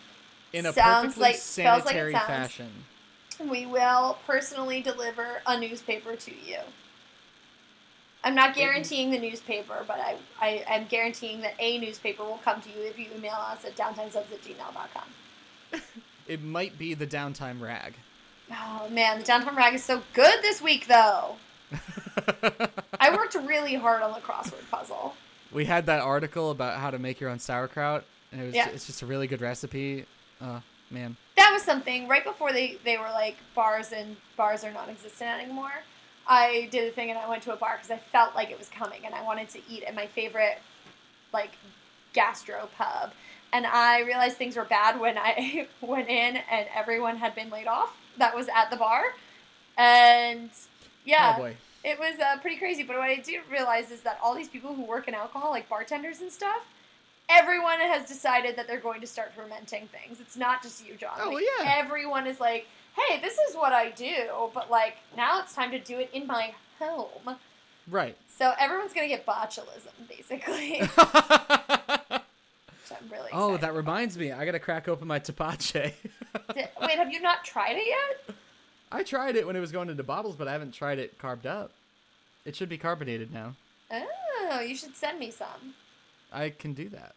In 0.53 0.65
a 0.65 0.73
Sounds 0.73 1.07
perfectly 1.07 1.23
like- 1.23 1.35
spells 1.35 1.85
like 1.85 1.93
sanitary 1.93 2.13
fashion. 2.13 2.69
We 3.49 3.65
will 3.65 4.17
personally 4.25 4.81
deliver 4.81 5.41
a 5.45 5.59
newspaper 5.59 6.15
to 6.15 6.31
you. 6.31 6.57
I'm 8.23 8.33
not 8.33 8.55
guaranteeing 8.55 9.11
the 9.11 9.19
newspaper, 9.19 9.85
but 9.87 9.99
I, 9.99 10.15
I, 10.41 10.65
I'm 10.67 10.85
guaranteeing 10.87 11.41
that 11.41 11.53
a 11.59 11.77
newspaper 11.77 12.23
will 12.23 12.39
come 12.43 12.61
to 12.61 12.69
you 12.69 12.83
if 12.83 12.97
you 12.97 13.05
email 13.15 13.35
us 13.35 13.63
at 13.63 13.75
downtimesubs 13.75 14.31
at 14.31 14.41
gmail.com. 14.41 15.81
It 16.27 16.43
might 16.43 16.77
be 16.77 16.93
the 16.93 17.07
downtime 17.07 17.61
rag. 17.61 17.93
Oh 18.51 18.87
man, 18.89 19.19
the 19.19 19.25
downtown 19.25 19.55
rag 19.55 19.73
is 19.73 19.83
so 19.83 20.01
good 20.13 20.41
this 20.41 20.61
week 20.61 20.87
though. 20.87 21.35
I 22.99 23.13
worked 23.15 23.35
really 23.35 23.75
hard 23.75 24.01
on 24.01 24.13
the 24.13 24.19
crossword 24.19 24.69
puzzle. 24.71 25.15
we 25.51 25.65
had 25.65 25.85
that 25.87 26.01
article 26.01 26.51
about 26.51 26.79
how 26.79 26.91
to 26.91 26.99
make 26.99 27.19
your 27.19 27.29
own 27.29 27.39
sauerkraut, 27.39 28.05
and 28.31 28.41
it 28.41 28.45
was 28.45 28.55
Yeah. 28.55 28.69
it's 28.69 28.85
just 28.87 29.01
a 29.01 29.05
really 29.05 29.27
good 29.27 29.41
recipe. 29.41 30.05
Oh 30.41 30.61
man. 30.89 31.17
That 31.35 31.51
was 31.51 31.61
something 31.63 32.07
right 32.07 32.23
before 32.23 32.51
they, 32.53 32.77
they 32.83 32.97
were 32.97 33.09
like 33.11 33.35
bars 33.55 33.91
and 33.91 34.15
bars 34.37 34.63
are 34.63 34.71
non-existent 34.71 35.29
anymore. 35.41 35.71
I 36.27 36.67
did 36.71 36.87
a 36.87 36.91
thing 36.91 37.09
and 37.09 37.17
I 37.19 37.27
went 37.29 37.43
to 37.43 37.53
a 37.53 37.55
bar 37.55 37.75
because 37.77 37.91
I 37.91 37.97
felt 37.97 38.35
like 38.35 38.49
it 38.51 38.57
was 38.57 38.67
coming 38.69 39.05
and 39.05 39.13
I 39.15 39.23
wanted 39.23 39.49
to 39.49 39.59
eat 39.69 39.83
at 39.83 39.95
my 39.95 40.07
favorite 40.07 40.59
like 41.33 41.51
gastro 42.13 42.69
pub. 42.77 43.11
And 43.53 43.65
I 43.65 44.01
realized 44.01 44.37
things 44.37 44.55
were 44.57 44.65
bad 44.65 44.99
when 44.99 45.17
I 45.17 45.67
went 45.81 46.09
in 46.09 46.37
and 46.51 46.67
everyone 46.75 47.17
had 47.17 47.33
been 47.35 47.49
laid 47.49 47.67
off 47.67 47.95
that 48.17 48.35
was 48.35 48.47
at 48.53 48.69
the 48.69 48.77
bar. 48.77 49.03
And 49.77 50.49
yeah, 51.05 51.35
Oh 51.37 51.41
boy. 51.41 51.55
it 51.83 51.99
was 51.99 52.19
uh, 52.19 52.37
pretty 52.39 52.57
crazy. 52.57 52.83
But 52.83 52.97
what 52.97 53.09
I 53.09 53.15
do 53.17 53.39
realize 53.51 53.91
is 53.91 54.01
that 54.01 54.19
all 54.23 54.35
these 54.35 54.49
people 54.49 54.73
who 54.73 54.83
work 54.83 55.07
in 55.07 55.13
alcohol, 55.13 55.51
like 55.51 55.69
bartenders 55.69 56.21
and 56.21 56.31
stuff, 56.31 56.65
everyone 57.29 57.79
has 57.79 58.07
decided 58.07 58.55
that 58.55 58.67
they're 58.67 58.79
going 58.79 59.01
to 59.01 59.07
start 59.07 59.33
fermenting 59.33 59.87
things. 59.87 60.19
It's 60.19 60.37
not 60.37 60.63
just 60.63 60.87
you, 60.87 60.95
John. 60.95 61.17
Oh, 61.21 61.29
Like, 61.31 61.43
yeah. 61.59 61.75
Everyone 61.77 62.25
is 62.25 62.39
like, 62.39 62.67
hey, 62.95 63.19
this 63.21 63.37
is 63.49 63.55
what 63.55 63.73
I 63.73 63.91
do, 63.91 64.49
but 64.53 64.71
like 64.71 64.97
now 65.15 65.39
it's 65.41 65.53
time 65.53 65.71
to 65.71 65.79
do 65.79 65.99
it 65.99 66.09
in 66.13 66.25
my 66.25 66.53
home. 66.79 67.35
Right. 67.89 68.17
So 68.27 68.53
everyone's 68.59 68.93
gonna 68.93 69.07
get 69.07 69.25
botulism, 69.25 69.93
basically. 70.09 70.81
which 72.89 72.99
I'm 73.01 73.09
really. 73.11 73.29
oh, 73.33 73.57
that 73.57 73.73
reminds 73.73 74.17
me. 74.17 74.31
I 74.31 74.45
gotta 74.45 74.59
crack 74.59 74.87
open 74.87 75.07
my 75.07 75.19
tepache. 75.19 75.93
Did- 76.53 76.69
Wait, 76.81 76.91
have 76.97 77.11
you 77.11 77.21
not 77.21 77.43
tried 77.43 77.77
it 77.77 77.87
yet? 77.87 78.35
I 78.91 79.03
tried 79.03 79.35
it 79.35 79.45
when 79.45 79.55
it 79.55 79.59
was 79.59 79.71
going 79.71 79.89
into 79.89 80.03
bottles, 80.03 80.35
but 80.35 80.47
I 80.47 80.53
haven't 80.53 80.73
tried 80.73 80.97
it 80.99 81.17
carved 81.17 81.45
up. 81.45 81.71
It 82.45 82.55
should 82.55 82.69
be 82.69 82.77
carbonated 82.77 83.33
now. 83.33 83.55
Oh, 83.91 84.61
you 84.61 84.75
should 84.75 84.95
send 84.95 85.19
me 85.19 85.29
some. 85.31 85.73
I 86.31 86.49
can 86.51 86.73
do 86.73 86.87
that. 86.89 87.13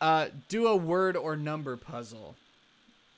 Uh, 0.00 0.26
do 0.48 0.66
a 0.68 0.76
word 0.76 1.16
or 1.16 1.36
number 1.36 1.76
puzzle. 1.76 2.34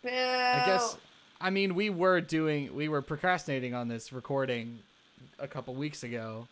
Boo. 0.02 0.08
I 0.08 0.62
guess. 0.66 0.96
I 1.40 1.50
mean, 1.50 1.74
we 1.74 1.90
were 1.90 2.20
doing, 2.20 2.74
we 2.74 2.88
were 2.88 3.02
procrastinating 3.02 3.74
on 3.74 3.88
this 3.88 4.12
recording 4.12 4.78
a 5.38 5.46
couple 5.48 5.74
weeks 5.74 6.02
ago, 6.02 6.48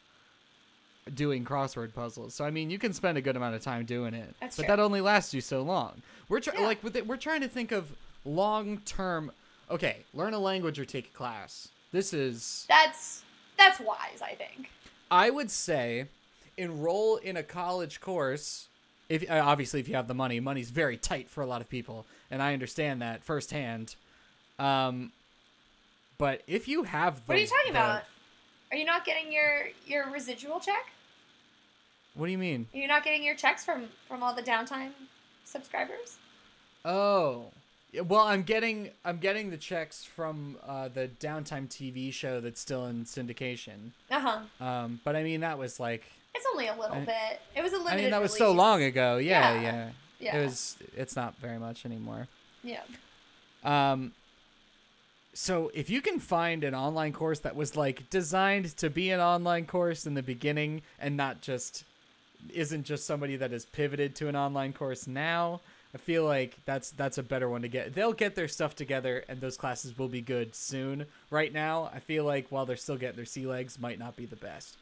doing 1.12 1.44
crossword 1.44 1.92
puzzles. 1.94 2.34
So 2.34 2.44
I 2.44 2.50
mean, 2.50 2.70
you 2.70 2.78
can 2.78 2.92
spend 2.92 3.18
a 3.18 3.20
good 3.20 3.36
amount 3.36 3.54
of 3.54 3.62
time 3.62 3.84
doing 3.84 4.14
it, 4.14 4.34
That's 4.40 4.56
but 4.56 4.62
true. 4.64 4.68
that 4.76 4.80
only 4.80 5.00
lasts 5.00 5.34
you 5.34 5.40
so 5.40 5.62
long. 5.62 6.02
We're 6.28 6.40
trying, 6.40 6.60
Yeah. 6.60 6.66
like, 6.66 6.82
with 6.82 6.96
it, 6.96 7.06
we're 7.06 7.16
trying 7.18 7.42
to 7.42 7.48
think 7.48 7.72
of 7.72 7.92
long 8.24 8.78
term. 8.78 9.30
Okay, 9.70 9.98
learn 10.14 10.32
a 10.34 10.38
language 10.38 10.78
or 10.78 10.84
take 10.84 11.06
a 11.08 11.16
class. 11.16 11.68
This 11.92 12.12
is 12.12 12.64
That's 12.68 13.22
that's 13.58 13.78
wise, 13.80 14.20
I 14.22 14.34
think. 14.34 14.70
I 15.10 15.30
would 15.30 15.50
say 15.50 16.06
enroll 16.56 17.16
in 17.16 17.36
a 17.36 17.42
college 17.42 18.00
course. 18.00 18.68
If 19.08 19.28
uh, 19.30 19.34
obviously 19.44 19.80
if 19.80 19.88
you 19.88 19.96
have 19.96 20.08
the 20.08 20.14
money, 20.14 20.40
money's 20.40 20.70
very 20.70 20.96
tight 20.96 21.28
for 21.28 21.42
a 21.42 21.46
lot 21.46 21.60
of 21.60 21.68
people, 21.68 22.06
and 22.30 22.42
I 22.42 22.52
understand 22.54 23.02
that 23.02 23.22
firsthand. 23.22 23.96
Um, 24.58 25.12
but 26.16 26.42
if 26.46 26.68
you 26.68 26.84
have 26.84 27.16
the, 27.16 27.22
What 27.26 27.36
are 27.36 27.40
you 27.40 27.46
talking 27.46 27.70
about? 27.70 28.02
Are 28.74 28.76
you 28.76 28.84
not 28.84 29.04
getting 29.04 29.32
your 29.32 29.68
your 29.86 30.10
residual 30.10 30.58
check? 30.58 30.86
What 32.16 32.26
do 32.26 32.32
you 32.32 32.38
mean? 32.38 32.66
You're 32.72 32.88
not 32.88 33.04
getting 33.04 33.22
your 33.22 33.36
checks 33.36 33.64
from 33.64 33.84
from 34.08 34.20
all 34.20 34.34
the 34.34 34.42
downtime 34.42 34.90
subscribers? 35.44 36.16
Oh, 36.84 37.52
well, 38.04 38.22
I'm 38.22 38.42
getting 38.42 38.90
I'm 39.04 39.18
getting 39.18 39.50
the 39.50 39.56
checks 39.56 40.02
from 40.02 40.56
uh, 40.66 40.88
the 40.88 41.08
downtime 41.20 41.68
TV 41.68 42.12
show 42.12 42.40
that's 42.40 42.60
still 42.60 42.86
in 42.86 43.04
syndication. 43.04 43.92
Uh 44.10 44.18
huh. 44.58 44.64
Um, 44.66 45.00
but 45.04 45.14
I 45.14 45.22
mean 45.22 45.42
that 45.42 45.56
was 45.56 45.78
like 45.78 46.02
It's 46.34 46.46
only 46.52 46.66
a 46.66 46.74
little 46.74 46.96
I- 46.96 47.04
bit. 47.04 47.40
It 47.54 47.62
was 47.62 47.74
a 47.74 47.76
limited. 47.76 47.92
I 47.92 48.02
mean 48.02 48.10
that 48.10 48.20
was 48.20 48.36
so 48.36 48.50
long 48.50 48.82
ago. 48.82 49.18
Yeah, 49.18 49.54
Yeah. 49.54 49.62
yeah. 49.62 49.90
Yeah. 50.18 50.36
It 50.38 50.44
was. 50.46 50.76
It's 50.96 51.14
not 51.14 51.36
very 51.36 51.60
much 51.60 51.86
anymore. 51.86 52.26
Yeah. 52.64 52.80
Um, 53.62 54.14
so 55.34 55.70
if 55.74 55.90
you 55.90 56.00
can 56.00 56.20
find 56.20 56.64
an 56.64 56.74
online 56.74 57.12
course 57.12 57.40
that 57.40 57.56
was 57.56 57.76
like 57.76 58.08
designed 58.08 58.76
to 58.78 58.88
be 58.88 59.10
an 59.10 59.20
online 59.20 59.66
course 59.66 60.06
in 60.06 60.14
the 60.14 60.22
beginning 60.22 60.82
and 60.98 61.16
not 61.16 61.40
just 61.40 61.84
isn't 62.52 62.84
just 62.84 63.06
somebody 63.06 63.36
that 63.36 63.50
has 63.50 63.64
pivoted 63.64 64.14
to 64.16 64.28
an 64.28 64.36
online 64.36 64.72
course 64.72 65.06
now, 65.06 65.60
I 65.94 65.98
feel 65.98 66.24
like 66.24 66.56
that's 66.64 66.90
that's 66.90 67.18
a 67.18 67.22
better 67.22 67.48
one 67.48 67.62
to 67.62 67.68
get. 67.68 67.94
They'll 67.94 68.12
get 68.12 68.34
their 68.34 68.48
stuff 68.48 68.74
together 68.74 69.24
and 69.28 69.40
those 69.40 69.56
classes 69.56 69.96
will 69.98 70.08
be 70.08 70.20
good 70.20 70.54
soon. 70.54 71.06
Right 71.30 71.52
now, 71.52 71.90
I 71.94 72.00
feel 72.00 72.24
like 72.24 72.46
while 72.50 72.66
they're 72.66 72.76
still 72.76 72.96
getting 72.96 73.16
their 73.16 73.24
sea 73.24 73.46
legs 73.46 73.78
might 73.78 73.98
not 73.98 74.16
be 74.16 74.26
the 74.26 74.36
best. 74.36 74.76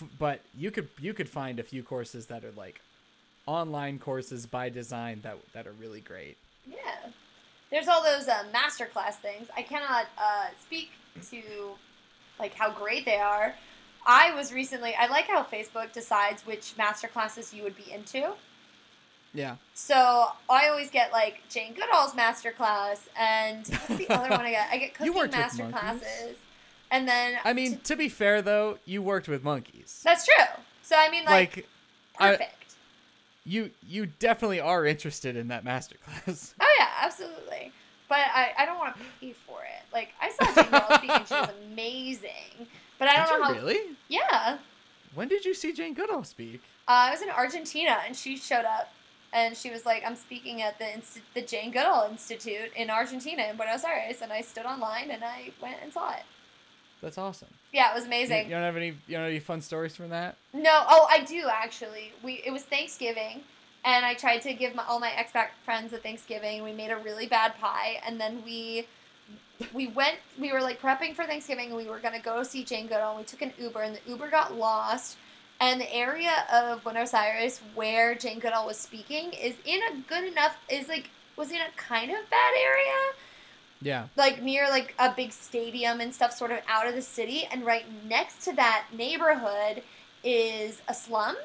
F- 0.00 0.08
but 0.18 0.40
you 0.56 0.70
could 0.70 0.88
you 1.00 1.14
could 1.14 1.28
find 1.28 1.58
a 1.58 1.62
few 1.62 1.82
courses 1.82 2.26
that 2.26 2.44
are 2.44 2.52
like 2.56 2.80
online 3.46 3.98
courses 3.98 4.46
by 4.46 4.68
design 4.68 5.20
that 5.22 5.36
that 5.54 5.66
are 5.66 5.72
really 5.72 6.00
great. 6.00 6.36
Yeah. 6.66 7.10
There's 7.72 7.88
all 7.88 8.02
those 8.04 8.28
uh, 8.28 8.44
masterclass 8.54 9.14
things. 9.14 9.48
I 9.56 9.62
cannot 9.62 10.06
uh, 10.16 10.46
speak 10.60 10.90
to 11.30 11.42
like 12.38 12.54
how 12.54 12.70
great 12.70 13.04
they 13.04 13.16
are. 13.18 13.54
I 14.06 14.34
was 14.34 14.52
recently. 14.52 14.94
I 14.96 15.06
like 15.08 15.26
how 15.26 15.42
Facebook 15.42 15.92
decides 15.92 16.46
which 16.46 16.74
masterclasses 16.78 17.52
you 17.52 17.62
would 17.64 17.76
be 17.76 17.90
into. 17.90 18.32
Yeah. 19.34 19.56
So 19.74 20.28
I 20.50 20.68
always 20.68 20.90
get 20.90 21.10
like 21.12 21.40
Jane 21.48 21.72
Goodall's 21.74 22.12
masterclass, 22.12 23.00
and 23.18 23.66
what's 23.66 23.96
the 23.96 24.08
other 24.10 24.28
one 24.30 24.40
I 24.42 24.50
get? 24.50 24.68
I 24.70 24.76
get 24.78 24.94
cooking 24.94 25.14
worked 25.14 25.28
with 25.28 25.36
master 25.40 25.68
classes, 25.70 26.36
and 26.90 27.08
then 27.08 27.38
I 27.44 27.52
mean, 27.54 27.78
to 27.84 27.96
be 27.96 28.08
fair 28.10 28.42
though, 28.42 28.78
you 28.84 29.00
worked 29.02 29.28
with 29.28 29.42
monkeys. 29.42 30.00
that's 30.04 30.26
true. 30.26 30.44
So 30.82 30.96
I 30.98 31.08
mean, 31.10 31.24
like, 31.24 31.56
Like, 31.56 31.66
I- 32.18 32.30
perfect. 32.32 32.61
You 33.44 33.70
you 33.86 34.06
definitely 34.06 34.60
are 34.60 34.84
interested 34.86 35.36
in 35.36 35.48
that 35.48 35.64
masterclass. 35.64 36.54
Oh 36.60 36.74
yeah, 36.78 36.88
absolutely. 37.02 37.72
But 38.08 38.18
I, 38.34 38.52
I 38.58 38.66
don't 38.66 38.78
want 38.78 38.94
to 38.94 39.00
pay 39.20 39.32
for 39.32 39.62
it. 39.62 39.82
Like 39.92 40.10
I 40.20 40.30
saw 40.30 40.54
Jane 40.54 40.70
Goodall 40.70 40.98
speak 40.98 41.10
and 41.10 41.26
she 41.26 41.34
was 41.34 41.48
amazing. 41.72 42.66
But 42.98 43.08
I 43.08 43.16
don't 43.16 43.30
you 43.32 43.38
know 43.38 43.44
how. 43.44 43.52
really? 43.54 43.78
Yeah, 44.08 44.58
When 45.14 45.28
did 45.28 45.44
you 45.46 45.54
see 45.54 45.72
Jane 45.72 45.94
Goodall 45.94 46.22
speak? 46.24 46.60
uh, 46.88 47.08
I 47.08 47.10
was 47.10 47.22
in 47.22 47.30
Argentina 47.30 47.96
and 48.06 48.14
she 48.14 48.36
showed 48.36 48.64
up 48.66 48.90
and 49.32 49.56
she 49.56 49.70
was 49.70 49.86
like, 49.86 50.02
"I'm 50.06 50.16
speaking 50.16 50.60
at 50.62 50.78
the 50.78 50.84
Insti- 50.84 51.22
the 51.34 51.40
Jane 51.42 51.70
Goodall 51.70 52.06
Institute 52.10 52.70
in 52.76 52.90
Argentina 52.90 53.44
in 53.48 53.56
Buenos 53.56 53.82
Aires," 53.84 54.20
and 54.22 54.30
I 54.32 54.42
stood 54.42 54.66
online 54.66 55.10
and 55.10 55.24
I 55.24 55.50
went 55.62 55.76
and 55.82 55.90
saw 55.92 56.10
it. 56.12 56.22
That's 57.00 57.16
awesome. 57.18 57.48
Yeah, 57.72 57.90
it 57.90 57.94
was 57.94 58.04
You, 58.04 58.08
amazing. 58.08 58.44
you 58.44 58.50
don't 58.50 58.62
have 58.62 58.76
any 58.76 58.88
you 58.88 59.12
don't 59.12 59.22
have 59.22 59.30
any 59.30 59.40
fun 59.40 59.60
stories 59.60 59.96
from 59.96 60.10
that? 60.10 60.36
No, 60.52 60.84
oh, 60.88 61.06
I 61.10 61.24
do 61.24 61.48
actually. 61.50 62.12
We 62.22 62.42
it 62.44 62.52
was 62.52 62.62
Thanksgiving, 62.62 63.40
and 63.84 64.04
I 64.04 64.14
tried 64.14 64.42
to 64.42 64.52
give 64.52 64.74
my, 64.74 64.84
all 64.86 65.00
my 65.00 65.08
expat 65.10 65.48
friends 65.64 65.92
a 65.92 65.98
Thanksgiving. 65.98 66.62
We 66.62 66.72
made 66.72 66.90
a 66.90 66.98
really 66.98 67.26
bad 67.26 67.58
pie, 67.58 68.00
and 68.06 68.20
then 68.20 68.42
we 68.44 68.86
we 69.72 69.86
went. 69.86 70.18
We 70.38 70.52
were 70.52 70.60
like 70.60 70.80
prepping 70.80 71.14
for 71.14 71.24
Thanksgiving, 71.24 71.68
and 71.68 71.76
we 71.76 71.88
were 71.88 71.98
gonna 71.98 72.20
go 72.20 72.42
see 72.42 72.62
Jane 72.62 72.86
Goodall. 72.86 73.16
And 73.16 73.20
we 73.20 73.24
took 73.24 73.42
an 73.42 73.52
Uber, 73.58 73.80
and 73.82 73.96
the 73.96 74.10
Uber 74.10 74.28
got 74.30 74.54
lost. 74.54 75.16
And 75.60 75.80
the 75.80 75.94
area 75.94 76.44
of 76.52 76.82
Buenos 76.82 77.14
Aires 77.14 77.60
where 77.76 78.16
Jane 78.16 78.40
Goodall 78.40 78.66
was 78.66 78.76
speaking 78.76 79.32
is 79.32 79.54
in 79.64 79.80
a 79.92 79.96
good 80.08 80.24
enough 80.24 80.56
is 80.68 80.88
like 80.88 81.08
was 81.36 81.50
in 81.52 81.58
a 81.58 81.70
kind 81.76 82.10
of 82.10 82.18
bad 82.30 82.54
area 82.60 82.98
Yeah. 83.82 84.06
like 84.16 84.42
near 84.42 84.68
like 84.70 84.94
a 84.98 85.12
big 85.14 85.32
stadium 85.32 86.00
and 86.00 86.14
stuff 86.14 86.32
sort 86.32 86.50
of 86.50 86.58
out 86.68 86.86
of 86.86 86.94
the 86.94 87.02
city 87.02 87.46
and 87.50 87.64
right 87.66 87.84
next 88.08 88.44
to 88.44 88.52
that 88.54 88.86
neighborhood 88.96 89.82
is 90.24 90.80
a 90.88 90.94
slum 90.94 91.36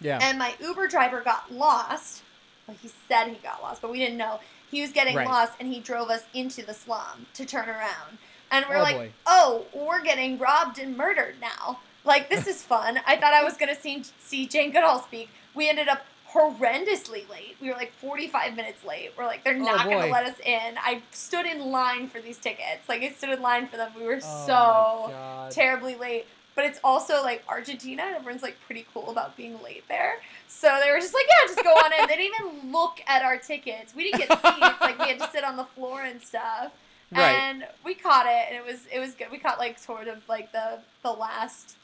Yeah. 0.00 0.18
and 0.22 0.38
my 0.38 0.54
uber 0.60 0.86
driver 0.88 1.20
got 1.20 1.52
lost 1.52 2.22
well 2.66 2.76
he 2.80 2.88
said 3.08 3.28
he 3.28 3.34
got 3.36 3.62
lost 3.62 3.82
but 3.82 3.90
we 3.90 3.98
didn't 3.98 4.16
know 4.18 4.40
he 4.70 4.80
was 4.80 4.92
getting 4.92 5.16
Right. 5.16 5.26
lost 5.26 5.52
and 5.60 5.72
he 5.72 5.80
drove 5.80 6.08
us 6.10 6.24
into 6.32 6.64
the 6.64 6.74
slum 6.74 7.26
to 7.34 7.44
turn 7.44 7.68
around 7.68 8.18
and 8.50 8.64
we're 8.68 8.76
Oh, 8.76 8.82
like 8.82 8.96
boy. 8.96 9.10
oh 9.26 9.66
we're 9.74 10.02
getting 10.02 10.38
robbed 10.38 10.78
and 10.78 10.96
murdered 10.96 11.36
now 11.40 11.80
like 12.04 12.28
this 12.30 12.46
is 12.52 12.62
fun 12.62 13.00
i 13.06 13.16
thought 13.16 13.34
i 13.34 13.42
was 13.44 13.56
going 13.56 13.74
to 13.74 13.80
see, 13.80 14.02
see 14.18 14.46
jane 14.46 14.70
goodall 14.72 15.00
speak 15.00 15.28
we 15.54 15.68
ended 15.68 15.88
up 15.88 16.02
horrendously 16.32 17.28
late 17.28 17.56
we 17.60 17.68
were 17.68 17.74
like 17.74 17.92
45 18.00 18.56
minutes 18.56 18.84
late 18.84 19.10
we're 19.18 19.26
like 19.26 19.44
they're 19.44 19.54
Oh, 19.54 19.58
not 19.58 19.84
going 19.84 20.02
to 20.06 20.10
let 20.12 20.26
us 20.26 20.38
in 20.40 20.76
i 20.78 21.02
stood 21.10 21.46
in 21.46 21.70
line 21.70 22.08
for 22.08 22.20
these 22.20 22.38
tickets 22.38 22.88
like 22.88 23.02
i 23.02 23.10
stood 23.10 23.30
in 23.30 23.42
line 23.42 23.66
for 23.68 23.76
them 23.76 23.90
we 23.96 24.04
were 24.04 24.20
Oh 24.24 24.46
so 24.46 25.48
terribly 25.50 25.94
late. 25.96 26.26
But 26.54 26.66
it's 26.66 26.78
also 26.84 27.22
like 27.22 27.42
Argentina, 27.48 28.02
and 28.02 28.14
everyone's 28.14 28.42
like 28.42 28.58
pretty 28.66 28.84
cool 28.92 29.08
about 29.10 29.38
being 29.38 29.56
late 29.62 29.84
there. 29.88 30.16
So 30.48 30.78
they 30.84 30.90
were 30.90 30.98
just 30.98 31.14
like, 31.14 31.24
yeah, 31.26 31.46
just 31.46 31.64
go 31.64 31.70
on 31.70 31.92
in. 31.98 32.06
They 32.08 32.16
didn't 32.16 32.34
even 32.46 32.70
look 32.70 33.00
at 33.06 33.22
our 33.22 33.38
tickets. 33.38 33.94
We 33.96 34.10
didn't 34.10 34.28
get 34.28 34.38
seats. 34.42 34.80
like 34.82 34.98
we 34.98 35.08
had 35.08 35.18
to 35.20 35.30
sit 35.30 35.44
on 35.44 35.56
the 35.56 35.64
floor 35.64 36.02
and 36.02 36.20
stuff. 36.20 36.72
Right. 37.10 37.20
And 37.32 37.64
we 37.86 37.94
caught 37.94 38.26
it, 38.26 38.48
and 38.50 38.54
it 38.56 38.66
was 38.66 38.80
it 38.92 38.98
was 38.98 39.14
good. 39.14 39.28
We 39.32 39.38
caught 39.38 39.58
like 39.58 39.78
sort 39.78 40.08
of 40.08 40.18
like 40.28 40.52
the 40.52 40.80
the 41.02 41.10
last 41.12 41.76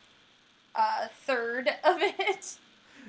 uh, 0.74 1.08
third 1.24 1.68
of 1.82 1.96
it. 2.02 2.58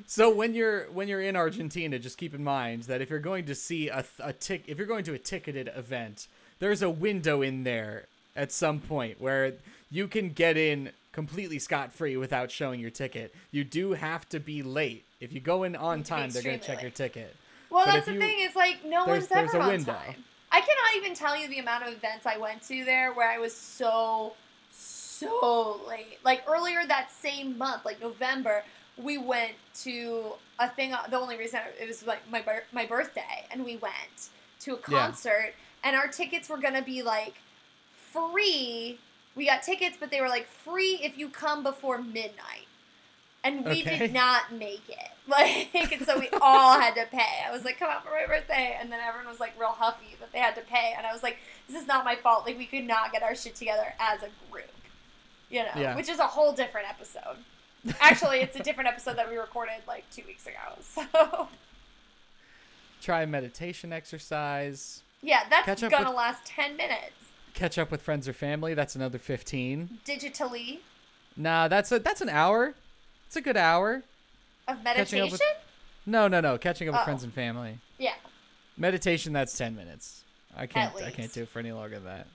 So 0.08 0.34
when 0.34 0.54
you're 0.54 0.86
when 0.92 1.08
you're 1.08 1.22
in 1.22 1.36
Argentina, 1.36 2.00
just 2.00 2.18
keep 2.18 2.34
in 2.34 2.44
mind 2.44 2.84
that 2.84 3.02
if 3.02 3.10
you're 3.10 3.20
going 3.20 3.46
to 3.46 3.56
see 3.56 3.90
a 3.90 4.04
a 4.20 4.34
tick 4.34 4.64
if 4.68 4.78
you're 4.78 4.88
going 4.88 5.04
to 5.06 5.14
a 5.14 5.20
ticketed 5.20 5.70
event, 5.76 6.28
there's 6.60 6.82
a 6.82 6.90
window 6.90 7.42
in 7.42 7.64
there 7.64 8.06
at 8.36 8.52
some 8.52 8.80
point 8.80 9.20
where 9.22 9.54
you 9.92 10.08
can 10.08 10.30
get 10.30 10.58
in 10.58 10.92
completely 11.12 11.60
scot 11.60 11.92
free 11.92 12.16
without 12.18 12.50
showing 12.52 12.80
your 12.80 12.90
ticket. 12.92 13.34
You 13.52 13.64
do 13.64 13.94
have 13.94 14.28
to 14.30 14.40
be 14.40 14.62
late. 14.64 15.04
If 15.20 15.34
you 15.34 15.40
go 15.40 15.64
in 15.64 15.76
on 15.76 16.00
have 16.00 16.06
to 16.08 16.14
be 16.14 16.22
time, 16.22 16.30
they're 16.32 16.44
going 16.44 16.60
to 16.60 16.66
check 16.66 16.82
your 16.82 16.92
ticket. 16.92 17.36
Well, 17.70 17.86
But 17.86 17.94
that's 17.94 18.06
the 18.06 18.14
you- 18.14 18.20
thing 18.20 18.40
is 18.42 18.56
like 18.56 18.86
no 18.86 19.06
one's 19.06 19.28
there's 19.28 19.50
ever 19.54 19.58
a 19.58 19.62
on 19.66 19.70
window. 19.70 19.94
time. 19.94 20.24
I 20.52 20.62
cannot 20.62 20.96
even 20.98 21.14
tell 21.14 21.38
you 21.40 21.48
the 21.48 21.60
amount 21.60 21.84
of 21.88 21.94
events 21.94 22.26
I 22.26 22.38
went 22.38 22.64
to 22.64 22.84
there 22.84 23.14
where 23.14 23.30
I 23.30 23.38
was 23.38 23.56
so 23.56 24.34
so 24.72 25.80
late. 25.88 26.18
Like 26.24 26.44
earlier 26.48 26.80
that 26.88 27.12
same 27.12 27.58
month, 27.58 27.86
like 27.86 28.02
November, 28.02 28.64
we 29.02 29.18
went 29.18 29.54
to 29.84 30.34
a 30.60 30.70
thing. 30.70 30.94
The 31.10 31.18
only 31.18 31.38
reason 31.38 31.62
it 31.80 31.88
was 31.88 32.06
like 32.06 32.20
my 32.30 32.44
my 32.72 32.86
birthday, 32.86 33.46
and 33.52 33.64
we 33.66 33.78
went 33.78 34.30
to 34.62 34.74
a 34.76 34.80
Yeah. 34.90 35.00
concert, 35.06 35.54
and 35.84 35.96
our 35.96 36.08
tickets 36.08 36.50
were 36.50 36.58
gonna 36.58 36.82
be 36.82 37.02
like 37.02 37.36
free. 38.12 39.00
We 39.36 39.46
got 39.46 39.64
tickets, 39.64 39.96
but 40.00 40.12
they 40.12 40.22
were 40.22 40.30
like 40.30 40.48
free 40.48 41.00
if 41.02 41.18
you 41.18 41.30
come 41.30 41.64
before 41.64 41.98
midnight. 42.00 42.68
And 43.42 43.64
we 43.64 43.82
Okay. 43.84 44.00
did 44.00 44.14
not 44.14 44.52
make 44.52 44.88
it. 44.90 44.98
Like, 45.30 45.92
and 45.94 46.04
so 46.08 46.18
we 46.20 46.28
all 46.42 46.80
had 46.80 46.96
to 46.96 47.06
pay. 47.06 47.44
I 47.48 47.52
was 47.52 47.64
like, 47.64 47.78
come 47.78 47.88
out 47.92 48.04
for 48.04 48.10
my 48.10 48.26
birthday. 48.26 48.76
And 48.82 48.92
then 48.92 49.00
everyone 49.00 49.30
was 49.30 49.40
like 49.40 49.54
real 49.60 49.70
huffy 49.70 50.16
that 50.20 50.32
they 50.34 50.40
had 50.40 50.56
to 50.56 50.62
pay. 50.62 50.96
And 50.98 51.06
I 51.06 51.14
was 51.14 51.22
like, 51.22 51.38
this 51.68 51.80
is 51.80 51.88
not 51.88 52.04
my 52.04 52.16
fault. 52.16 52.48
Like, 52.48 52.58
we 52.58 52.66
could 52.66 52.84
not 52.86 53.12
get 53.14 53.22
our 53.22 53.36
shit 53.36 53.54
together 53.56 53.94
as 54.00 54.24
a 54.24 54.30
group. 54.52 54.72
You 55.52 55.62
know, 55.64 55.70
Yeah. 55.76 55.96
which 55.96 56.10
is 56.10 56.18
a 56.18 56.26
whole 56.26 56.52
different 56.52 56.90
episode. 56.90 57.38
Actually, 58.02 58.40
it's 58.40 58.56
a 58.56 58.64
different 58.64 58.90
episode 58.90 59.16
that 59.18 59.30
we 59.30 59.38
recorded 59.38 59.76
like 59.88 60.04
two 60.12 60.24
weeks 60.28 60.46
ago. 60.46 60.56
So, 61.12 61.48
Try 63.02 63.22
a 63.24 63.28
meditation 63.28 63.94
exercise. 63.94 65.04
yeah, 65.22 65.44
that's 65.50 65.82
gonna 65.82 66.10
with- 66.10 66.16
last 66.18 66.46
10 66.46 66.76
minutes. 66.76 67.14
Catch 67.54 67.78
up 67.78 67.92
with 67.92 68.02
friends 68.02 68.28
or 68.28 68.34
family. 68.34 68.74
That's 68.74 68.96
another 68.96 69.18
15. 69.18 70.00
Digitally 70.06 70.80
Nah, 71.38 71.68
that's 71.70 71.92
a 71.92 72.00
that's 72.00 72.20
an 72.22 72.28
hour. 72.30 72.74
It's 73.28 73.36
a 73.38 73.42
good 73.42 73.56
hour. 73.58 74.04
of 74.68 74.84
meditation? 74.84 75.32
with- 75.32 75.42
No, 76.06 76.28
no, 76.28 76.42
no. 76.42 76.58
Catching 76.58 76.90
up 76.90 76.94
with 76.96 77.02
Oh. 77.02 77.06
friends 77.06 77.24
and 77.24 77.34
family. 77.34 77.80
yeah. 77.98 78.16
Meditation, 78.78 79.32
that's 79.34 79.58
10 79.58 79.76
minutes. 79.76 80.24
I 80.56 80.66
can't 80.68 80.94
I 81.02 81.12
can't 81.12 81.32
do 81.34 81.44
it 81.44 81.50
for 81.50 81.60
any 81.60 81.72
longer 81.72 81.96
than 81.96 82.06
that. 82.06 82.28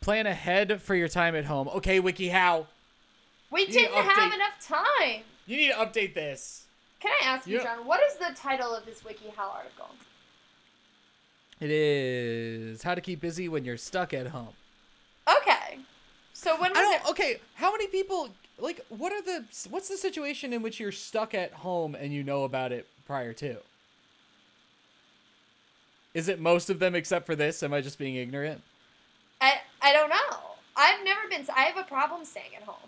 Plan 0.00 0.26
ahead 0.26 0.80
for 0.80 0.94
your 0.94 1.08
time 1.08 1.34
at 1.34 1.44
home. 1.44 1.68
Okay, 1.68 2.00
WikiHow. 2.00 2.66
We 3.50 3.66
didn't 3.66 3.94
have 3.94 4.32
enough 4.32 4.58
time. 4.60 5.22
You 5.46 5.56
need 5.56 5.68
to 5.68 5.76
update 5.76 6.14
this. 6.14 6.66
Can 7.00 7.12
I 7.22 7.26
ask 7.26 7.46
you. 7.46 7.62
John, 7.62 7.86
what 7.86 8.00
is 8.02 8.16
the 8.16 8.34
title 8.34 8.74
of 8.74 8.84
this 8.84 9.00
WikiHow 9.02 9.38
article? 9.38 9.88
It 11.60 11.70
is 11.70 12.82
how 12.82 12.94
to 12.94 13.00
keep 13.00 13.20
busy 13.20 13.48
when 13.48 13.64
you're 13.64 13.76
stuck 13.76 14.12
at 14.12 14.28
home. 14.28 14.54
Okay. 15.28 15.78
So 16.32 16.52
when 16.60 16.70
was 16.70 16.78
I 16.78 16.82
don't 16.82 16.94
it? 16.94 17.10
okay, 17.10 17.40
how 17.54 17.72
many 17.72 17.88
people 17.88 18.28
like 18.58 18.84
what 18.90 19.12
are 19.12 19.22
the 19.22 19.44
what's 19.70 19.88
the 19.88 19.96
situation 19.96 20.52
in 20.52 20.62
which 20.62 20.78
you're 20.78 20.92
stuck 20.92 21.34
at 21.34 21.52
home 21.52 21.94
and 21.94 22.12
you 22.12 22.22
know 22.22 22.44
about 22.44 22.70
it 22.70 22.86
prior 23.06 23.32
to? 23.34 23.56
Is 26.14 26.28
it 26.28 26.40
most 26.40 26.70
of 26.70 26.78
them 26.78 26.94
except 26.94 27.26
for 27.26 27.34
this? 27.34 27.62
Am 27.62 27.72
I 27.72 27.80
just 27.80 27.98
being 27.98 28.14
ignorant? 28.14 28.62
I 29.40 29.54
I 29.82 29.92
don't 29.92 30.10
know. 30.10 30.38
I've 30.76 31.04
never 31.04 31.28
been. 31.28 31.44
I 31.54 31.62
have 31.62 31.76
a 31.76 31.88
problem 31.88 32.24
staying 32.24 32.54
at 32.56 32.62
home. 32.62 32.87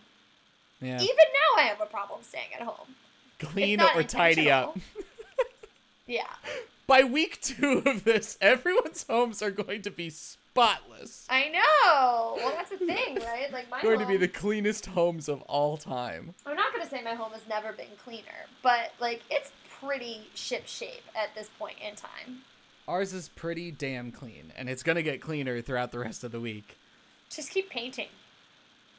Yeah. 0.81 0.97
Even 0.97 1.07
now, 1.07 1.63
I 1.63 1.67
have 1.67 1.81
a 1.81 1.87
problem 1.87 2.21
staying 2.23 2.55
at 2.59 2.63
home. 2.63 2.95
Clean 3.39 3.81
or 3.81 4.03
tidy 4.03 4.51
up. 4.51 4.77
Yeah. 6.07 6.27
By 6.89 7.05
week 7.05 7.41
two 7.41 7.83
of 7.87 8.03
this, 8.03 8.37
everyone's 8.41 9.07
homes 9.09 9.43
are 9.43 9.53
going 9.53 9.83
to 9.83 9.93
be 9.93 10.11
spotless. 10.11 11.25
I 11.31 11.49
know. 11.51 12.35
Well, 12.37 12.53
that's 12.57 12.71
the 12.71 12.79
thing, 12.79 13.15
right? 13.25 13.53
Like 13.53 13.71
my 13.71 13.81
Going 13.81 14.01
home. 14.01 14.09
to 14.09 14.13
be 14.13 14.17
the 14.17 14.27
cleanest 14.27 14.87
homes 14.87 15.29
of 15.29 15.41
all 15.43 15.77
time. 15.77 16.35
I'm 16.45 16.57
not 16.57 16.73
gonna 16.73 16.89
say 16.91 17.01
my 17.05 17.15
home 17.15 17.31
has 17.31 17.47
never 17.49 17.73
been 17.73 17.87
cleaner, 18.05 18.47
but 18.65 18.91
like 18.99 19.23
it's 19.31 19.53
pretty 19.81 20.23
ship 20.35 20.67
shape 20.67 21.05
at 21.15 21.33
this 21.37 21.49
point 21.61 21.77
in 21.81 21.95
time. 21.95 22.41
Ours 22.89 23.13
is 23.13 23.29
pretty 23.29 23.71
damn 23.71 24.11
clean, 24.11 24.53
and 24.57 24.69
it's 24.69 24.83
gonna 24.83 25.03
get 25.03 25.21
cleaner 25.21 25.61
throughout 25.63 25.93
the 25.93 26.01
rest 26.01 26.25
of 26.25 26.33
the 26.33 26.41
week. 26.41 26.77
Just 27.29 27.51
keep 27.53 27.71
painting. 27.71 28.09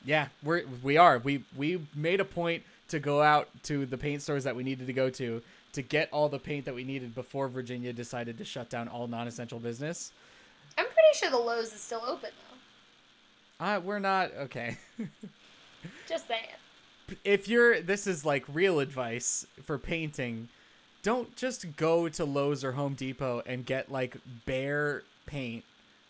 Yeah, 0.06 0.28
we're 0.44 0.64
we 0.82 0.98
are. 0.98 1.20
We 1.20 1.44
we 1.56 1.82
made 1.96 2.20
a 2.20 2.26
point 2.26 2.64
to 2.90 3.00
go 3.00 3.22
out 3.22 3.50
to 3.64 3.86
the 3.86 3.98
paint 3.98 4.22
stores 4.22 4.44
that 4.44 4.56
we 4.56 4.64
needed 4.64 4.88
to 4.88 4.94
go 4.94 5.10
to 5.12 5.42
to 5.74 5.82
get 5.82 6.10
all 6.12 6.28
the 6.28 6.40
paint 6.40 6.66
that 6.66 6.76
we 6.76 6.84
needed 6.84 7.16
before 7.16 7.48
Virginia 7.48 7.94
decided 7.94 8.38
to 8.38 8.44
shut 8.46 8.70
down 8.70 8.88
all 8.88 9.08
non-essential 9.08 9.60
business. 9.60 10.12
I'm 10.78 10.86
pretty 10.86 11.14
sure 11.14 11.30
the 11.30 11.38
Lowe's 11.38 11.74
is 11.74 11.80
still 11.80 12.04
open 12.06 12.32
though. 13.60 13.66
Uh, 13.66 13.80
we're 13.80 14.00
not 14.00 14.32
okay. 14.34 14.78
Just 16.08 16.28
saying. 16.28 16.42
if 17.24 17.48
you're 17.48 17.82
this 17.82 18.08
is 18.08 18.26
like 18.26 18.44
real 18.52 18.80
advice 18.80 19.46
for 19.64 19.78
painting 19.78 20.48
don't 21.04 21.36
just 21.36 21.76
go 21.76 22.10
to 22.10 22.26
Lowe's 22.26 22.64
or 22.64 22.74
Home 22.74 22.94
Depot 22.94 23.42
and 23.46 23.66
get 23.66 23.92
like 23.92 24.18
bare 24.46 25.04
paint. 25.26 25.64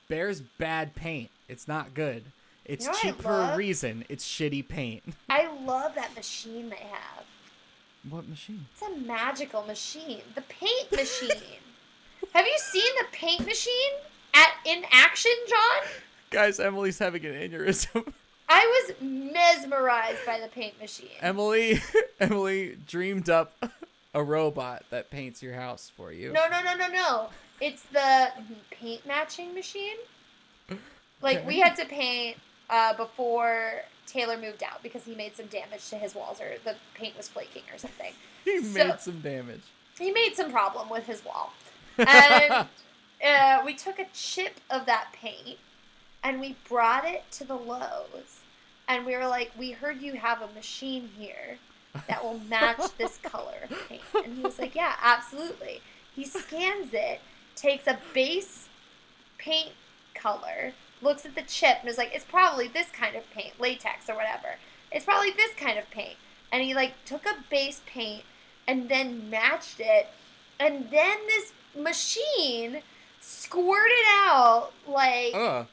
Bear's 0.07 0.41
bad 0.41 0.95
paint. 0.95 1.29
It's 1.47 1.67
not 1.67 1.93
good. 1.93 2.23
It's 2.66 2.86
know 2.86 2.93
cheap 2.93 3.22
for 3.22 3.32
a 3.32 3.57
reason. 3.57 4.05
It's 4.09 4.26
shitty 4.28 4.68
paint. 4.68 5.03
I 5.30 5.51
love 5.64 5.95
that 5.95 6.16
machine 6.16 6.70
they 6.70 6.78
have. 6.78 7.26
what 8.09 8.28
machine? 8.28 8.66
It's 8.74 8.82
a 8.82 8.95
magical 9.05 9.64
machine. 9.64 10.22
The 10.36 10.41
paint 10.41 10.91
machine. 10.95 11.59
have 12.34 12.45
you 12.45 12.57
seen 12.57 12.91
the 12.99 13.07
paint 13.12 13.45
machine 13.45 13.91
at 14.34 14.51
in 14.66 14.84
action, 14.91 15.32
John? 15.47 15.89
Guys, 16.30 16.59
Emily's 16.59 16.99
having 16.99 17.26
an 17.26 17.34
aneurysm. 17.34 18.14
I 18.49 18.86
was 18.89 18.95
mesmerized 19.01 20.26
by 20.26 20.39
the 20.39 20.47
paint 20.49 20.80
machine. 20.80 21.07
Emily 21.22 21.82
Emily 22.20 22.78
dreamed 22.86 23.30
up 23.30 23.53
a 24.14 24.22
robot 24.24 24.84
that 24.89 25.09
paints 25.09 25.41
your 25.41 25.53
house 25.53 25.89
for 25.95 26.12
you. 26.12 26.34
No, 26.34 26.47
no, 26.49 26.62
no, 26.62 26.76
no, 26.76 26.88
no. 26.89 27.30
It's 27.62 27.84
the 27.93 28.30
paint 28.70 29.05
matching 29.05 29.53
machine. 29.53 29.95
Like 31.22 31.45
we 31.47 31.59
had 31.59 31.76
to 31.78 31.86
paint 31.86 32.38
uh, 32.72 32.93
before 32.95 33.84
Taylor 34.07 34.38
moved 34.38 34.63
out 34.63 34.82
because 34.82 35.03
he 35.03 35.13
made 35.13 35.36
some 35.36 35.45
damage 35.47 35.89
to 35.89 35.97
his 35.97 36.15
walls 36.15 36.41
or 36.41 36.53
the 36.63 36.76
paint 36.95 37.15
was 37.15 37.28
flaking 37.28 37.63
or 37.72 37.78
something. 37.78 38.13
he 38.45 38.63
so- 38.63 38.88
made 38.88 38.99
some 38.99 39.19
damage. 39.19 39.61
He 39.99 40.11
made 40.11 40.34
some 40.36 40.51
problem 40.51 40.89
with 40.89 41.05
his 41.05 41.24
wall. 41.24 41.53
And 41.97 42.65
uh, 43.26 43.61
we 43.63 43.76
took 43.76 43.99
a 43.99 44.07
chip 44.13 44.59
of 44.69 44.86
that 44.88 45.09
paint 45.13 45.59
and 46.24 46.39
we 46.39 46.55
brought 46.67 47.05
it 47.05 47.24
to 47.32 47.43
the 47.43 47.55
Lowe's. 47.55 48.39
And 48.88 49.05
we 49.05 49.15
were 49.15 49.28
like, 49.28 49.51
we 49.57 49.72
heard 49.72 50.01
you 50.01 50.13
have 50.13 50.41
a 50.41 50.47
machine 50.53 51.09
here 51.17 51.57
that 52.07 52.24
will 52.24 52.39
match 52.49 52.82
this 52.97 53.17
color 53.22 53.55
of 53.69 53.88
paint. 53.88 54.01
And 54.26 54.38
he 54.38 54.41
was 54.41 54.57
like, 54.57 54.76
yeah, 54.76 54.95
absolutely. 55.01 55.82
He 56.15 56.26
scans 56.26 56.93
it, 56.93 57.22
takes 57.55 57.88
a 57.88 57.97
base 58.13 58.69
paint 59.38 59.72
color, 60.13 60.74
looks 61.02 61.26
at 61.26 61.36
the 61.36 61.41
chip, 61.41 61.78
and 61.82 61.89
is 61.89 61.97
like, 61.97 62.12
it's 62.14 62.26
probably 62.26 62.68
this 62.68 62.89
kind 62.89 63.16
of 63.16 63.30
paint, 63.32 63.60
latex 63.60 64.10
or 64.10 64.16
whatever. 64.16 64.56
It's 64.91 65.06
probably 65.06 65.32
this 65.32 65.54
kind 65.56 65.78
of 65.80 65.89
paint. 65.89 66.18
And 66.52 66.64
he 66.64 66.74
like 66.74 66.93
took 67.06 67.26
a 67.26 67.43
base 67.49 67.82
paint 67.86 68.24
and 68.68 68.89
then 68.89 69.30
matched 69.30 69.80
it. 69.80 70.08
And 70.60 70.89
then 70.91 71.18
this 71.28 71.54
machine 71.78 72.82
squirted 73.20 74.06
out 74.10 74.72
like 74.88 75.34
Ugh. 75.34 75.68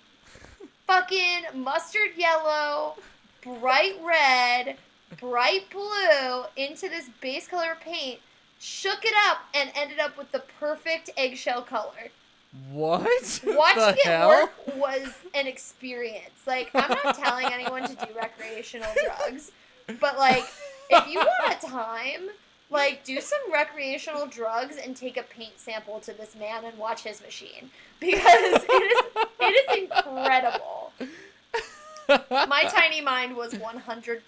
fucking 0.87 1.45
mustard 1.55 2.11
yellow, 2.17 2.97
bright 3.43 3.97
red, 4.03 4.77
bright 5.21 5.69
blue 5.71 6.45
into 6.57 6.89
this 6.89 7.09
base 7.21 7.49
color 7.49 7.77
paint, 7.81 8.21
shook 8.59 9.05
it 9.05 9.15
up, 9.29 9.39
and 9.55 9.71
ended 9.75 9.99
up 9.99 10.17
with 10.17 10.31
the 10.33 10.43
perfect 10.61 11.11
eggshell 11.17 11.63
color. 11.63 12.11
What? 12.71 13.41
Watching 13.47 13.95
it 13.99 14.07
hell? 14.07 14.29
work 14.29 14.77
was 14.77 15.15
an 15.35 15.47
experience. 15.47 16.47
Like, 16.47 16.71
I'm 16.75 16.97
not 17.05 17.17
telling 17.17 17.47
anyone 17.47 17.83
to 17.83 17.95
do 17.95 18.07
recreational 18.17 18.89
drugs, 19.05 19.53
but 20.01 20.19
like, 20.19 20.45
if 20.91 21.09
you 21.09 21.19
want 21.19 21.63
a 21.63 21.67
time, 21.67 22.31
like, 22.71 23.05
do 23.05 23.21
some 23.21 23.41
recreational 23.53 24.27
drugs 24.27 24.77
and 24.77 24.97
take 24.97 25.17
a 25.17 25.23
paint 25.23 25.59
sample 25.59 26.01
to 26.01 26.13
this 26.13 26.35
man 26.37 26.65
and 26.65 26.77
watch 26.79 27.03
his 27.03 27.21
machine 27.21 27.71
because 28.01 28.17
it 28.23 28.71
is 28.71 29.03
it 29.41 29.71
is 29.71 29.91
incredible. 29.91 30.93
My 32.31 32.65
tiny 32.71 33.03
mind 33.03 33.37
was 33.37 33.53
100% 33.53 34.23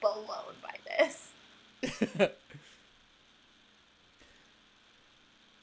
blown 0.00 0.54
by 0.62 0.76
this. 0.86 1.32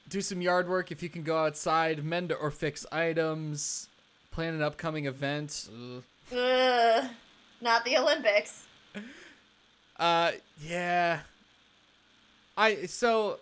Do 0.07 0.21
some 0.21 0.41
yard 0.41 0.69
work 0.69 0.91
if 0.91 1.01
you 1.01 1.09
can 1.09 1.23
go 1.23 1.37
outside, 1.37 2.03
mend 2.03 2.31
or 2.31 2.51
fix 2.51 2.85
items, 2.91 3.87
plan 4.31 4.53
an 4.53 4.61
upcoming 4.61 5.05
event. 5.05 5.67
Ugh. 5.73 6.03
Ugh, 6.37 7.09
not 7.61 7.85
the 7.85 7.97
Olympics. 7.97 8.65
Uh, 9.97 10.31
yeah. 10.61 11.21
I 12.57 12.85
so 12.85 13.39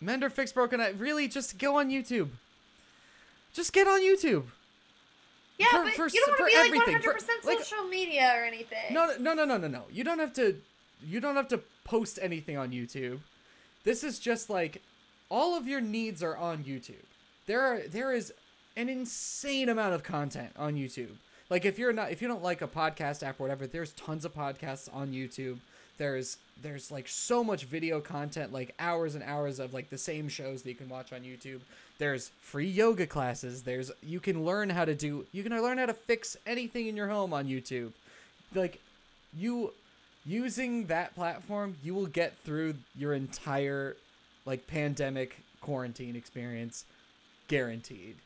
mend 0.00 0.22
or 0.24 0.30
fix 0.30 0.52
broken. 0.52 0.80
I 0.80 0.90
really 0.90 1.28
just 1.28 1.58
go 1.58 1.78
on 1.78 1.90
YouTube. 1.90 2.30
Just 3.52 3.72
get 3.72 3.86
on 3.86 4.00
YouTube. 4.00 4.44
Yeah, 5.58 5.66
For- 5.70 5.84
but 5.84 5.92
for 5.94 6.08
you 6.08 6.24
don't 6.26 6.38
want 6.40 6.52
to 6.52 6.70
be 6.72 6.78
like 6.78 7.02
100% 7.02 7.02
for- 7.42 7.46
like- 7.48 7.58
social 7.60 7.84
media 7.84 8.32
or 8.36 8.44
anything. 8.44 8.92
No, 8.92 9.14
no, 9.18 9.34
no, 9.34 9.44
no, 9.44 9.56
no, 9.56 9.68
no. 9.68 9.84
You 9.90 10.04
don't 10.04 10.18
have 10.18 10.32
to. 10.34 10.60
You 11.02 11.20
don't 11.20 11.36
have 11.36 11.48
to 11.48 11.60
post 11.84 12.18
anything 12.20 12.56
on 12.56 12.70
YouTube. 12.70 13.20
This 13.84 14.02
is 14.02 14.18
just 14.18 14.48
like 14.48 14.82
all 15.30 15.56
of 15.56 15.66
your 15.66 15.80
needs 15.80 16.22
are 16.22 16.36
on 16.36 16.64
YouTube. 16.64 17.04
There 17.46 17.60
are 17.60 17.80
there 17.80 18.12
is 18.12 18.32
an 18.76 18.88
insane 18.88 19.68
amount 19.68 19.94
of 19.94 20.02
content 20.02 20.50
on 20.56 20.74
YouTube. 20.74 21.16
Like 21.50 21.64
if 21.64 21.78
you're 21.78 21.92
not 21.92 22.10
if 22.10 22.22
you 22.22 22.28
don't 22.28 22.42
like 22.42 22.62
a 22.62 22.68
podcast 22.68 23.22
app 23.22 23.40
or 23.40 23.44
whatever, 23.44 23.66
there's 23.66 23.92
tons 23.92 24.24
of 24.24 24.34
podcasts 24.34 24.88
on 24.92 25.12
YouTube. 25.12 25.58
There's 25.98 26.38
there's 26.60 26.90
like 26.90 27.08
so 27.08 27.44
much 27.44 27.64
video 27.64 28.00
content, 28.00 28.52
like 28.52 28.74
hours 28.78 29.14
and 29.14 29.22
hours 29.24 29.58
of 29.58 29.74
like 29.74 29.90
the 29.90 29.98
same 29.98 30.28
shows 30.28 30.62
that 30.62 30.70
you 30.70 30.76
can 30.76 30.88
watch 30.88 31.12
on 31.12 31.20
YouTube. 31.20 31.60
There's 31.98 32.30
free 32.40 32.68
yoga 32.68 33.06
classes. 33.06 33.62
There's 33.62 33.90
you 34.02 34.20
can 34.20 34.44
learn 34.44 34.70
how 34.70 34.84
to 34.84 34.94
do 34.94 35.26
you 35.32 35.42
can 35.42 35.52
learn 35.60 35.78
how 35.78 35.86
to 35.86 35.94
fix 35.94 36.36
anything 36.46 36.86
in 36.86 36.96
your 36.96 37.08
home 37.08 37.32
on 37.32 37.46
YouTube. 37.46 37.92
Like 38.54 38.80
you 39.36 39.72
using 40.26 40.86
that 40.86 41.14
platform, 41.14 41.76
you 41.82 41.94
will 41.94 42.06
get 42.06 42.36
through 42.44 42.74
your 42.96 43.14
entire 43.14 43.96
like 44.46 44.66
pandemic 44.66 45.38
quarantine 45.60 46.16
experience 46.16 46.84
guaranteed. 47.48 48.16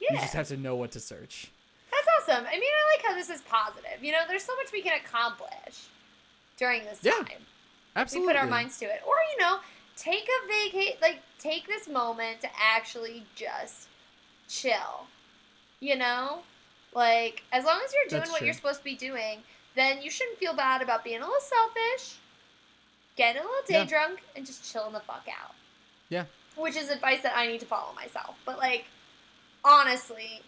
yeah. 0.00 0.14
You 0.14 0.18
just 0.20 0.34
have 0.34 0.48
to 0.48 0.56
know 0.56 0.76
what 0.76 0.92
to 0.92 1.00
search. 1.00 1.50
That's 1.90 2.06
awesome. 2.28 2.46
I 2.46 2.52
mean, 2.58 2.62
I 2.62 2.96
like 2.96 3.06
how 3.06 3.14
this 3.14 3.28
is 3.30 3.42
positive. 3.42 4.02
You 4.02 4.12
know, 4.12 4.20
there's 4.28 4.44
so 4.44 4.54
much 4.56 4.72
we 4.72 4.82
can 4.82 4.98
accomplish 4.98 5.88
during 6.56 6.84
this 6.84 7.00
Yeah, 7.02 7.12
time. 7.12 7.44
Absolutely. 7.96 8.28
We 8.28 8.32
put 8.34 8.40
our 8.42 8.48
minds 8.48 8.78
to 8.78 8.86
it. 8.86 9.02
Or, 9.06 9.14
you 9.36 9.42
know, 9.42 9.58
take 9.96 10.26
a 10.26 10.46
vacate, 10.48 11.02
like, 11.02 11.20
take 11.38 11.66
this 11.66 11.88
moment 11.88 12.40
to 12.42 12.48
actually 12.58 13.24
just 13.34 13.88
chill. 14.48 15.06
You 15.80 15.96
know? 15.96 16.40
Like, 16.94 17.42
as 17.52 17.64
long 17.64 17.80
as 17.84 17.92
you're 17.92 18.04
doing 18.08 18.20
That's 18.20 18.30
what 18.30 18.38
true. 18.38 18.46
you're 18.46 18.54
supposed 18.54 18.78
to 18.78 18.84
be 18.84 18.94
doing, 18.94 19.38
then 19.74 20.00
you 20.02 20.10
shouldn't 20.10 20.38
feel 20.38 20.54
bad 20.54 20.82
about 20.82 21.04
being 21.04 21.18
a 21.18 21.24
little 21.24 21.34
selfish, 21.40 22.16
getting 23.16 23.40
a 23.42 23.44
little 23.44 23.62
day 23.66 23.74
Yeah. 23.80 23.84
drunk, 23.84 24.22
and 24.36 24.46
just 24.46 24.70
chilling 24.70 24.92
the 24.92 25.00
fuck 25.00 25.26
out. 25.28 25.54
Yeah. 26.08 26.24
Which 26.56 26.76
is 26.76 26.90
advice 26.90 27.22
that 27.22 27.36
I 27.36 27.46
need 27.46 27.60
to 27.60 27.66
follow 27.66 27.92
myself. 27.94 28.36
But, 28.44 28.58
like, 28.58 28.86
honestly, 29.64 30.42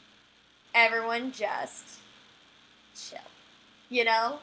everyone 0.74 1.32
just 1.32 1.84
chill. 2.96 3.18
You 3.88 4.04
know? 4.04 4.40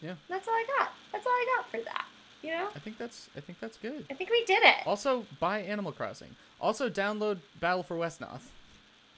Yeah. 0.00 0.14
That's 0.28 0.46
all 0.46 0.54
I 0.54 0.64
got. 0.78 0.92
That's 1.12 1.26
all 1.26 1.32
I 1.32 1.56
got 1.56 1.70
for 1.70 1.80
that. 1.80 2.04
You 2.42 2.50
know? 2.52 2.68
I 2.74 2.78
think 2.78 2.98
that's 2.98 3.28
I 3.36 3.40
think 3.40 3.58
that's 3.60 3.76
good. 3.78 4.04
I 4.10 4.14
think 4.14 4.30
we 4.30 4.44
did 4.44 4.62
it. 4.62 4.86
Also, 4.86 5.24
buy 5.40 5.60
Animal 5.62 5.90
Crossing. 5.90 6.36
Also, 6.60 6.88
download 6.88 7.38
Battle 7.60 7.82
for 7.82 7.96
Wesnoth. 7.96 8.42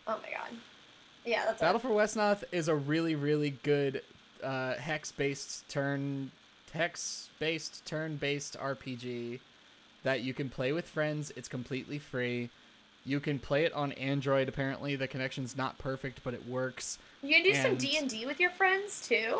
Oh 0.06 0.18
my 0.22 0.30
god. 0.30 0.56
Yeah, 1.26 1.44
that's 1.44 1.60
Battle 1.60 1.78
it. 1.80 1.82
for 1.82 1.88
Wesnoth 1.90 2.44
is 2.52 2.68
a 2.68 2.74
really 2.74 3.16
really 3.16 3.50
good 3.50 4.02
uh, 4.42 4.74
hex-based 4.76 5.68
turn 5.68 6.30
hex-based 6.78 7.84
turn-based 7.84 8.56
RPG 8.56 9.40
that 10.04 10.20
you 10.20 10.32
can 10.32 10.48
play 10.48 10.72
with 10.72 10.86
friends. 10.86 11.32
It's 11.34 11.48
completely 11.48 11.98
free. 11.98 12.50
You 13.04 13.18
can 13.18 13.40
play 13.40 13.64
it 13.64 13.72
on 13.72 13.90
Android. 13.92 14.48
Apparently, 14.48 14.94
the 14.94 15.08
connection's 15.08 15.56
not 15.56 15.76
perfect, 15.78 16.20
but 16.22 16.34
it 16.34 16.46
works. 16.46 16.98
You 17.20 17.34
can 17.34 17.42
do 17.42 17.54
some 17.54 17.76
D 17.76 17.98
and 17.98 18.08
D 18.08 18.26
with 18.26 18.38
your 18.38 18.50
friends 18.50 19.06
too. 19.06 19.38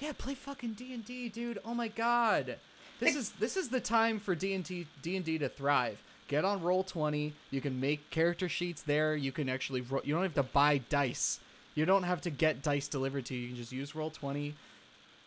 Yeah, 0.00 0.12
play 0.16 0.34
fucking 0.34 0.72
D 0.72 0.94
and 0.94 1.04
D, 1.04 1.28
dude. 1.28 1.58
Oh 1.66 1.74
my 1.74 1.88
god, 1.88 2.56
this 2.98 3.14
is 3.14 3.32
this 3.32 3.58
is 3.58 3.68
the 3.68 3.80
time 3.80 4.18
for 4.18 4.34
D 4.34 4.54
and 4.54 4.64
D 4.64 4.86
D 5.02 5.16
and 5.16 5.24
D 5.24 5.36
to 5.38 5.50
thrive. 5.50 6.02
Get 6.28 6.46
on 6.46 6.62
Roll 6.62 6.82
Twenty. 6.82 7.34
You 7.50 7.60
can 7.60 7.78
make 7.78 8.08
character 8.08 8.48
sheets 8.48 8.80
there. 8.80 9.14
You 9.16 9.32
can 9.32 9.50
actually 9.50 9.82
ro- 9.82 10.00
you 10.02 10.14
don't 10.14 10.22
have 10.22 10.34
to 10.34 10.42
buy 10.42 10.78
dice. 10.78 11.40
You 11.74 11.84
don't 11.84 12.04
have 12.04 12.22
to 12.22 12.30
get 12.30 12.62
dice 12.62 12.88
delivered 12.88 13.26
to 13.26 13.34
you. 13.34 13.40
You 13.40 13.48
can 13.48 13.56
just 13.56 13.72
use 13.72 13.94
Roll 13.94 14.10
Twenty. 14.10 14.54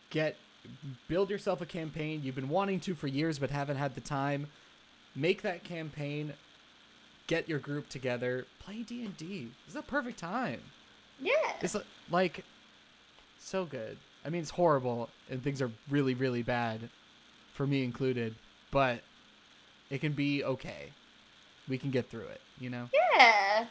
Get 0.10 0.38
build 1.08 1.30
yourself 1.30 1.62
a 1.62 1.66
campaign 1.66 2.22
you've 2.24 2.36
been 2.36 2.50
wanting 2.50 2.80
to 2.82 2.96
for 2.96 3.08
years 3.08 3.40
but 3.40 3.50
haven't 3.50 3.78
had 3.78 3.96
the 3.96 4.02
time. 4.02 4.48
Make 5.16 5.42
that 5.44 5.64
campaign. 5.64 6.34
Get 7.28 7.48
your 7.48 7.60
group 7.60 7.90
together. 7.90 8.46
Play 8.60 8.84
D 8.84 9.06
and 9.06 9.16
D. 9.16 9.52
This 9.66 9.76
is 9.76 9.80
a 9.80 9.82
perfect 9.82 10.20
time. 10.20 10.62
Yeah. 11.20 11.32
It's 11.62 11.76
like 12.10 12.44
so 13.40 13.66
good. 13.66 13.98
I 14.26 14.30
mean, 14.30 14.42
it's 14.42 14.52
horrible 14.52 15.10
and 15.30 15.44
things 15.44 15.62
are 15.62 15.72
really, 15.90 16.14
really 16.14 16.44
bad, 16.44 16.90
for 17.54 17.68
me 17.68 17.84
included. 17.84 18.36
But 18.72 19.02
it 19.90 20.02
can 20.02 20.14
be 20.14 20.44
okay. 20.44 20.92
We 21.70 21.78
can 21.78 21.92
get 21.92 22.10
through 22.10 22.28
it. 22.28 22.42
You 22.60 22.70
know. 22.70 22.90
Yeah. 22.94 23.66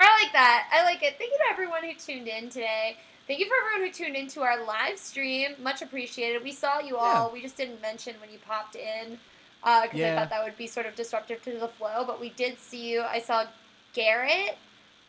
I 0.00 0.22
like 0.22 0.32
that. 0.32 0.68
I 0.72 0.84
like 0.84 1.02
it. 1.02 1.16
Thank 1.18 1.32
you 1.32 1.38
to 1.38 1.52
everyone 1.52 1.82
who 1.82 1.94
tuned 1.94 2.28
in 2.28 2.48
today. 2.48 2.96
Thank 3.28 3.40
you 3.40 3.46
for 3.46 3.54
everyone 3.62 3.86
who 3.88 3.92
tuned 3.92 4.16
into 4.16 4.40
our 4.40 4.64
live 4.64 4.98
stream. 4.98 5.50
Much 5.62 5.82
appreciated. 5.82 6.42
We 6.42 6.52
saw 6.52 6.80
you 6.80 6.96
all. 6.96 7.30
We 7.30 7.42
just 7.42 7.58
didn't 7.58 7.80
mention 7.82 8.14
when 8.22 8.30
you 8.32 8.38
popped 8.38 8.74
in. 8.74 9.18
because 9.60 9.90
I 9.92 9.96
Yeah. 9.98 10.14
thought 10.20 10.30
that 10.30 10.44
would 10.44 10.56
be 10.56 10.66
sort 10.68 10.86
of 10.86 10.94
disruptive 10.94 11.42
to 11.42 11.58
the 11.58 11.68
flow. 11.68 12.04
But 12.06 12.20
we 12.20 12.30
did 12.30 12.58
see 12.58 12.88
you. 12.90 13.02
I 13.02 13.18
saw 13.20 13.44
Garrett. 13.92 14.56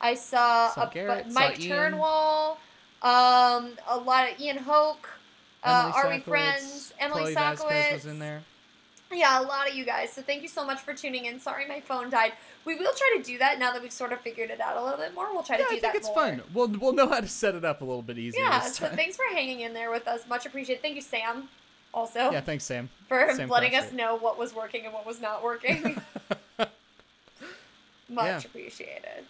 I 0.02 0.16
saw, 0.16 0.70
Saw 0.72 0.90
a, 0.90 0.92
Garrett, 0.94 1.28
Mike. 1.32 1.60
Turnwall. 1.60 2.58
Um, 3.02 3.78
a 3.88 3.98
lot 3.98 4.30
of 4.30 4.40
Ian 4.40 4.58
Hoke. 4.58 5.08
Uh, 5.64 5.92
Are 5.96 6.10
We 6.10 6.20
Friends? 6.20 6.94
Emily 7.00 7.22
Chloe 7.22 7.34
Vasquez 7.36 7.94
was 7.94 8.06
in 8.06 8.20
there. 8.20 8.44
Yeah, 9.12 9.42
a 9.42 9.44
lot 9.44 9.68
of 9.68 9.74
you 9.76 9.86
guys. 9.86 10.14
So 10.14 10.22
thank 10.22 10.44
you 10.44 10.48
so 10.48 10.64
much 10.66 10.80
for 10.82 10.94
tuning 10.94 11.26
in. 11.26 11.40
Sorry 11.40 11.68
my 11.68 11.80
phone 11.82 12.10
died. 12.12 12.34
We 12.66 12.76
will 12.76 12.94
try 12.96 13.16
to 13.18 13.24
do 13.24 13.38
that 13.40 13.58
now 13.58 13.74
that 13.74 13.82
we've 13.82 13.92
sort 13.92 14.14
of 14.14 14.22
figured 14.22 14.52
it 14.52 14.62
out 14.62 14.78
a 14.78 14.84
little 14.84 15.00
bit 15.00 15.16
more. 15.16 15.34
We'll 15.34 15.42
try 15.44 15.58
Yeah, 15.58 15.66
to 15.66 15.76
do 15.76 15.82
that. 15.82 15.88
I 15.90 15.92
think 15.92 15.94
that 15.94 15.96
it's 15.96 16.08
more. 16.08 16.16
fun. 16.16 16.42
We'll 16.54 16.68
we'll 16.80 16.94
know 16.94 17.08
how 17.10 17.20
to 17.20 17.28
set 17.28 17.56
it 17.56 17.66
up 17.66 17.82
a 17.82 17.86
little 17.86 18.04
bit 18.04 18.18
easier. 18.20 18.42
Yeah, 18.44 18.62
so 18.62 18.88
thanks 18.90 19.16
for 19.18 19.24
hanging 19.34 19.62
in 19.62 19.74
there 19.74 19.90
with 19.90 20.08
us. 20.08 20.28
Much 20.28 20.46
appreciated. 20.46 20.82
Thank 20.84 20.96
you, 20.96 21.02
Sam, 21.02 21.50
also, 21.94 22.30
Yeah, 22.32 22.42
thanks, 22.42 22.66
Sam. 22.66 22.90
for 23.08 23.34
Sam 23.36 23.50
letting 23.50 23.74
us 23.76 23.92
know 23.92 24.16
what 24.16 24.38
was 24.38 24.54
working 24.54 24.86
and 24.86 24.94
what 24.94 25.06
was 25.08 25.20
not 25.20 25.44
working. 25.44 26.00
Much 28.10 28.26
Yeah. 28.26 28.38
appreciated. 28.38 29.26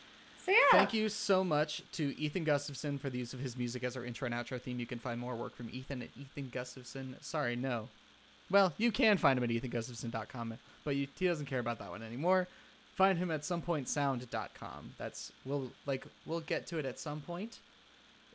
So, 0.45 0.51
yeah. 0.51 0.57
Thank 0.71 0.93
you 0.93 1.09
so 1.09 1.43
much 1.43 1.83
to 1.93 2.17
Ethan 2.19 2.43
Gustafson 2.45 2.97
for 2.97 3.09
the 3.09 3.17
use 3.17 3.33
of 3.33 3.39
his 3.39 3.57
music 3.57 3.83
as 3.83 3.95
our 3.97 4.05
intro 4.05 4.25
and 4.25 4.33
outro 4.33 4.59
theme. 4.59 4.79
You 4.79 4.85
can 4.85 4.99
find 4.99 5.19
more 5.19 5.35
work 5.35 5.55
from 5.55 5.69
Ethan 5.71 6.01
at 6.01 6.09
Ethan 6.19 6.49
Gustafson. 6.49 7.15
Sorry, 7.21 7.55
no. 7.57 7.89
Well, 8.51 8.73
you 8.77 8.91
can 8.91 9.17
find 9.17 9.37
him 9.37 9.43
at 9.43 9.49
ethangustafson.com, 9.49 10.57
but 10.83 10.95
you, 10.95 11.07
he 11.17 11.27
doesn't 11.27 11.45
care 11.45 11.59
about 11.59 11.79
that 11.79 11.89
one 11.89 12.01
anymore. 12.01 12.47
Find 12.95 13.17
him 13.17 13.31
at 13.31 13.41
somepointsound.com. 13.41 14.93
That's 14.97 15.31
we'll 15.45 15.71
like 15.85 16.05
we'll 16.25 16.41
get 16.41 16.67
to 16.67 16.79
it 16.79 16.85
at 16.85 16.99
some 16.99 17.21
point. 17.21 17.59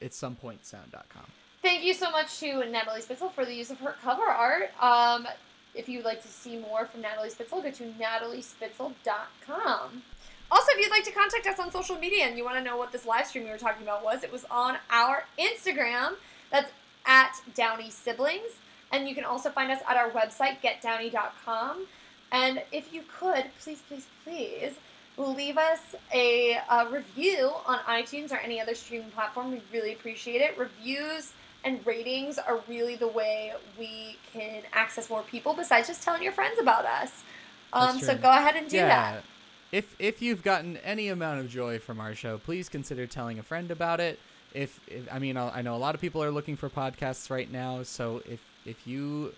It's 0.00 0.20
somepointsound.com. 0.20 1.26
Thank 1.62 1.84
you 1.84 1.94
so 1.94 2.10
much 2.10 2.38
to 2.40 2.64
Natalie 2.70 3.00
Spitzel 3.00 3.32
for 3.32 3.44
the 3.44 3.54
use 3.54 3.70
of 3.70 3.78
her 3.80 3.94
cover 4.02 4.22
art. 4.22 4.70
Um, 4.80 5.26
if 5.74 5.88
you'd 5.88 6.04
like 6.04 6.22
to 6.22 6.28
see 6.28 6.58
more 6.58 6.86
from 6.86 7.00
Natalie 7.00 7.30
Spitzel, 7.30 7.62
go 7.62 7.70
to 7.70 7.84
nataliespitzel.com. 7.84 10.02
Also, 10.50 10.66
if 10.72 10.78
you'd 10.78 10.90
like 10.90 11.04
to 11.04 11.10
contact 11.10 11.46
us 11.46 11.58
on 11.58 11.72
social 11.72 11.96
media 11.96 12.26
and 12.26 12.36
you 12.36 12.44
want 12.44 12.56
to 12.56 12.62
know 12.62 12.76
what 12.76 12.92
this 12.92 13.06
live 13.06 13.26
stream 13.26 13.44
we 13.44 13.50
were 13.50 13.58
talking 13.58 13.82
about 13.82 14.04
was, 14.04 14.22
it 14.22 14.30
was 14.30 14.44
on 14.50 14.76
our 14.90 15.24
Instagram. 15.38 16.16
That's 16.50 16.70
at 17.06 17.40
Downey 17.54 17.90
Siblings. 17.90 18.58
And 18.94 19.08
you 19.08 19.14
can 19.16 19.24
also 19.24 19.50
find 19.50 19.72
us 19.72 19.80
at 19.88 19.96
our 19.96 20.10
website, 20.10 20.58
getdowney.com. 20.62 21.86
And 22.30 22.62
if 22.70 22.94
you 22.94 23.02
could, 23.18 23.46
please, 23.60 23.82
please, 23.88 24.06
please 24.22 24.74
leave 25.16 25.58
us 25.58 25.96
a, 26.12 26.58
uh 26.68 26.88
review 26.90 27.50
on 27.66 27.78
iTunes 27.80 28.30
or 28.30 28.36
any 28.36 28.60
other 28.60 28.74
streaming 28.76 29.10
platform. 29.10 29.50
We'd 29.50 29.62
really 29.72 29.92
appreciate 29.92 30.40
it. 30.40 30.56
Reviews 30.56 31.32
and 31.64 31.84
ratings 31.84 32.38
are 32.38 32.60
really 32.68 32.94
the 32.94 33.08
way 33.08 33.52
we 33.76 34.16
can 34.32 34.62
access 34.72 35.10
more 35.10 35.22
people 35.22 35.54
besides 35.54 35.88
just 35.88 36.02
telling 36.04 36.22
your 36.22 36.32
friends 36.32 36.60
about 36.60 36.84
us. 36.84 37.24
Um, 37.72 37.98
so 37.98 38.16
go 38.16 38.30
ahead 38.30 38.54
and 38.54 38.68
do 38.68 38.78
that. 38.78 39.24
If 39.72 39.96
if 39.98 40.22
you've 40.22 40.44
gotten 40.44 40.76
any 40.78 41.08
amount 41.08 41.40
of 41.40 41.48
joy 41.48 41.80
from 41.80 41.98
our 41.98 42.14
show, 42.14 42.38
please 42.38 42.68
consider 42.68 43.08
telling 43.08 43.40
a 43.40 43.42
friend 43.42 43.72
about 43.72 43.98
it. 43.98 44.20
If, 44.52 44.78
if 44.86 45.12
I 45.12 45.18
mean, 45.18 45.36
I 45.36 45.62
know 45.62 45.74
a 45.74 45.78
lot 45.78 45.96
of 45.96 46.00
people 46.00 46.22
are 46.22 46.30
looking 46.30 46.54
for 46.54 46.68
podcasts 46.70 47.28
right 47.28 47.50
now, 47.50 47.82
so 47.82 48.22
if 48.24 48.40
if 48.64 48.86
you 48.86 49.34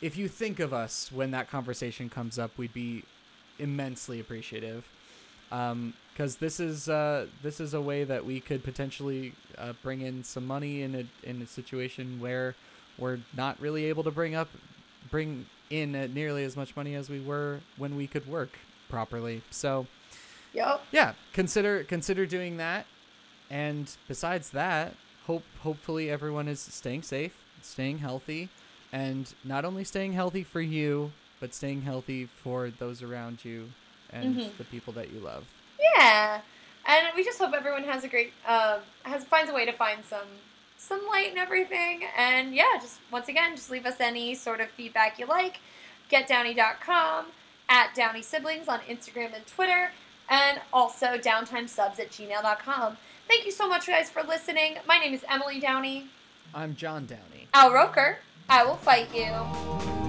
if 0.00 0.16
you 0.16 0.28
think 0.28 0.60
of 0.60 0.72
us 0.72 1.10
when 1.12 1.30
that 1.32 1.50
conversation 1.50 2.08
comes 2.08 2.38
up, 2.38 2.50
we'd 2.56 2.72
be 2.72 3.04
immensely 3.58 4.18
appreciative. 4.20 4.88
Because 5.50 6.36
this 6.36 6.60
is 6.60 6.88
uh, 6.88 7.26
this 7.42 7.60
is 7.60 7.74
a 7.74 7.80
way 7.80 8.04
that 8.04 8.24
we 8.24 8.40
could 8.40 8.62
potentially 8.62 9.34
uh, 9.58 9.72
bring 9.82 10.00
in 10.00 10.22
some 10.24 10.46
money 10.46 10.82
in 10.82 10.94
a 10.94 11.28
in 11.28 11.42
a 11.42 11.46
situation 11.46 12.20
where 12.20 12.54
we're 12.98 13.18
not 13.36 13.60
really 13.60 13.86
able 13.86 14.04
to 14.04 14.10
bring 14.10 14.34
up 14.34 14.48
bring 15.10 15.46
in 15.70 15.92
nearly 16.14 16.44
as 16.44 16.56
much 16.56 16.76
money 16.76 16.94
as 16.94 17.08
we 17.08 17.20
were 17.20 17.60
when 17.76 17.96
we 17.96 18.06
could 18.06 18.26
work 18.26 18.58
properly. 18.88 19.42
So 19.50 19.86
Yep. 20.52 20.82
yeah, 20.92 21.12
consider 21.32 21.84
consider 21.84 22.26
doing 22.26 22.56
that. 22.58 22.86
And 23.50 23.90
besides 24.06 24.50
that, 24.50 24.94
hope 25.26 25.42
hopefully 25.62 26.10
everyone 26.10 26.48
is 26.48 26.60
staying 26.60 27.02
safe, 27.02 27.36
staying 27.62 27.98
healthy, 27.98 28.48
and 28.92 29.32
not 29.44 29.64
only 29.64 29.84
staying 29.84 30.12
healthy 30.14 30.42
for 30.44 30.60
you, 30.60 31.12
but 31.38 31.54
staying 31.54 31.82
healthy 31.82 32.26
for 32.26 32.70
those 32.70 33.02
around 33.02 33.44
you 33.44 33.70
and 34.12 34.36
Mhm. 34.36 34.56
the 34.58 34.64
people 34.64 34.92
that 34.94 35.10
you 35.10 35.20
love. 35.20 35.46
Yeah, 35.96 36.40
and 36.86 37.06
we 37.16 37.24
just 37.24 37.38
hope 37.38 37.54
everyone 37.54 37.84
has 37.84 38.04
a 38.04 38.08
great 38.08 38.32
um, 38.46 38.80
has 39.04 39.24
finds 39.24 39.50
a 39.50 39.54
way 39.54 39.64
to 39.64 39.72
find 39.72 40.04
some 40.04 40.26
some 40.76 41.06
light 41.08 41.28
and 41.28 41.38
everything. 41.38 42.04
And 42.16 42.54
yeah, 42.54 42.78
just 42.80 42.98
once 43.10 43.28
again, 43.28 43.54
just 43.54 43.70
leave 43.70 43.84
us 43.86 44.00
any 44.00 44.34
sort 44.34 44.60
of 44.60 44.70
feedback 44.70 45.18
you 45.18 45.26
like. 45.26 45.60
GetDowney.com 46.10 47.26
at 47.68 47.94
Downey 47.94 48.22
Siblings 48.22 48.66
on 48.68 48.80
Instagram 48.80 49.34
and 49.34 49.46
Twitter, 49.46 49.92
and 50.28 50.60
also 50.72 51.16
downtimesubs 51.18 51.98
at 52.00 52.10
gmail.com. 52.10 52.96
Thank 53.28 53.44
you 53.44 53.52
so 53.52 53.68
much, 53.68 53.86
guys, 53.86 54.10
for 54.10 54.22
listening. 54.22 54.76
My 54.86 54.98
name 54.98 55.14
is 55.14 55.24
Emily 55.28 55.60
Downey. 55.60 56.08
I'm 56.54 56.74
John 56.74 57.06
Downey. 57.06 57.46
Al 57.54 57.72
Roker, 57.72 58.18
I 58.52 58.64
will 58.64 58.74
fight 58.74 59.14
you. 59.14 59.99